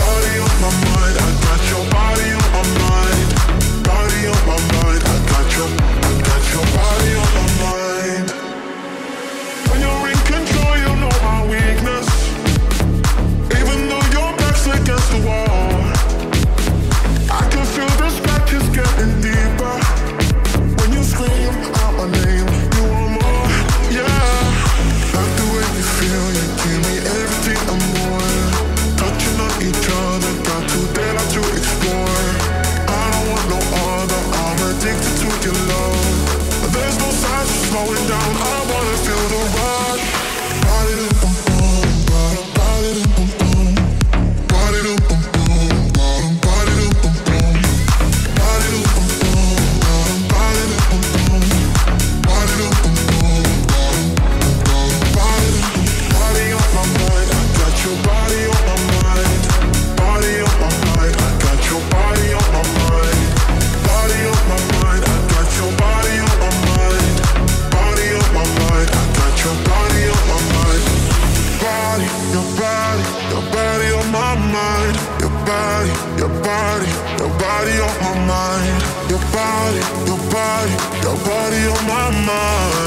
[0.00, 3.28] Body on my mind, I got your body on my mind.
[3.84, 7.51] Body on my mind, I got your, I got your body on my mind.
[81.42, 82.81] Body on my mind.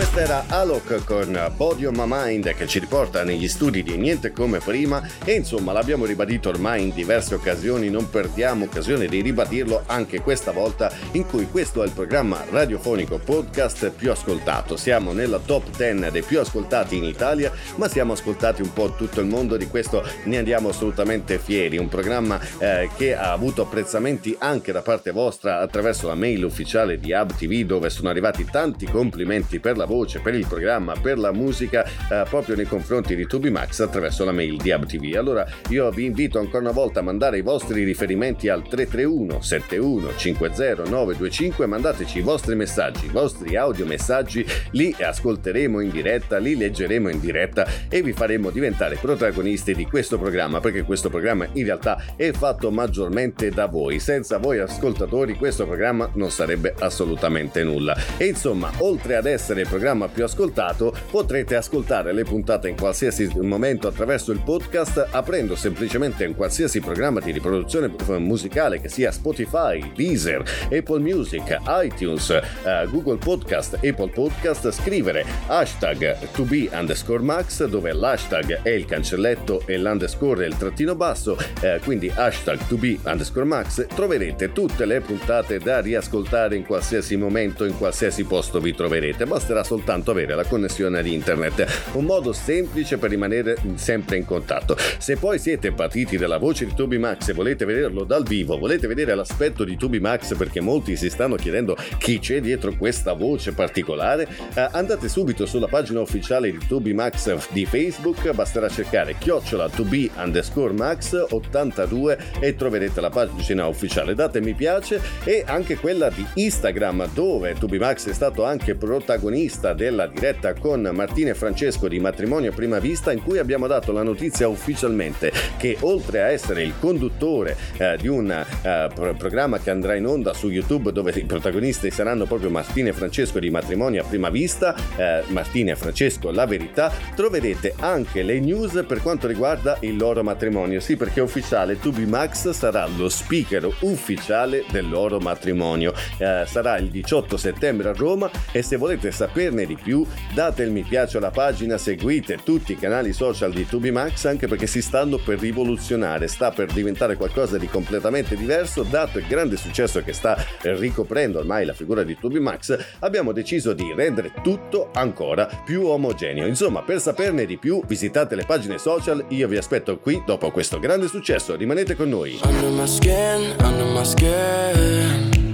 [0.00, 4.32] Questa era Alok con Body on My Mind che ci riporta negli studi di Niente
[4.32, 9.82] come prima e insomma l'abbiamo ribadito ormai in diverse occasioni, non perdiamo occasione di ribadirlo
[9.84, 14.78] anche questa volta in cui questo è il programma radiofonico podcast più ascoltato.
[14.78, 19.20] Siamo nella top 10 dei più ascoltati in Italia, ma siamo ascoltati un po' tutto
[19.20, 21.76] il mondo, di questo ne andiamo assolutamente fieri.
[21.76, 26.98] Un programma eh, che ha avuto apprezzamenti anche da parte vostra attraverso la mail ufficiale
[26.98, 31.18] di Hub TV dove sono arrivati tanti complimenti per la voce, per il programma, per
[31.18, 35.16] la musica eh, proprio nei confronti di Tubi Max attraverso la mail di Hub TV.
[35.16, 40.16] Allora io vi invito ancora una volta a mandare i vostri riferimenti al 331 71
[40.16, 47.08] 50 925 mandateci i vostri messaggi, i vostri audiomessaggi, li ascolteremo in diretta, li leggeremo
[47.08, 52.14] in diretta e vi faremo diventare protagonisti di questo programma perché questo programma in realtà
[52.14, 53.98] è fatto maggiormente da voi.
[53.98, 57.96] Senza voi ascoltatori questo programma non sarebbe assolutamente nulla.
[58.16, 63.30] E insomma, oltre ad essere programma programma più ascoltato, potrete ascoltare le puntate in qualsiasi
[63.40, 69.90] momento attraverso il podcast, aprendo semplicemente un qualsiasi programma di riproduzione musicale che sia Spotify,
[69.94, 77.64] Deezer, Apple Music, iTunes, eh, Google Podcast, Apple Podcast, scrivere hashtag to be underscore max
[77.64, 82.76] dove l'hashtag è il cancelletto e l'underscore è il trattino basso, eh, quindi hashtag to
[82.76, 88.60] be underscore max, troverete tutte le puntate da riascoltare in qualsiasi momento, in qualsiasi posto
[88.60, 94.16] vi troverete, basterà soltanto avere la connessione ad internet, un modo semplice per rimanere sempre
[94.16, 94.76] in contatto.
[94.98, 98.88] Se poi siete patiti della voce di Toby Max e volete vederlo dal vivo, volete
[98.88, 103.52] vedere l'aspetto di Toby Max perché molti si stanno chiedendo chi c'è dietro questa voce
[103.52, 109.68] particolare, eh, andate subito sulla pagina ufficiale di Toby Max di Facebook, basterà cercare chiocciola
[109.68, 114.16] to be underscore max 82 e troverete la pagina ufficiale.
[114.16, 119.58] Date mi piace e anche quella di Instagram dove Toby Max è stato anche protagonista
[119.60, 123.92] della diretta con Martina e Francesco di Matrimonio a Prima Vista in cui abbiamo dato
[123.92, 129.58] la notizia ufficialmente che oltre a essere il conduttore eh, di un eh, pro- programma
[129.58, 133.50] che andrà in onda su YouTube dove i protagonisti saranno proprio Martina e Francesco di
[133.50, 139.02] Matrimonio a Prima Vista, eh, Martina e Francesco La Verità, troverete anche le news per
[139.02, 140.80] quanto riguarda il loro matrimonio.
[140.80, 145.92] Sì, perché ufficiale, Tubi Max sarà lo speaker ufficiale del loro matrimonio.
[146.16, 149.10] Eh, sarà il 18 settembre a Roma e se volete
[149.50, 153.66] saperne di più date il mi piace alla pagina, seguite tutti i canali social di
[153.66, 158.82] Tubi Max anche perché si stanno per rivoluzionare, sta per diventare qualcosa di completamente diverso,
[158.82, 163.72] dato il grande successo che sta ricoprendo ormai la figura di Tubi Max, abbiamo deciso
[163.72, 166.46] di rendere tutto ancora più omogeneo.
[166.46, 170.78] Insomma, per saperne di più, visitate le pagine social, io vi aspetto qui dopo questo
[170.78, 172.38] grande successo, rimanete con noi.
[172.44, 175.49] Under my skin, under my skin.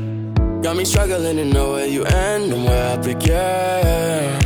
[0.66, 4.44] Got me struggling to know where you end and where I begin.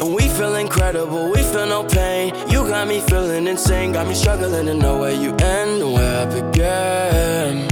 [0.00, 2.32] And we feel incredible, we feel no pain.
[2.48, 6.22] You got me feeling insane, got me struggling to know where you end and where
[6.22, 7.68] I begin.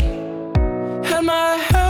[1.07, 1.90] And my head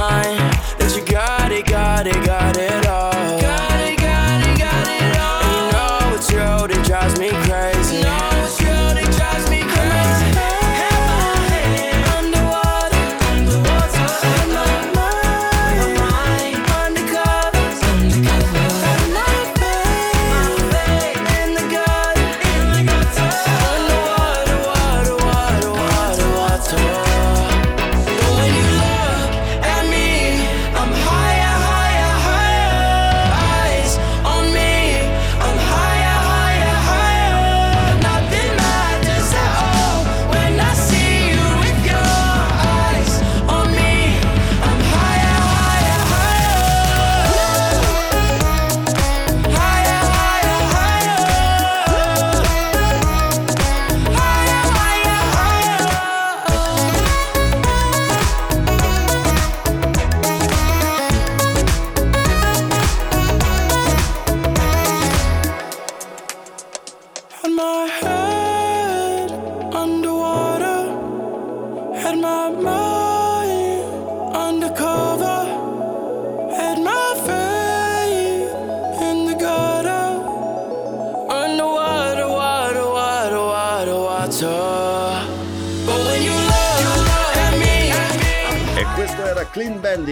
[0.00, 0.29] mind.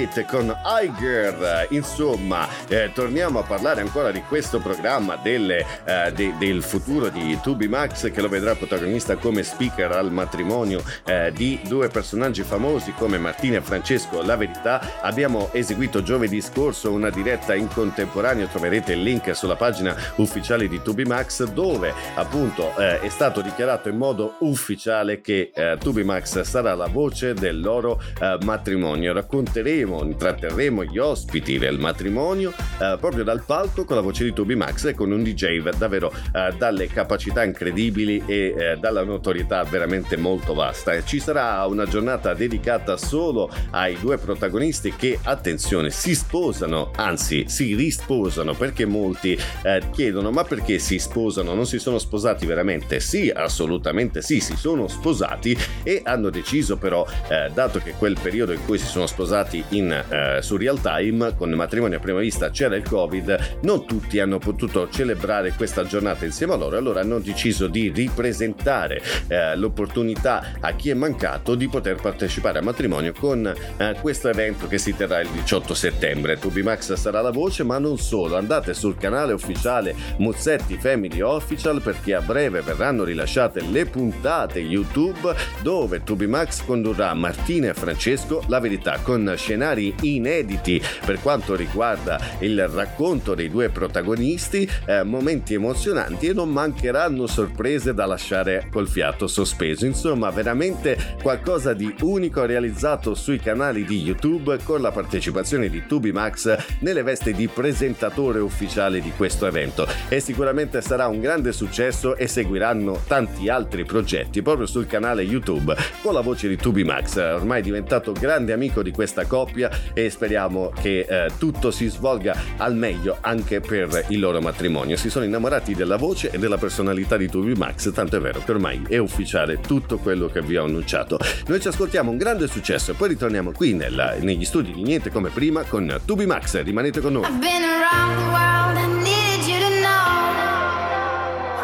[0.09, 1.67] Bandit con Iger.
[1.71, 7.39] Insomma, eh, torniamo a parlare ancora di questo programma delle, eh, de- del futuro di
[7.43, 12.93] Tubi Max che lo vedrà protagonista come speaker al matrimonio eh, di due personaggi famosi
[12.93, 14.23] come Martina e Francesco.
[14.23, 19.95] La verità, abbiamo eseguito giovedì scorso una diretta in contemporaneo, troverete il link sulla pagina
[20.17, 25.77] ufficiale di Tubi Max dove appunto eh, è stato dichiarato in modo ufficiale che eh,
[25.79, 29.13] Tubi Max sarà la voce del loro eh, matrimonio.
[29.13, 34.55] Racconteremo, intratterremo gli ospiti del matrimonio eh, proprio dal palco con la voce di Tubi
[34.55, 40.17] Max e con un DJ davvero eh, dalle capacità incredibili e eh, dalla notorietà veramente
[40.17, 41.03] molto vasta.
[41.03, 47.75] Ci sarà una giornata dedicata solo ai due protagonisti che, attenzione, si sposano, anzi si
[47.75, 51.55] risposano perché molti eh, chiedono ma perché si sposano?
[51.55, 53.01] Non si sono sposati veramente?
[53.01, 58.53] Sì, assolutamente sì, si sono sposati e hanno deciso però, eh, dato che quel periodo
[58.53, 62.51] in cui si sono sposati in, eh, su real time, con matrimonio a prima vista
[62.51, 67.19] c'era il covid, non tutti hanno potuto celebrare questa giornata insieme a loro, allora hanno
[67.19, 73.47] deciso di ripresentare eh, l'opportunità a chi è mancato di poter partecipare al matrimonio con
[73.47, 76.39] eh, questo evento che si terrà il 18 settembre.
[76.39, 81.81] Tubi Max sarà la voce, ma non solo, andate sul canale ufficiale Muzzetti Family Official
[81.81, 88.43] perché a breve verranno rilasciate le puntate YouTube dove Tubi Max condurrà Martina e Francesco
[88.47, 95.55] la verità con scenari inediti per quanto riguarda il racconto dei due protagonisti, eh, momenti
[95.55, 99.87] emozionanti e non mancheranno sorprese da lasciare col fiato sospeso.
[99.87, 106.13] Insomma, veramente qualcosa di unico realizzato sui canali di YouTube con la partecipazione di Tubi
[106.13, 112.17] Max nelle vesti di presentatore ufficiale di questo evento e sicuramente sarà un grande successo
[112.17, 117.17] e seguiranno tanti altri progetti proprio sul canale YouTube con la voce di Tubi Max,
[117.17, 122.75] ormai diventato grande amico di questa coppia e speriamo che eh, tutto si svolga al
[122.75, 124.97] meglio anche per il loro matrimonio.
[124.97, 128.51] Si sono innamorati della voce e della personalità di Tubi Max, tanto è vero che
[128.51, 131.19] ormai è ufficiale tutto quello che vi ho annunciato.
[131.47, 135.11] Noi ci ascoltiamo un grande successo e poi ritorniamo qui nella- negli studi di Niente
[135.11, 137.25] come prima con Tubi Max, rimanete con noi.
[137.25, 139.89] I've been around the world and needed you to know.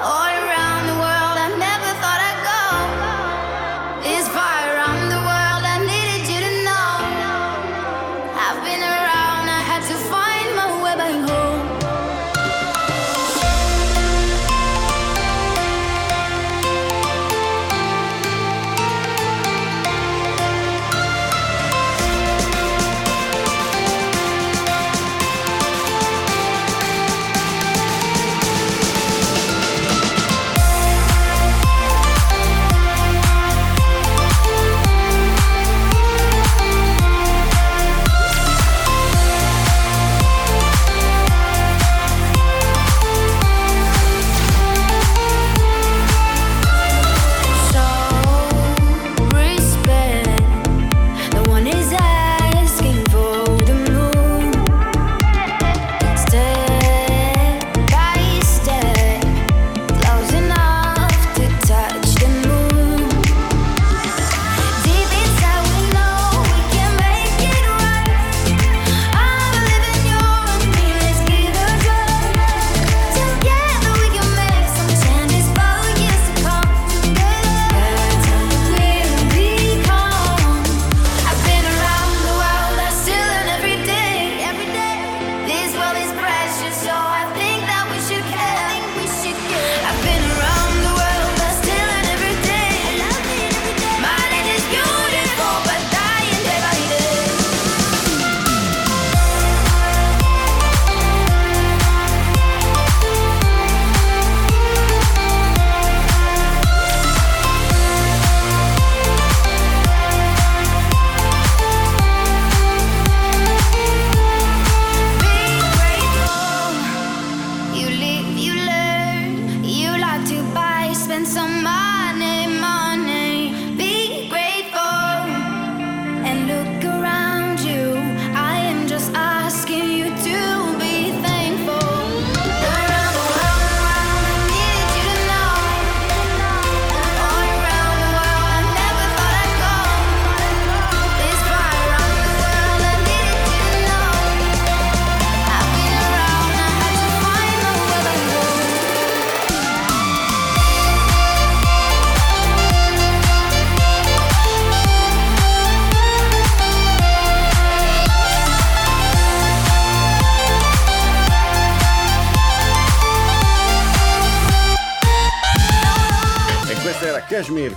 [0.02, 0.33] All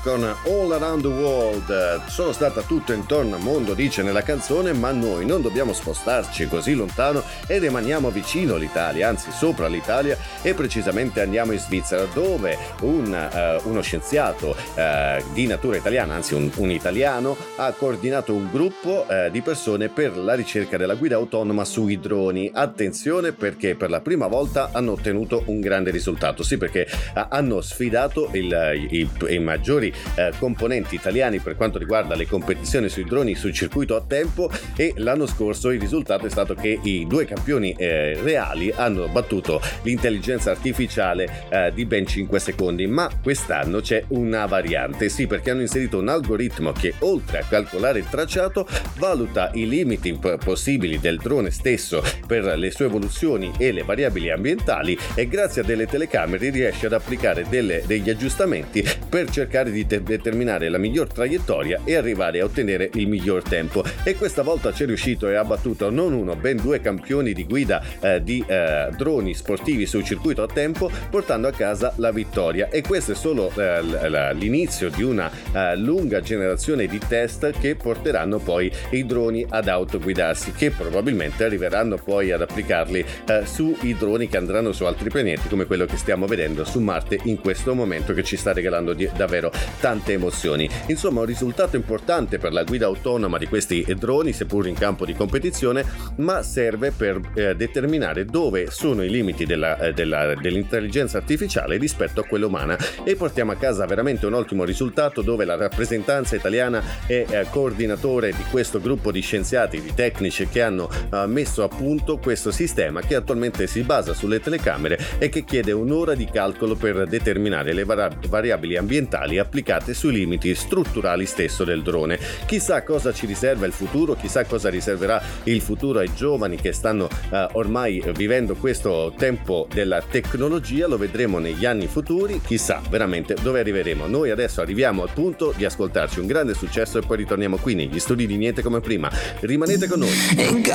[0.04, 2.06] Con All Around the World.
[2.08, 6.74] Sono stata tutto intorno al mondo, dice nella canzone, ma noi non dobbiamo spostarci così
[6.76, 13.14] lontano e rimaniamo vicino all'Italia, anzi sopra l'Italia e precisamente andiamo in Svizzera dove un,
[13.14, 19.06] eh, uno scienziato eh, di natura italiana, anzi un, un italiano, ha coordinato un gruppo
[19.10, 22.50] eh, di persone per la ricerca della guida autonoma sui droni.
[22.54, 26.88] Attenzione perché per la prima volta hanno ottenuto un grande risultato, sì perché
[27.30, 33.04] hanno sfidato il- i, i maggiori eh, componenti italiani per quanto riguarda le competizioni sui
[33.04, 37.26] droni sul circuito a tempo e l'anno scorso il risultato è stato che i due
[37.26, 44.04] campioni eh, reali hanno battuto l'intelligenza artificiale eh, di ben 5 secondi, ma quest'anno c'è
[44.10, 49.52] una variante, sì perché hanno inserito un algoritmo che oltre a calcolare il tracciato valuta
[49.54, 55.28] i limiti possibili del drone stesso per le sue evoluzioni e le variabili ambientali e
[55.28, 60.70] grazie a delle telecamere riesce ad applicare delle- degli aggiustamenti per cercare di de- determinare
[60.70, 63.84] la miglior traiettoria e arrivare a ottenere il miglior tempo.
[64.04, 67.46] E questa volta ci è riuscito e ha battuto non uno ben due campioni di
[67.46, 72.70] guida eh, di eh, droni sportivi sul circuito a tempo portando a casa la vittoria.
[72.70, 78.40] E questo è solo eh, l'inizio di una eh, lunga generazione di test che porteranno
[78.40, 84.38] poi i droni ad autoguidarsi che probabilmente arriveranno poi ad applicarli eh, sui droni che
[84.38, 88.24] andranno su altri pianeti come quello che stiamo vedendo su Marte in questo momento che
[88.24, 90.70] ci sta regalando di- davvero tante emozioni.
[90.88, 95.14] Insomma, un risultato importante per la guida autonoma di questi droni, seppur in campo di
[95.14, 95.86] competizione,
[96.18, 102.22] ma serve per eh, determinare dove sono i limiti della- eh, della- dell'intelligenza artificiale rispetto
[102.22, 106.82] a quella umana e portiamo a casa veramente un ottimo risultato dove la rappresentanza italiana
[107.06, 111.68] è eh, coordinatore di questo gruppo di scienziati, di tecnici che hanno eh, messo a
[111.68, 116.76] punto questo sistema che attualmente si basa sulle telecamere e che chiede un'ora di calcolo
[116.76, 119.57] per determinare le vara- variabili ambientali applicate
[119.94, 122.20] sui limiti strutturali stesso del drone.
[122.46, 127.10] Chissà cosa ci riserva il futuro, chissà cosa riserverà il futuro ai giovani che stanno
[127.30, 133.60] eh, ormai vivendo questo tempo della tecnologia, lo vedremo negli anni futuri, chissà veramente dove
[133.60, 134.08] arriveremo.
[134.08, 138.00] Noi adesso arriviamo al punto di ascoltarci un grande successo e poi ritorniamo qui negli
[138.00, 139.12] studi di Niente come prima.
[139.40, 140.12] Rimanete con noi.
[140.38, 140.66] Ain't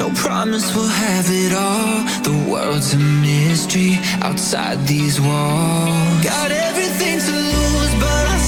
[0.00, 2.00] No promise we'll have it all.
[2.22, 6.24] The world's a mystery outside these walls.
[6.24, 8.39] Got everything to lose, but I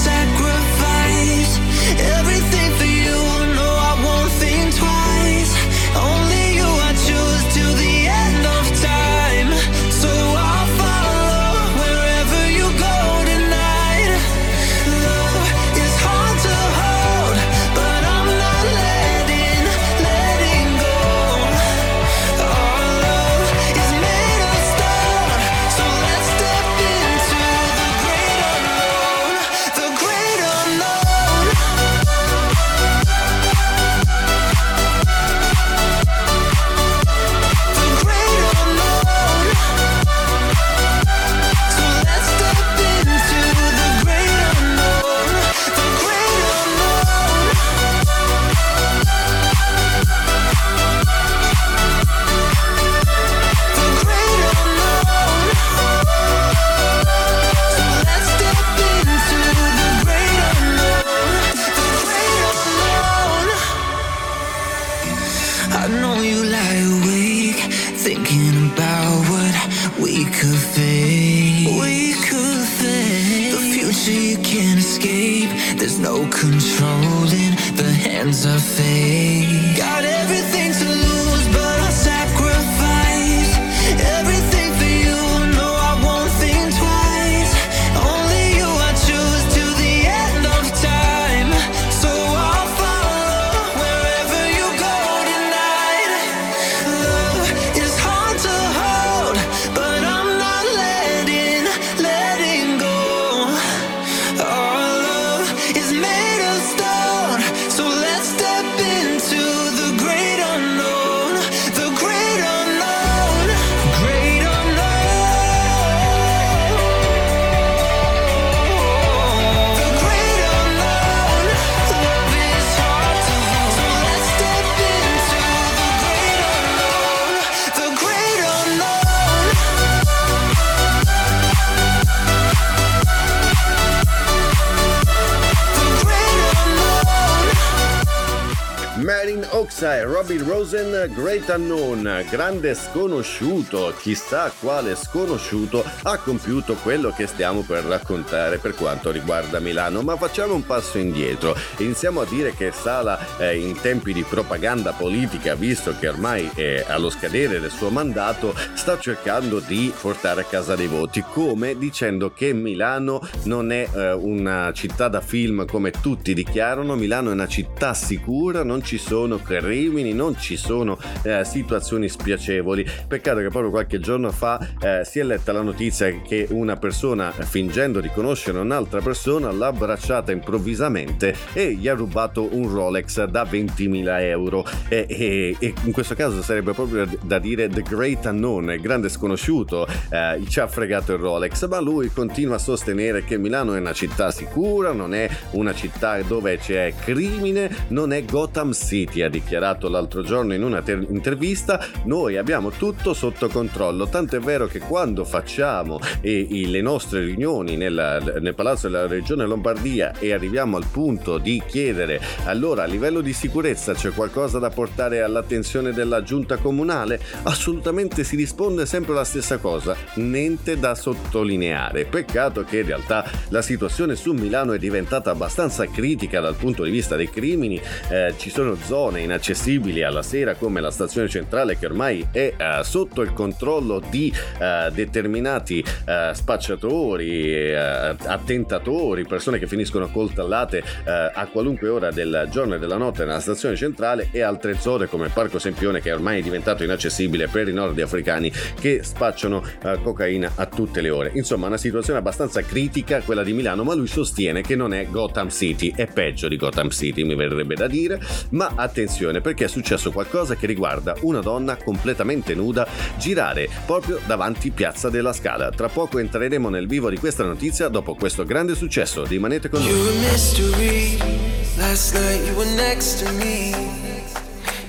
[141.53, 141.92] Rosen, Great Unknown,
[142.33, 149.59] grande sconosciuto, chissà quale sconosciuto ha compiuto quello che stiamo per raccontare per quanto riguarda
[149.59, 154.23] Milano, ma facciamo un passo indietro, iniziamo a dire che Sala eh, in tempi di
[154.23, 160.41] propaganda politica, visto che ormai è allo scadere del suo mandato, sta cercando di portare
[160.41, 161.77] a casa dei voti, come?
[161.77, 167.33] Dicendo che Milano non è eh, una città da film come tutti dichiarano, Milano è
[167.33, 172.85] una città sicura, non ci sono crimini, non ci sono eh, situazioni spiacevoli.
[173.07, 177.35] Peccato che proprio qualche giorno fa eh, si è letta la notizia che una persona
[177.35, 183.25] eh, fingendo di conoscere un'altra persona l'ha abbracciata improvvisamente e gli ha rubato un Rolex
[183.25, 184.65] da 20.000 euro.
[184.87, 189.09] E, e- e in questo caso sarebbe proprio da dire The Great Unknown, il grande
[189.09, 193.79] sconosciuto, eh, ci ha fregato il Rolex, ma lui continua a sostenere che Milano è
[193.79, 199.29] una città sicura, non è una città dove c'è crimine, non è Gotham City, ha
[199.29, 204.67] dichiarato l'altro giorno in una ter- intervista, noi abbiamo tutto sotto controllo, tanto è vero
[204.67, 210.33] che quando facciamo eh, i- le nostre riunioni nella- nel Palazzo della Regione Lombardia e
[210.33, 215.93] arriviamo al punto di chiedere allora a livello di sicurezza c'è qualcosa da portare all'attenzione
[215.93, 222.05] della giunta comunale, assolutamente si risponde sempre la stessa cosa, niente da sottolineare.
[222.05, 226.91] Peccato che in realtà la situazione su Milano è diventata abbastanza critica dal punto di
[226.91, 231.85] vista dei crimini, Eh, ci sono zone inaccessibili alla sera come la stazione centrale che
[231.93, 240.09] ormai è eh, sotto il controllo di eh, determinati eh, spacciatori, attentatori, persone che finiscono
[240.09, 245.07] coltellate a qualunque ora del giorno e della notte nella stazione centrale e altre zone
[245.07, 249.63] come Parco Sempione che ormai è diventato inaccessibile per i nordafricani che spacciano
[250.01, 251.31] cocaina a tutte le ore.
[251.35, 255.49] Insomma, una situazione abbastanza critica quella di Milano, ma lui sostiene che non è Gotham
[255.49, 260.11] City, è peggio di Gotham City, mi verrebbe da dire, ma attenzione perché è successo
[260.11, 262.87] qualcosa che riguarda una donna completamente nuda
[263.17, 265.69] girare proprio davanti Piazza della Scala.
[265.69, 269.25] Tra poco entreremo nel vivo di questa notizia dopo questo grande successo.
[269.25, 269.91] Rimanete con noi.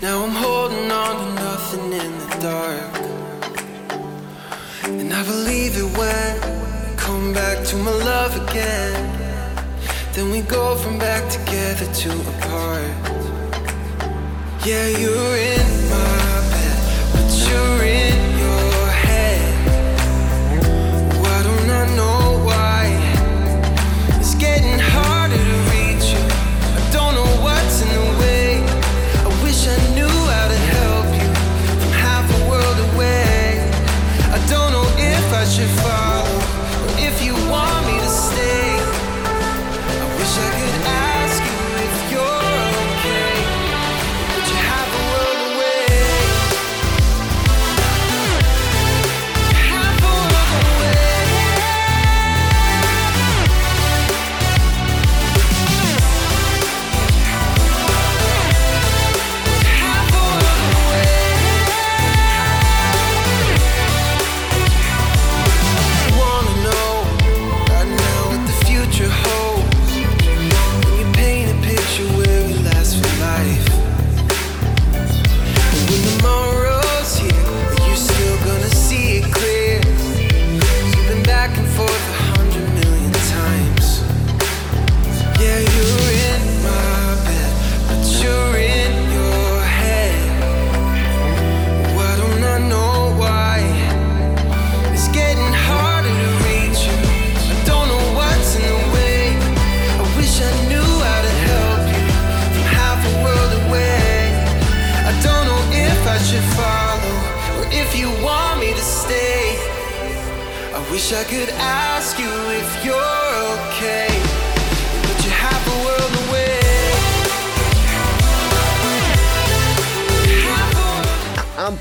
[0.04, 2.94] Now I'm holding on to nothing in the dark.
[4.82, 9.10] And I believe it when we come back to my love again.
[10.12, 12.92] Then we go from back together to apart.
[14.66, 16.13] Yeah, you're in my
[17.48, 18.13] you're in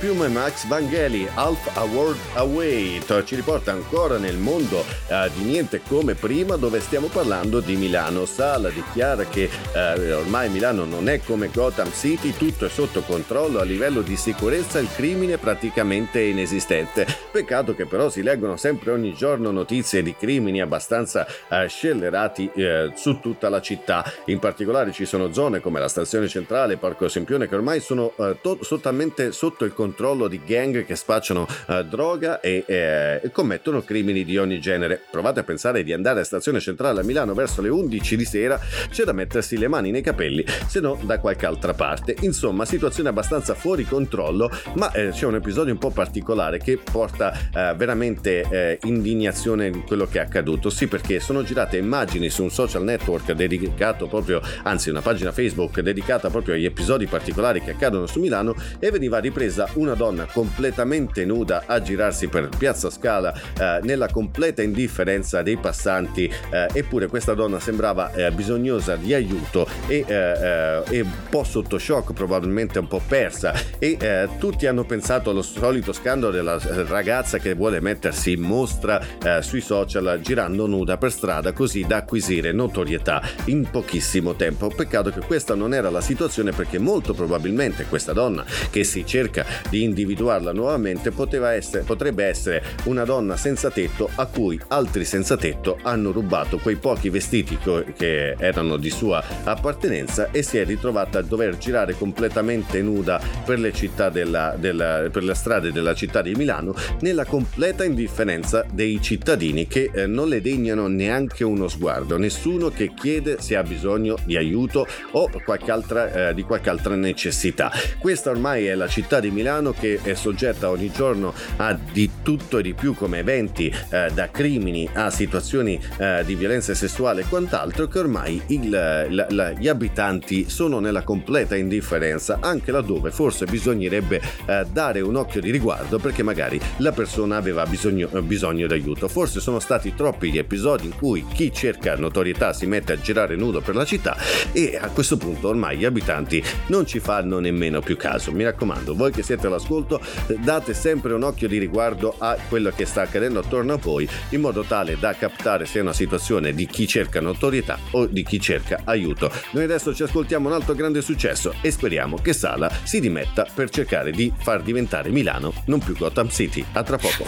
[0.06, 5.80] E Max Vangeli, Half a World Away, ci riporta ancora nel mondo eh, di niente
[5.88, 8.26] come prima dove stiamo parlando di Milano.
[8.26, 13.60] Sala dichiara che eh, ormai Milano non è come Gotham City, tutto è sotto controllo
[13.60, 17.08] a livello di sicurezza, il crimine è praticamente inesistente.
[17.32, 22.92] Peccato che però si leggono sempre ogni giorno notizie di crimini abbastanza eh, scellerati eh,
[22.94, 24.04] su tutta la città.
[24.26, 28.38] In particolare ci sono zone come la stazione centrale, Parco Sempione che ormai sono eh,
[28.42, 33.32] to- totalmente sotto il controllo controllo di gang che spacciano eh, droga e eh, e
[33.32, 35.02] commettono crimini di ogni genere.
[35.10, 38.60] Provate a pensare di andare a stazione centrale a Milano verso le 11 di sera,
[38.90, 42.16] c'è da mettersi le mani nei capelli, se no da qualche altra parte.
[42.22, 47.34] Insomma, situazione abbastanza fuori controllo, ma eh, c'è un episodio un po' particolare che porta
[47.34, 50.70] eh, veramente eh, indignazione in quello che è accaduto.
[50.70, 55.82] Sì, perché sono girate immagini su un social network dedicato proprio, anzi una pagina Facebook
[55.82, 61.26] dedicata proprio agli episodi particolari che accadono su Milano e veniva ripresa una donna completamente
[61.26, 67.34] nuda a girarsi per Piazza Scala eh, nella completa indifferenza dei passanti, eh, eppure questa
[67.34, 72.80] donna sembrava eh, bisognosa di aiuto e, eh, eh, e un po' sotto shock, probabilmente
[72.80, 76.58] un po' persa e eh, tutti hanno pensato allo solito scandalo della
[76.88, 79.02] ragazza che vuole mettersi in mostra
[79.42, 84.70] sui social girando nuda per strada così da acquisire notorietà in pochissimo tempo.
[84.70, 89.46] Peccato che questa non era la situazione perché molto probabilmente questa donna che si cerca
[89.74, 91.12] di individuarla nuovamente
[91.52, 96.76] essere, potrebbe essere una donna senza tetto a cui altri senza tetto hanno rubato quei
[96.76, 102.84] pochi vestiti che erano di sua appartenenza e si è ritrovata a dover girare completamente
[102.84, 107.84] nuda per le città della, della- per le strade della città di Milano nella completa
[107.84, 113.56] indifferenza dei cittadini che eh, non le degnano neanche uno sguardo, nessuno che chiede se
[113.56, 117.72] ha bisogno di aiuto o qualche altra, eh, di qualche altra necessità.
[117.98, 122.58] Questa ormai è la città di Milano che è soggetta ogni giorno a di tutto
[122.58, 127.26] e di più come eventi, eh, da crimini a situazioni eh, di violenza sessuale e
[127.30, 133.46] quant'altro, che ormai il- la- la- gli abitanti sono nella completa indifferenza, anche laddove forse
[133.46, 138.74] bisognerebbe eh, dare un occhio di riguardo perché magari la persona aveva bisogno, bisogno di
[138.74, 139.08] aiuto.
[139.08, 143.36] Forse sono stati troppi gli episodi in cui chi cerca notorietà si mette a girare
[143.36, 144.18] nudo per la città
[144.52, 148.32] e a questo punto ormai gli abitanti non ci fanno nemmeno più caso.
[148.32, 152.72] Mi raccomando, voi che siete all'ascolto, eh, date sempre un occhio di riguardo a quello
[152.76, 156.54] che sta accadendo attorno a voi in modo tale da captare se è una situazione
[156.54, 159.32] di chi cerca notorietà o di chi cerca aiuto.
[159.52, 163.70] Noi adesso ci ascoltiamo un altro grande successo e speriamo che Sala si dimetta per
[163.70, 166.64] cercare di far diventare Milano non più Gotham City.
[166.74, 167.26] A tra poco.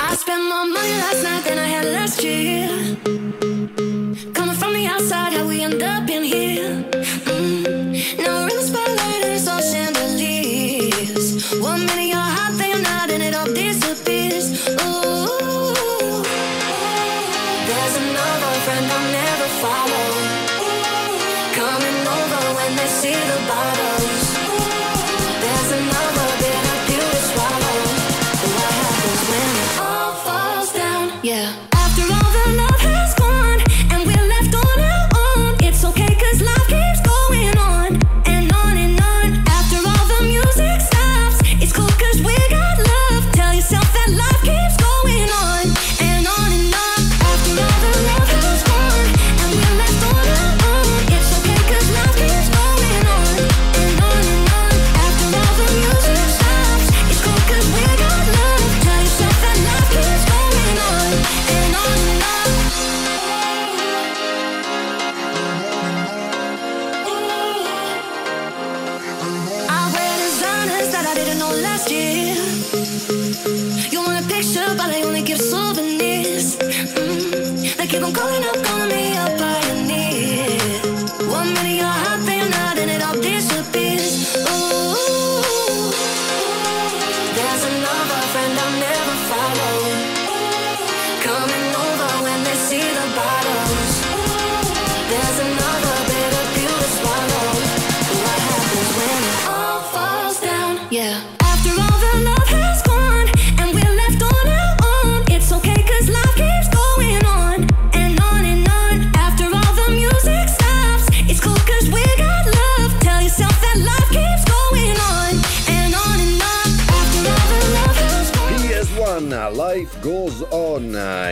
[4.34, 6.84] Coming from the outside, how we end up in here.
[7.26, 8.18] Mm.
[8.18, 8.50] Now we're
[14.06, 14.70] disappears.
[14.82, 15.25] Ooh.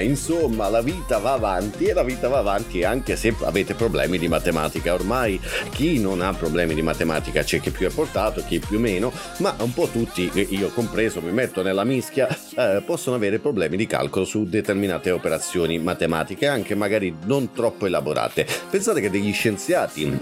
[0.03, 4.27] Insomma la vita va avanti e la vita va avanti anche se avete problemi di
[4.27, 4.93] matematica.
[4.93, 5.39] Ormai
[5.71, 9.55] chi non ha problemi di matematica c'è chi più è portato, chi più meno, ma
[9.59, 14.25] un po' tutti, io compreso, mi metto nella mischia, eh, possono avere problemi di calcolo
[14.25, 18.45] su determinate operazioni matematiche, anche magari non troppo elaborate.
[18.69, 20.19] Pensate che degli scienziati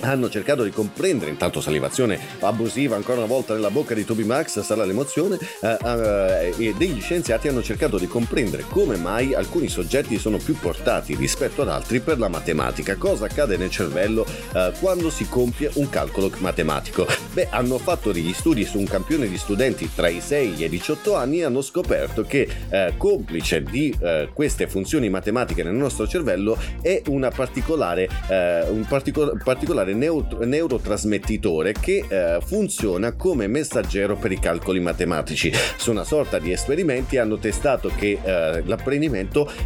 [0.00, 4.60] hanno cercato di comprendere, intanto salivazione abusiva ancora una volta nella bocca di Toby Max,
[4.60, 10.18] sarà l'emozione, eh, eh, e degli scienziati hanno cercato di comprendere come mai alcuni soggetti
[10.18, 15.10] sono più portati rispetto ad altri per la matematica, cosa accade nel cervello eh, quando
[15.10, 17.06] si compie un calcolo matematico.
[17.32, 20.68] Beh, hanno fatto degli studi su un campione di studenti tra i 6 e i
[20.68, 26.06] 18 anni e hanno scoperto che eh, complice di eh, queste funzioni matematiche nel nostro
[26.08, 27.02] cervello è
[27.34, 34.80] particolare, eh, un partico- particolare neutro- neurotrasmettitore che eh, funziona come messaggero per i calcoli
[34.80, 35.52] matematici.
[35.76, 39.08] Su una sorta di esperimenti hanno testato che eh, l'apprendimento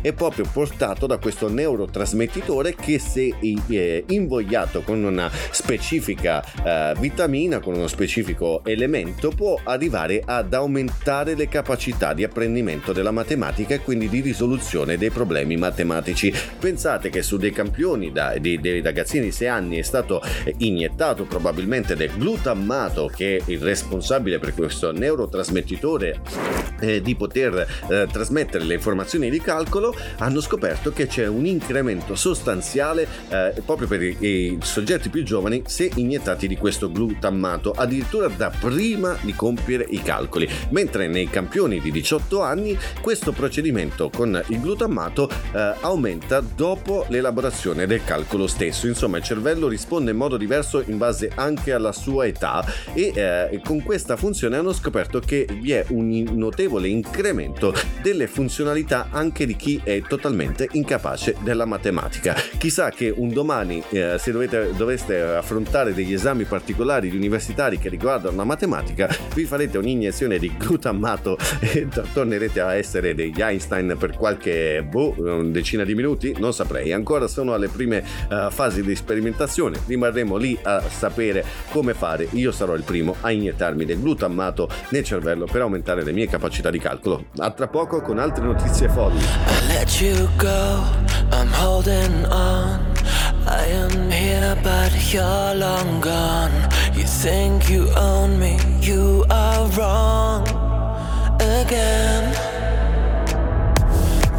[0.01, 7.61] è proprio portato da questo neurotrasmettitore che se eh, invogliato con una specifica eh, vitamina,
[7.61, 13.81] con uno specifico elemento, può arrivare ad aumentare le capacità di apprendimento della matematica e
[13.81, 16.33] quindi di risoluzione dei problemi matematici.
[16.59, 20.23] Pensate che su dei campioni da- di- dei ragazzini di 6 anni è stato
[20.59, 26.21] iniettato probabilmente del glutammato che è il responsabile per questo neurotrasmettitore
[26.81, 32.15] eh, di poter eh, trasmettere le informazioni di calcolo hanno scoperto che c'è un incremento
[32.15, 38.29] sostanziale eh, proprio per i, i soggetti più giovani se iniettati di questo glutammato addirittura
[38.29, 40.49] da prima di compiere i calcoli.
[40.71, 47.87] Mentre nei campioni di 18 anni questo procedimento con il glutammato eh, aumenta dopo l'elaborazione
[47.87, 48.87] del calcolo stesso.
[48.87, 53.61] Insomma il cervello risponde in modo diverso in base anche alla sua età e eh,
[53.65, 59.57] con questa funzione hanno scoperto che vi è un notevole incremento delle funzionalità anche di
[59.57, 62.35] chi è totalmente incapace della matematica.
[62.59, 67.89] Chissà che un domani eh, se dovete, doveste affrontare degli esami particolari di universitari che
[67.89, 73.97] riguardano la matematica vi farete un'iniezione di glutammato e t- tornerete a essere degli Einstein
[73.99, 77.99] per qualche boh, decina di minuti, non saprei, ancora sono alle prime
[78.31, 82.29] eh, fasi di sperimentazione, rimarremo lì a sapere come fare.
[82.33, 86.71] Io sarò il primo a iniettarmi del glutammato nel cervello per aumentare le mie capacità
[86.71, 87.27] di calcolo.
[87.39, 90.83] A tra poco con altre notizie I let you go,
[91.31, 92.81] I'm holding on.
[93.47, 96.53] I am here, but you're long gone.
[96.95, 100.43] You think you own me, you are wrong
[101.41, 102.33] again.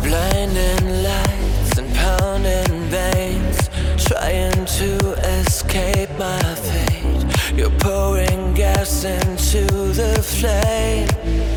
[0.02, 3.70] Blinding lights and pounding veins,
[4.08, 7.56] trying to escape my fate.
[7.56, 11.55] You're pouring gas into the flame.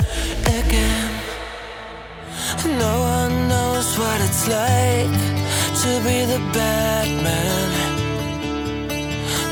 [2.66, 5.12] No one knows what it's like
[5.82, 7.68] to be the bad man,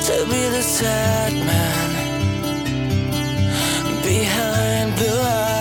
[0.06, 1.90] to be the sad man
[4.02, 5.55] behind blue eyes.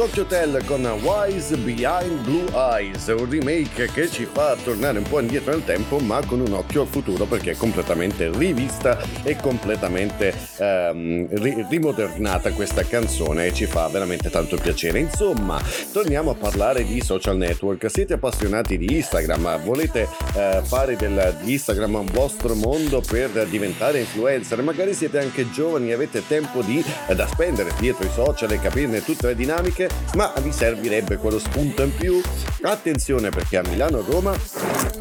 [0.00, 5.20] Tokyo Hotel con Wise Behind Blue Eyes, un remake che ci fa tornare un po'
[5.20, 10.32] indietro nel tempo, ma con un occhio al futuro perché è completamente rivista e completamente
[10.56, 15.00] ehm, ri- rimodernata questa canzone e ci fa veramente tanto piacere.
[15.00, 15.60] Insomma,
[15.92, 17.90] torniamo a parlare di social network.
[17.90, 19.62] Siete appassionati di Instagram?
[19.64, 24.62] Volete eh, fare del, di Instagram un vostro mondo per diventare influencer?
[24.62, 28.58] Magari siete anche giovani e avete tempo di, eh, da spendere dietro i social e
[28.58, 32.20] capirne tutte le dinamiche, ma vi servirebbe quello spunto in più?
[32.62, 34.36] Attenzione perché a Milano e Roma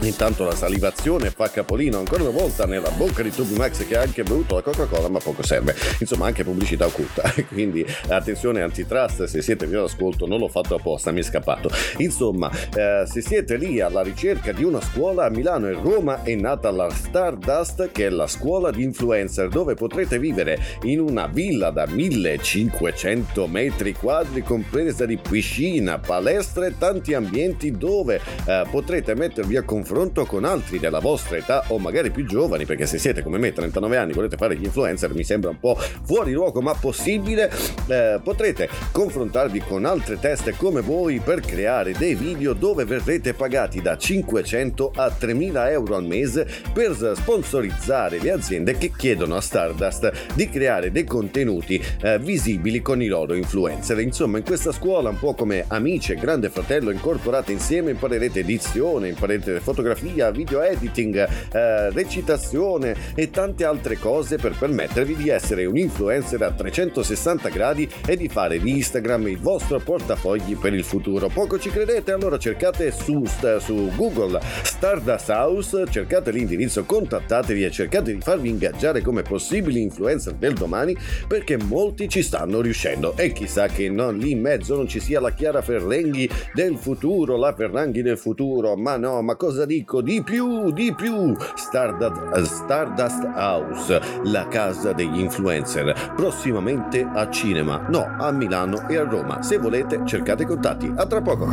[0.02, 4.02] Intanto la salivazione fa capolino ancora una volta nella bocca di Tubi Max che ha
[4.02, 5.76] anche bevuto la Coca-Cola, ma poco serve.
[6.00, 7.34] Insomma, anche pubblicità occulta.
[7.52, 11.70] Quindi attenzione antitrust, se siete via all'ascolto, non l'ho fatto apposta, mi è scappato.
[11.98, 16.34] Insomma, eh, se siete lì alla ricerca di una scuola a Milano e Roma è
[16.36, 21.72] nata la Stardust, che è la scuola di influencer, dove potrete vivere in una villa
[21.72, 24.44] da 1500 metri quadri,
[24.80, 30.80] compresa di piscina, palestra e tanti ambienti dove eh, potrete mettervi a confronto con altri
[30.80, 34.38] della vostra età o magari più giovani, perché se siete come me, 39 anni, volete
[34.38, 37.52] fare gli influencer, mi sembra un po' fuori luogo, ma possibile.
[37.88, 43.82] Eh, potrete confrontarvi con altre teste come voi per creare dei video dove verrete pagati
[43.82, 50.34] da 500 a 3000 euro al mese per sponsorizzare le aziende che chiedono a Stardust
[50.36, 54.00] di creare dei contenuti eh, visibili con i loro influencer.
[54.00, 59.10] Insomma, in questa scuola, un po' come amici e grande fratello incorporate insieme, imparerete edizione,
[59.10, 65.78] imparerete fotografia, video editing, eh, recitazione e tante altre cose per permettervi di essere un
[65.78, 71.28] influencer a 360 gradi e di fare di Instagram il vostro portafogli per il futuro.
[71.28, 72.12] Poco ci credete?
[72.12, 73.24] Allora cercate su,
[73.60, 80.34] su Google Stardust House, cercate l'indirizzo, contattatevi e cercate di farvi ingaggiare come possibili influencer
[80.34, 80.96] del domani
[81.28, 85.22] perché molti ci stanno riuscendo e chissà che non, lì in mezzo non ci sia
[85.22, 90.02] la Chiara Ferrenghi del futuro, la Ferranghi del futuro, ma no, ma cosa dico?
[90.02, 91.34] Di più, di più!
[91.56, 99.04] Stardust, Stardust House, la casa degli influencer, prossimamente a cinema, no, a Milano e a
[99.04, 99.42] Roma.
[99.42, 100.92] Se volete cercate contatti.
[100.94, 101.48] A tra poco.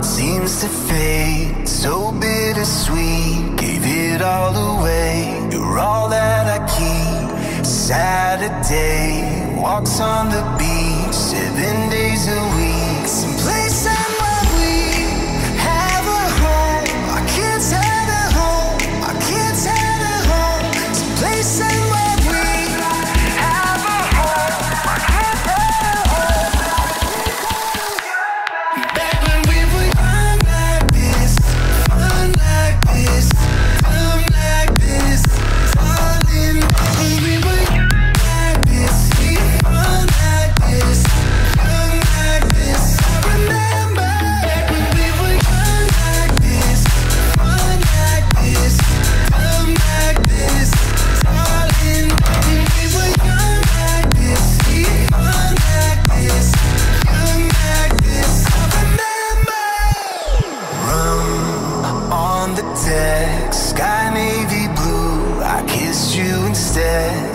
[0.00, 3.54] seems to fade, so bittersweet.
[3.56, 7.64] Gave it all away, you're all that I keep.
[7.64, 13.06] Saturday, walks on the beach, seven days a week.
[13.06, 14.11] Someplace somewhere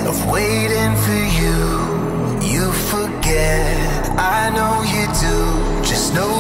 [0.08, 1.60] of waiting for you.
[2.54, 5.38] You forget, I know you do.
[5.84, 6.34] Just know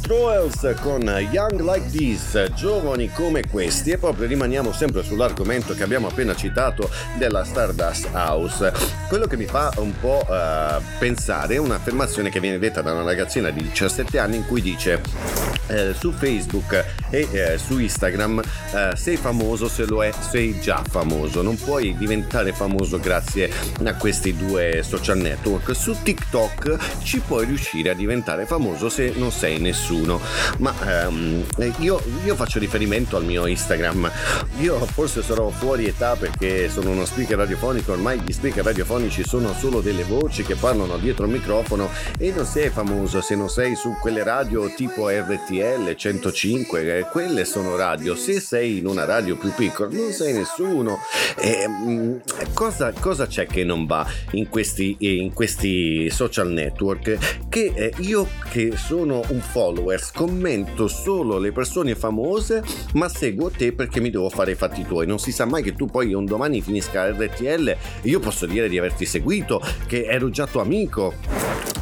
[0.00, 6.06] Troels con Young Like This, giovani come questi e proprio rimaniamo sempre sull'argomento che abbiamo
[6.08, 8.72] appena citato della Stardust House.
[9.08, 13.02] Quello che mi fa un po' eh, pensare è un'affermazione che viene detta da una
[13.02, 15.00] ragazzina di 17 anni in cui dice
[15.68, 18.42] eh, su Facebook e eh, su Instagram
[18.72, 23.50] eh, sei famoso se lo è, sei già famoso, non puoi diventare famoso grazie
[23.84, 25.74] a questi due social network.
[25.74, 29.85] Su TikTok ci puoi riuscire a diventare famoso se non sei nessuno,
[30.58, 31.44] ma ehm,
[31.78, 34.10] io, io faccio riferimento al mio Instagram.
[34.58, 39.54] Io forse sarò fuori età perché sono uno speaker radiofonico, ormai gli speaker radiofonici sono
[39.54, 43.74] solo delle voci che parlano dietro il microfono e non sei famoso se non sei
[43.76, 48.16] su quelle radio tipo RTL 105, eh, quelle sono radio.
[48.16, 50.98] Se sei in una radio più piccola non sei nessuno.
[51.36, 52.16] E, mm,
[52.54, 57.46] cosa, cosa c'è che non va in questi, in questi social network?
[57.48, 62.62] Che eh, io che sono un follower commento solo le persone famose
[62.92, 65.06] ma seguo te perché mi devo fare i fatti tuoi.
[65.06, 68.68] Non si sa mai che tu poi un domani finisca RTL e io posso dire
[68.68, 71.14] di averti seguito, che ero già tuo amico.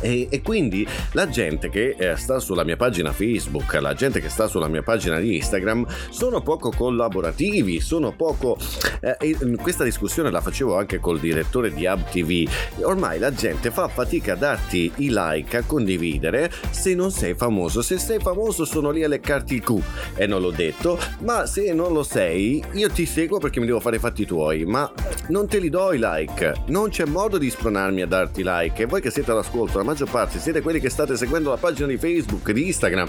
[0.00, 4.28] E, e quindi la gente che eh, sta sulla mia pagina Facebook, la gente che
[4.28, 8.58] sta sulla mia pagina di Instagram sono poco collaborativi, sono poco...
[9.00, 12.46] eh, e questa discussione la facevo anche col direttore di Hub TV.
[12.82, 17.73] Ormai la gente fa fatica a darti i like, a condividere se non sei famoso.
[17.82, 19.82] Se sei famoso sono lì a leccarti il cu
[20.14, 23.80] e non l'ho detto, ma se non lo sei io ti seguo perché mi devo
[23.80, 24.90] fare i fatti tuoi, ma
[25.28, 28.86] non te li do i like, non c'è modo di spronarmi a darti like e
[28.86, 31.96] voi che siete all'ascolto, la maggior parte siete quelli che state seguendo la pagina di
[31.96, 33.08] Facebook, di Instagram.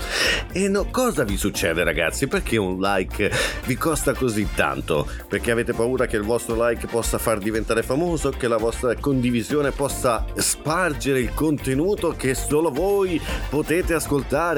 [0.52, 2.28] E no, cosa vi succede ragazzi?
[2.28, 3.32] Perché un like
[3.66, 5.08] vi costa così tanto?
[5.28, 9.72] Perché avete paura che il vostro like possa far diventare famoso, che la vostra condivisione
[9.72, 14.55] possa spargere il contenuto che solo voi potete ascoltare?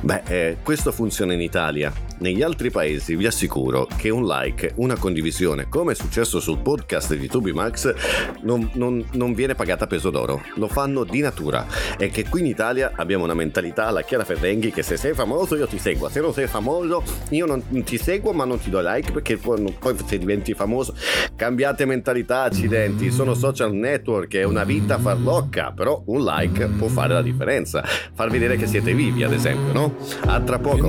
[0.00, 1.92] Beh, eh, questo funziona in Italia.
[2.18, 7.14] Negli altri paesi vi assicuro che un like, una condivisione, come è successo sul podcast
[7.14, 7.94] di Tubimax,
[8.42, 10.42] non, non, non viene pagata a peso d'oro.
[10.54, 11.66] Lo fanno di natura.
[11.98, 15.56] E che qui in Italia abbiamo una mentalità alla Chiara Ferrenghi che se sei famoso
[15.56, 18.80] io ti seguo, se non sei famoso io non ti seguo ma non ti do
[18.80, 20.94] like perché poi, poi se diventi famoso
[21.34, 27.12] cambiate mentalità, accidenti, sono social network, è una vita farlocca, però un like può fare
[27.12, 29.94] la differenza, far vedere che siete vivi ad esempio, no?
[30.26, 30.88] A tra poco.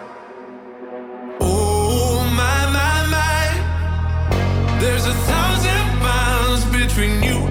[4.81, 7.50] There's a thousand miles between you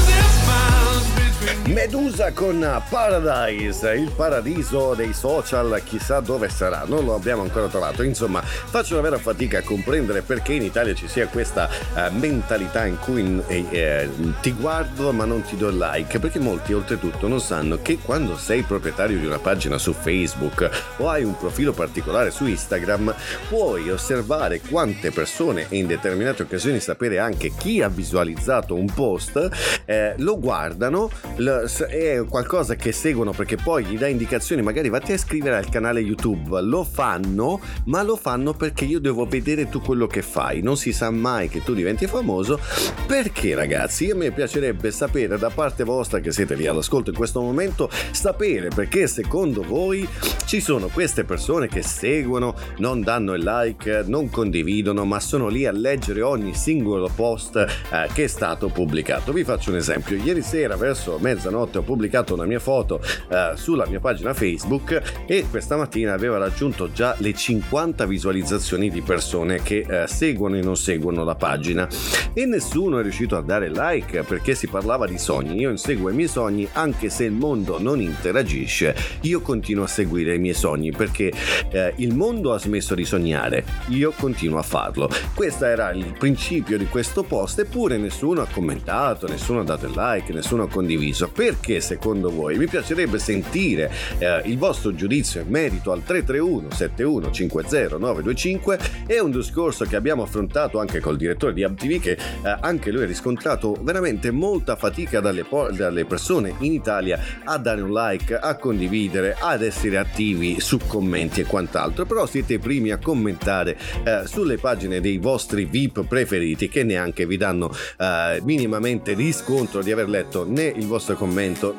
[1.71, 8.03] Medusa con Paradise, il paradiso dei social, chissà dove sarà, non lo abbiamo ancora trovato.
[8.03, 12.85] Insomma, faccio una vera fatica a comprendere perché in Italia ci sia questa eh, mentalità
[12.85, 14.09] in cui eh, eh,
[14.41, 18.63] ti guardo ma non ti do like, perché molti oltretutto non sanno che quando sei
[18.63, 23.15] proprietario di una pagina su Facebook o hai un profilo particolare su Instagram,
[23.47, 29.49] puoi osservare quante persone e in determinate occasioni sapere anche chi ha visualizzato un post,
[29.85, 35.11] eh, lo guardano, l- è qualcosa che seguono perché poi gli dà indicazioni, magari vatti
[35.11, 39.81] a iscrivere al canale YouTube, lo fanno, ma lo fanno perché io devo vedere tu
[39.81, 42.59] quello che fai, non si sa mai che tu diventi famoso,
[43.05, 47.41] perché ragazzi, a me piacerebbe sapere da parte vostra che siete lì all'ascolto in questo
[47.41, 50.07] momento, sapere perché secondo voi
[50.45, 55.65] ci sono queste persone che seguono, non danno il like, non condividono, ma sono lì
[55.65, 59.31] a leggere ogni singolo post eh, che è stato pubblicato.
[59.31, 61.17] Vi faccio un esempio, ieri sera verso
[61.51, 66.37] mezzanotte ho pubblicato una mia foto eh, sulla mia pagina Facebook e questa mattina aveva
[66.37, 71.87] raggiunto già le 50 visualizzazioni di persone che eh, seguono e non seguono la pagina
[72.33, 75.59] e nessuno è riuscito a dare like perché si parlava di sogni.
[75.59, 80.35] Io inseguo i miei sogni anche se il mondo non interagisce, io continuo a seguire
[80.35, 81.31] i miei sogni perché
[81.71, 85.09] eh, il mondo ha smesso di sognare, io continuo a farlo.
[85.35, 89.93] Questo era il principio di questo post eppure nessuno ha commentato, nessuno ha dato il
[89.95, 92.55] like, nessuno ha condiviso perché secondo voi.
[92.55, 99.17] Mi piacerebbe sentire eh, il vostro giudizio in merito al 331 71 50 925 è
[99.17, 102.17] un discorso che abbiamo affrontato anche col direttore di AbTV che eh,
[102.59, 107.81] anche lui ha riscontrato veramente molta fatica dalle, po- dalle persone in Italia a dare
[107.81, 112.91] un like, a condividere, ad essere attivi su commenti e quant'altro, però siete i primi
[112.91, 119.13] a commentare eh, sulle pagine dei vostri VIP preferiti che neanche vi danno eh, minimamente
[119.13, 121.29] riscontro di aver letto né il vostro commento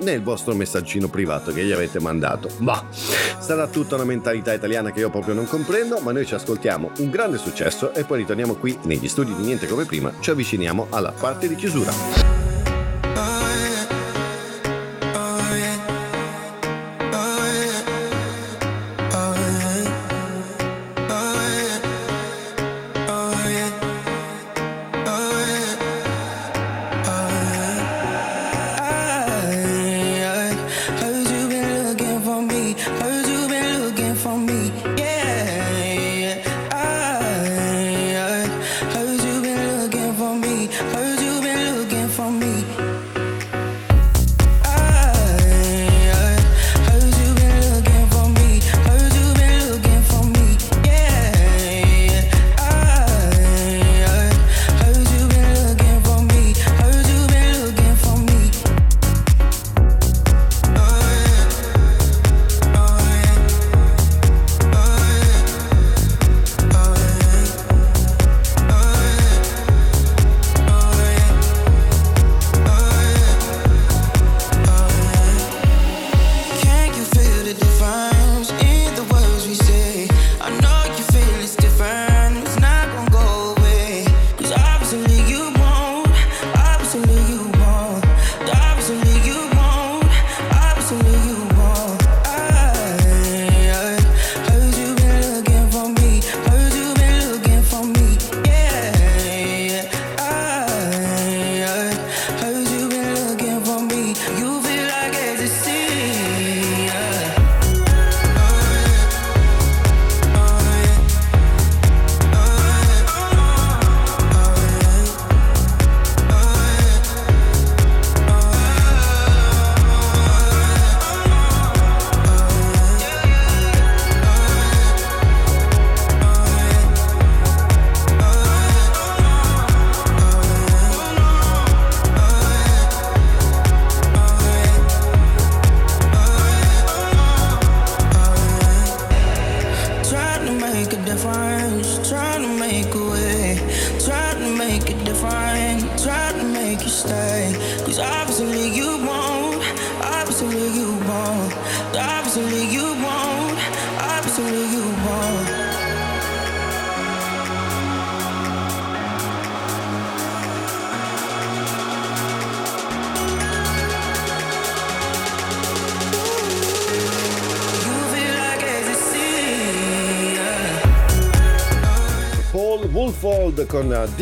[0.01, 2.49] né il vostro messaggino privato che gli avete mandato.
[2.59, 6.91] Ma sarà tutta una mentalità italiana che io proprio non comprendo, ma noi ci ascoltiamo
[6.99, 10.87] un grande successo e poi ritorniamo qui negli studi di Niente come prima, ci avviciniamo
[10.91, 12.52] alla parte di chiusura.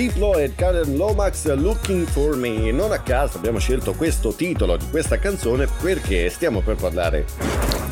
[0.01, 2.73] Diplo e Karen Lomax Looking for Me.
[2.73, 7.27] Non a caso abbiamo scelto questo titolo di questa canzone perché stiamo per parlare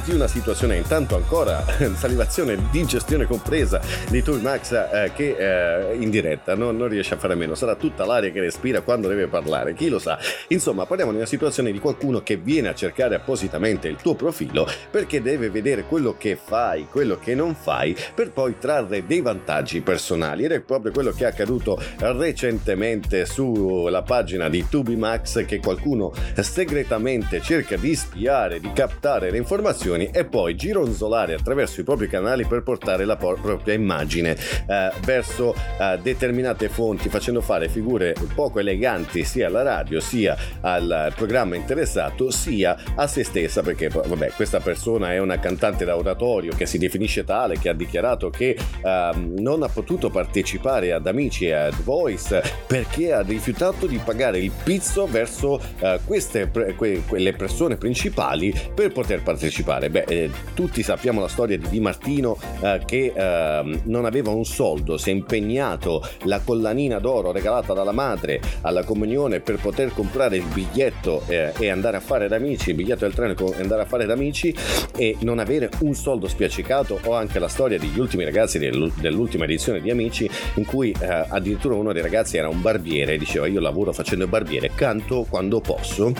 [0.04, 1.62] di una situazione intanto ancora
[1.94, 6.54] salivazione digestione compresa di Tour Max eh, che eh, in diretta.
[6.54, 7.54] Non, non riesce a fare meno.
[7.54, 9.74] Sarà tutta l'aria che respira quando deve parlare.
[9.74, 10.18] Chi lo sa
[10.48, 14.66] insomma parliamo di una situazione di qualcuno che viene a cercare appositamente il tuo profilo
[14.90, 19.80] perché deve vedere quello che fai quello che non fai per poi trarre dei vantaggi
[19.80, 20.44] personali.
[20.44, 27.40] Ed è proprio quello che è accaduto recentemente sulla pagina di Tubimax che qualcuno segretamente
[27.40, 32.62] cerca di spiare di captare le informazioni e poi gironzolare attraverso i propri canali per
[32.62, 39.24] portare la por- propria immagine eh, verso eh, determinate fonti facendo fare figure poco eleganti
[39.24, 45.12] sia alla radio sia al programma interessato sia a se stessa perché vabbè questa persona
[45.12, 49.62] è una cantante da oratorio che si definisce tale che ha dichiarato che ehm, non
[49.62, 55.06] ha potuto partecipare ad Amici e ad Voice perché ha rifiutato di pagare il pizzo
[55.06, 59.90] verso eh, queste que- quelle persone principali per poter partecipare?
[59.90, 64.44] Beh, eh, tutti sappiamo la storia di Di Martino eh, che ehm, non aveva un
[64.44, 70.27] soldo, si è impegnato la collanina d'oro regalata dalla madre alla comunione per poter comprare
[70.36, 73.82] il biglietto eh, e andare a fare da amici, il biglietto del treno e andare
[73.82, 74.54] a fare da amici
[74.96, 79.44] e non avere un soldo spiaccicato o anche la storia degli ultimi ragazzi dell'u- dell'ultima
[79.44, 83.46] edizione di Amici in cui eh, addirittura uno dei ragazzi era un barbiere e diceva
[83.46, 86.12] io lavoro facendo il barbiere, canto quando posso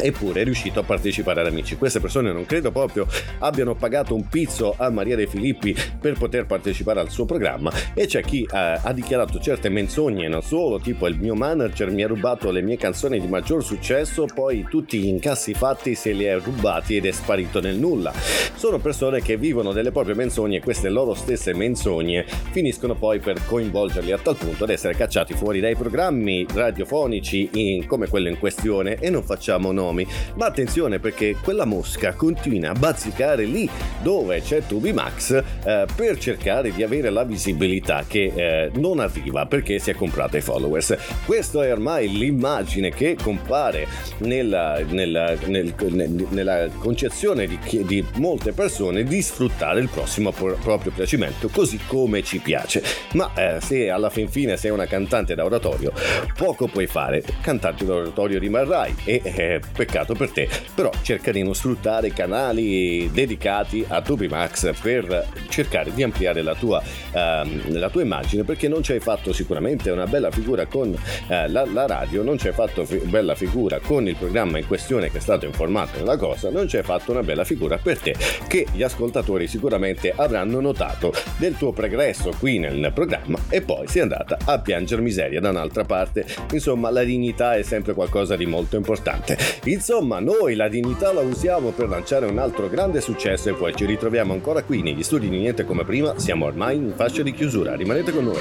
[0.00, 1.76] eppure è riuscito a partecipare ad Amici.
[1.76, 3.06] Queste persone non credo proprio
[3.38, 8.06] abbiano pagato un pizzo a Maria De Filippi per poter partecipare al suo programma e
[8.06, 8.48] c'è chi eh,
[8.82, 12.76] ha dichiarato certe menzogne, non solo, tipo il mio manager mi ha rubato le mie
[12.76, 17.12] canzoni di maggior successo, poi tutti gli incassi fatti se li ha rubati ed è
[17.12, 18.12] sparito nel nulla.
[18.56, 23.38] Sono persone che vivono delle proprie menzogne e queste loro stesse menzogne finiscono poi per
[23.46, 28.40] coinvolgerli a tal punto ad essere cacciati fuori dai programmi radiofonici in- come quello in
[28.40, 30.04] questione e non facciamo nomi.
[30.34, 33.70] Ma attenzione perché quella mosca continua a bazzicare lì
[34.02, 39.46] dove c'è Tubi Max eh, per cercare di avere la visibilità che eh, non arriva
[39.46, 40.96] perché si è comprata i followers.
[41.24, 43.86] Questa è ormai l'immagine che compare
[44.18, 50.56] nella, nella- nel- nel- nella concezione di, di molte persone di sfruttare il prossimo pro-
[50.62, 52.82] proprio piacimento così come ci piace.
[53.12, 55.92] Ma eh, se alla fin fine sei una cantante d'oratorio,
[56.36, 57.22] poco puoi fare.
[57.42, 60.48] Cantante d'oratorio rimarrai e eh, peccato per te.
[60.74, 66.54] Però cerca di non sfruttare canali dedicati a Tubi Max per cercare di ampliare la
[66.54, 66.82] tua,
[67.12, 70.96] ehm, la tua immagine perché non ci hai fatto sicuramente una bella figura con
[71.28, 74.66] eh, la, la radio, non ci hai fatto fi- bella figura con il programma in
[74.66, 77.98] questione che è stato informato nella cosa, non ci hai fatto una bella figura per
[77.98, 78.14] te
[78.46, 84.02] che gli ascoltatori sicuramente avranno notato del tuo progresso qui nel programma e poi sei
[84.02, 86.26] andata a piangere miseria da un'altra parte.
[86.52, 89.36] Insomma, la dignità è sempre qualcosa di molto importante.
[89.64, 93.84] Insomma, noi la dignità la usiamo per lanciare un altro grande successo e poi ci
[93.84, 96.16] ritroviamo ancora qui negli studi di Niente come prima.
[96.18, 97.74] Siamo ormai in fascia di chiusura.
[97.74, 98.36] Rimanete con noi.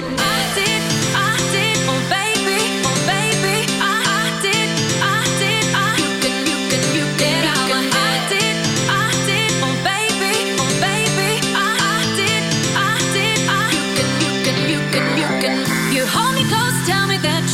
[2.17, 2.36] You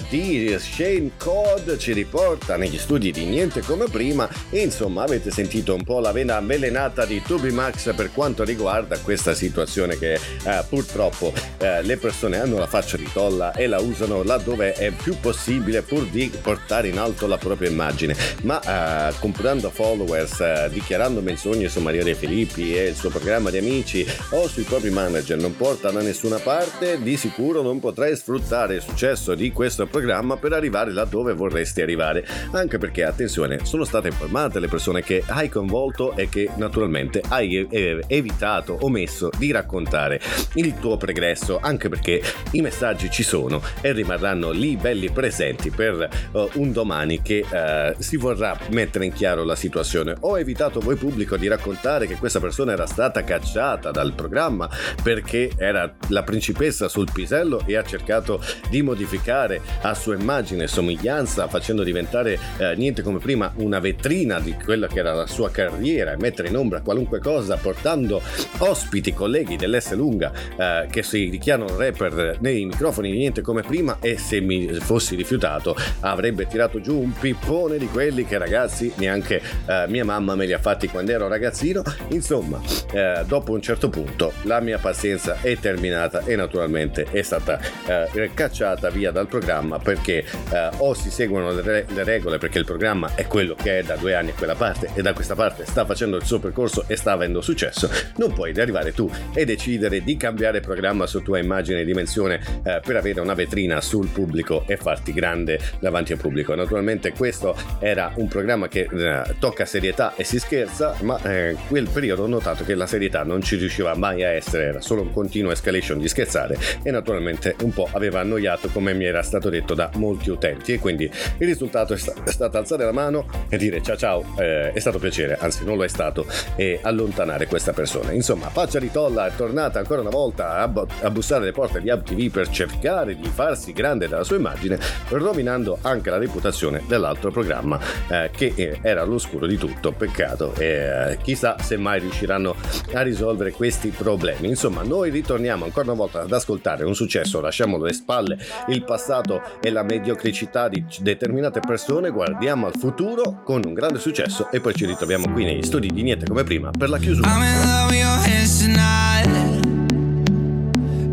[0.00, 4.28] Di Shane Code ci riporta negli studi di Niente come prima.
[4.50, 8.98] E insomma avete sentito un po' la vena avvelenata di Tubi Max per quanto riguarda
[8.98, 13.80] questa situazione che eh, purtroppo eh, le persone hanno la faccia di tolla e la
[13.80, 18.16] usano laddove è più possibile pur di portare in alto la propria immagine.
[18.42, 23.50] Ma eh, comprando followers eh, dichiarando menzogne su Maria De Filippi e il suo programma
[23.50, 28.16] di amici o sui propri manager non porta da nessuna parte di sicuro non potrai
[28.16, 32.26] sfruttare il successo di questo programma per arrivare laddove vorresti arrivare.
[32.52, 37.66] Anche perché, attenzione, sono state informate le persone che hai coinvolto e che naturalmente hai
[37.68, 40.20] eh, evitato, omesso di raccontare
[40.54, 46.00] il tuo progresso, anche perché i messaggi ci sono e rimarranno lì belli presenti per
[46.00, 50.16] eh, un domani che eh, si vorrà mettere in chiaro la situazione.
[50.20, 54.68] Ho evitato voi pubblico di raccontare che questa persona era stata cacciata dal programma
[55.02, 60.68] perché era la principessa sul pisello e ha cercato di modificare a sua immagine e
[60.68, 65.50] somiglianza, facendo diventare eh, niente come prima una vetrina di quella che era la sua
[65.50, 68.22] carriera e mettere in ombra qualunque cosa, portando
[68.58, 73.98] ospiti, colleghi dell'S lunga eh, che si dichiarano rapper nei microfoni di niente come prima
[74.00, 79.40] e se mi fossi rifiutato avrebbe tirato giù un pippone di quelli che ragazzi neanche
[79.66, 81.82] eh, mia mamma me li ha fatti quando ero ragazzino.
[82.08, 82.60] Insomma,
[82.92, 88.30] eh, dopo un certo punto la mia pazienza è terminata e naturalmente è stata eh,
[88.34, 93.14] cacciata via dal programma perché eh, o si seguono le, le regole perché il programma
[93.14, 95.84] è quello che è da due anni a quella parte e da questa parte sta
[95.84, 100.16] facendo il suo percorso e sta avendo successo, non puoi arrivare tu e decidere di
[100.16, 104.76] cambiare programma su tua immagine e dimensione eh, per avere una vetrina sul pubblico e
[104.76, 106.54] farti grande davanti al pubblico.
[106.54, 111.88] Naturalmente questo era un programma che eh, tocca serietà e si scherza, ma eh, quel
[111.88, 115.12] periodo ho notato che la serietà non ci riusciva mai a essere, era solo un
[115.12, 119.53] continuo escalation di scherzare e naturalmente un po' aveva annoiato come mi era stato detto
[119.60, 123.56] da molti utenti e quindi il risultato è, sta- è stato alzare la mano e
[123.56, 126.26] dire ciao ciao, eh, è stato piacere, anzi non lo è stato,
[126.56, 128.12] e allontanare questa persona.
[128.12, 131.80] Insomma, Faccia di Tolla è tornata ancora una volta a, bu- a bussare alle porte
[131.80, 134.78] di AbTV per cercare di farsi grande dalla sua immagine,
[135.08, 137.78] rovinando anche la reputazione dell'altro programma
[138.08, 139.92] eh, che eh, era all'oscuro di tutto.
[139.92, 142.54] Peccato, eh, chissà se mai riusciranno
[142.92, 144.48] a risolvere questi problemi.
[144.48, 149.42] Insomma, noi ritorniamo ancora una volta ad ascoltare un successo, lasciamo alle spalle il passato
[149.60, 154.74] e la mediocrità di determinate persone, guardiamo al futuro con un grande successo e poi
[154.74, 157.28] ci ritroviamo qui negli studi di Niente come prima per la chiusura.
[157.28, 158.14] I'm in love with your.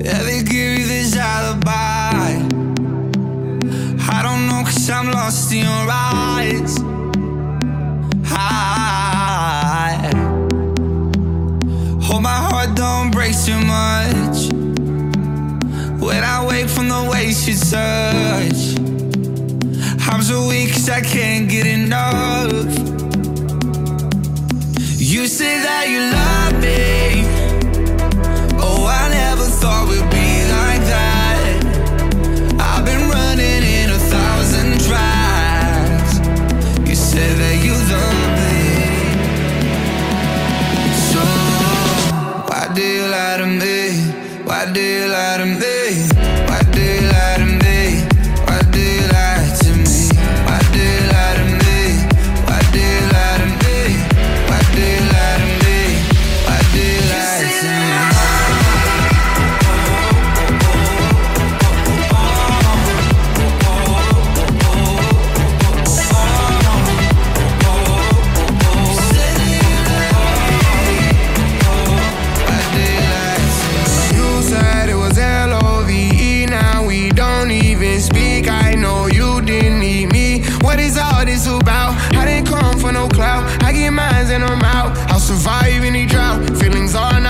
[0.04, 2.42] Yeah, they give you this alibi.
[4.10, 6.78] I don't know, cause I'm lost in your eyes.
[8.26, 10.10] I
[12.02, 14.21] hope my heart don't break too much.
[17.02, 18.62] When I wake from the ways you touch,
[20.08, 22.54] I'm so weak cause I can't get enough.
[24.98, 27.26] You say that you love me.
[28.60, 30.01] Oh, I never thought we'd
[84.32, 84.98] and I'm out.
[85.12, 86.40] I'll survive any drought.
[86.58, 87.21] Feelings are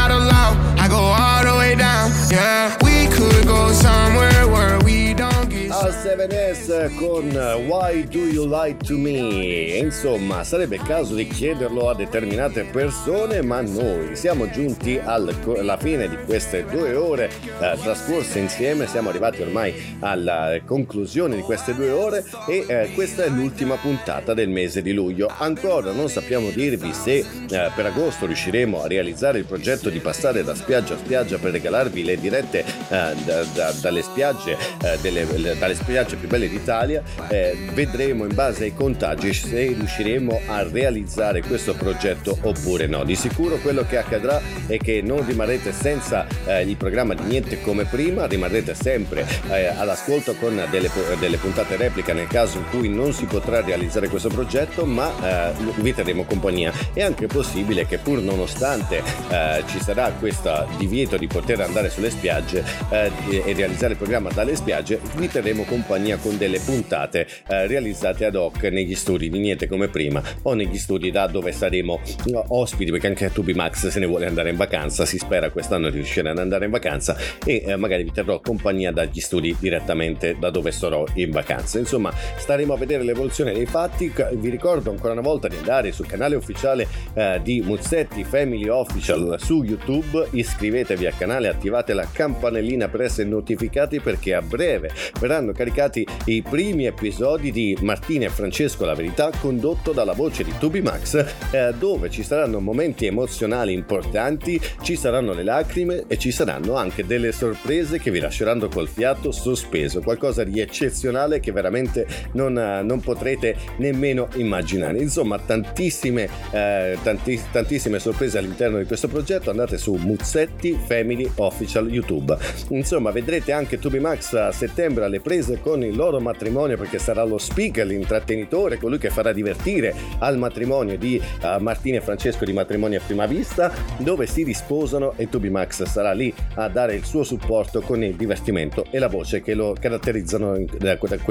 [6.02, 7.30] 7S con
[7.68, 9.78] Why Do You Lie to Me?
[9.78, 15.78] Insomma, sarebbe il caso di chiederlo a determinate persone, ma noi siamo giunti al- alla
[15.78, 17.30] fine di queste due ore
[17.60, 23.24] eh, trascorse insieme, siamo arrivati ormai alla conclusione di queste due ore e eh, questa
[23.26, 25.32] è l'ultima puntata del mese di luglio.
[25.38, 30.44] Ancora non sappiamo dirvi se eh, per agosto riusciremo a realizzare il progetto di passare
[30.44, 35.26] da spiaggia a spiaggia per regalarvi le dirette eh, da- da- dalle spiagge eh, delle,
[35.36, 37.04] le- dalle spiagge più belle d'Italia.
[37.28, 43.04] Eh, vedremo in base ai contagi se riusciremo a realizzare questo progetto oppure no.
[43.04, 47.62] Di sicuro quello che accadrà è che non rimarrete senza eh, il programma di niente
[47.62, 50.90] come prima, rimarrete sempre eh, all'ascolto con delle,
[51.20, 55.52] delle puntate replica nel caso in cui non si potrà realizzare questo progetto, ma eh,
[55.76, 56.72] vi terremo compagnia.
[56.94, 62.10] È anche possibile che pur nonostante eh, ci sarà questo divieto di poter andare sulle
[62.10, 63.12] spiagge eh,
[63.46, 68.36] e realizzare il programma dalle spiagge, vi terremo compagnia con delle puntate eh, realizzate ad
[68.36, 72.00] hoc negli studi di niente come prima o negli studi da dove saremo
[72.48, 76.30] ospiti perché anche Tubi Max se ne vuole andare in vacanza si spera quest'anno riuscire
[76.30, 80.72] ad andare in vacanza e eh, magari vi terrò compagnia dagli studi direttamente da dove
[80.72, 81.80] sarò in vacanza.
[81.80, 84.12] Insomma staremo a vedere l'evoluzione dei fatti.
[84.34, 89.38] Vi ricordo ancora una volta di andare sul canale ufficiale eh, di Muzzetti Family Official
[89.40, 90.28] su YouTube.
[90.32, 96.06] Iscrivetevi al canale attivate la campanellina per essere notificati perché a breve verranno caricati caricati
[96.26, 101.16] i primi episodi di Martina e Francesco La Verità condotto dalla voce di Tubi Max
[101.52, 107.06] eh, dove ci saranno momenti emozionali importanti, ci saranno le lacrime e ci saranno anche
[107.06, 112.82] delle sorprese che vi lasceranno col fiato sospeso, qualcosa di eccezionale che veramente non, eh,
[112.84, 115.00] non potrete nemmeno immaginare.
[115.00, 119.50] Insomma, tantissime, eh, tanti- tantissime sorprese all'interno di questo progetto.
[119.50, 122.38] Andate su Muzzetti Family Official YouTube.
[122.70, 127.24] Insomma, vedrete anche Tubi Max a settembre alle prese con il loro matrimonio perché sarà
[127.24, 132.54] lo speaker, l'intrattenitore, colui che farà divertire al matrimonio di eh, Martina e Francesco di
[132.54, 137.06] Matrimonio a Prima Vista, dove si risposano e Tubi Max sarà lì a dare il
[137.06, 140.68] suo supporto con il divertimento e la voce che lo caratterizzano in,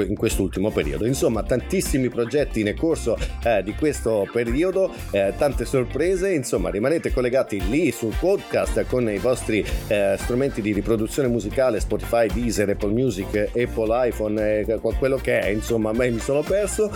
[0.07, 1.05] in quest'ultimo periodo.
[1.05, 7.69] Insomma, tantissimi progetti nel corso eh, di questo periodo, eh, tante sorprese, insomma, rimanete collegati
[7.69, 13.51] lì sul podcast con i vostri eh, strumenti di riproduzione musicale, Spotify, Deezer, Apple Music,
[13.55, 16.91] Apple iPhone, eh, quello che è, insomma, a mi sono perso.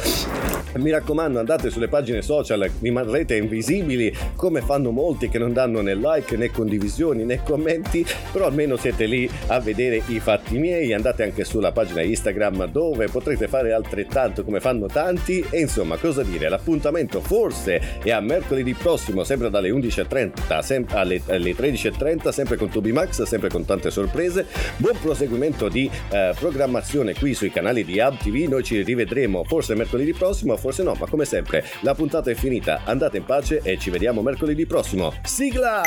[0.76, 5.96] Mi raccomando, andate sulle pagine social, rimarrete invisibili come fanno molti che non danno né
[5.96, 10.92] like né condivisioni né commenti, però almeno siete lì a vedere i fatti miei.
[10.92, 15.46] Andate anche sulla pagina Instagram dove potrete fare altrettanto come fanno tanti.
[15.50, 16.50] E insomma, cosa dire?
[16.50, 22.70] L'appuntamento forse è a mercoledì prossimo, sempre dalle 11.30 sem- alle, alle 13.30, sempre con
[22.70, 24.46] Tubi Max, sempre con tante sorprese.
[24.78, 28.48] Buon proseguimento di eh, programmazione qui sui canali di Hub TV.
[28.48, 32.82] Noi ci rivedremo forse mercoledì prossimo, forse no, ma come sempre la puntata è finita.
[32.84, 35.14] Andate in pace e ci vediamo mercoledì prossimo.
[35.24, 35.82] Sigla!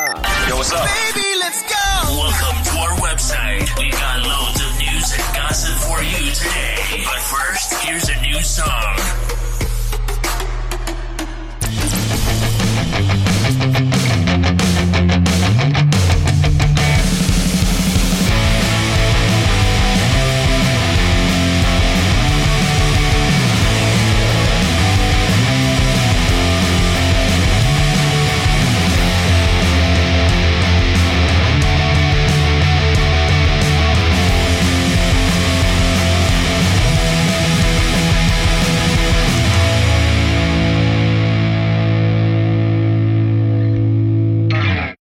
[0.49, 0.87] Yo, what's up?
[1.13, 2.13] Baby, let's go!
[2.15, 3.69] Welcome to our website.
[3.79, 7.05] We got loads of news and gossip for you today.
[7.05, 8.97] But first, here's a new song.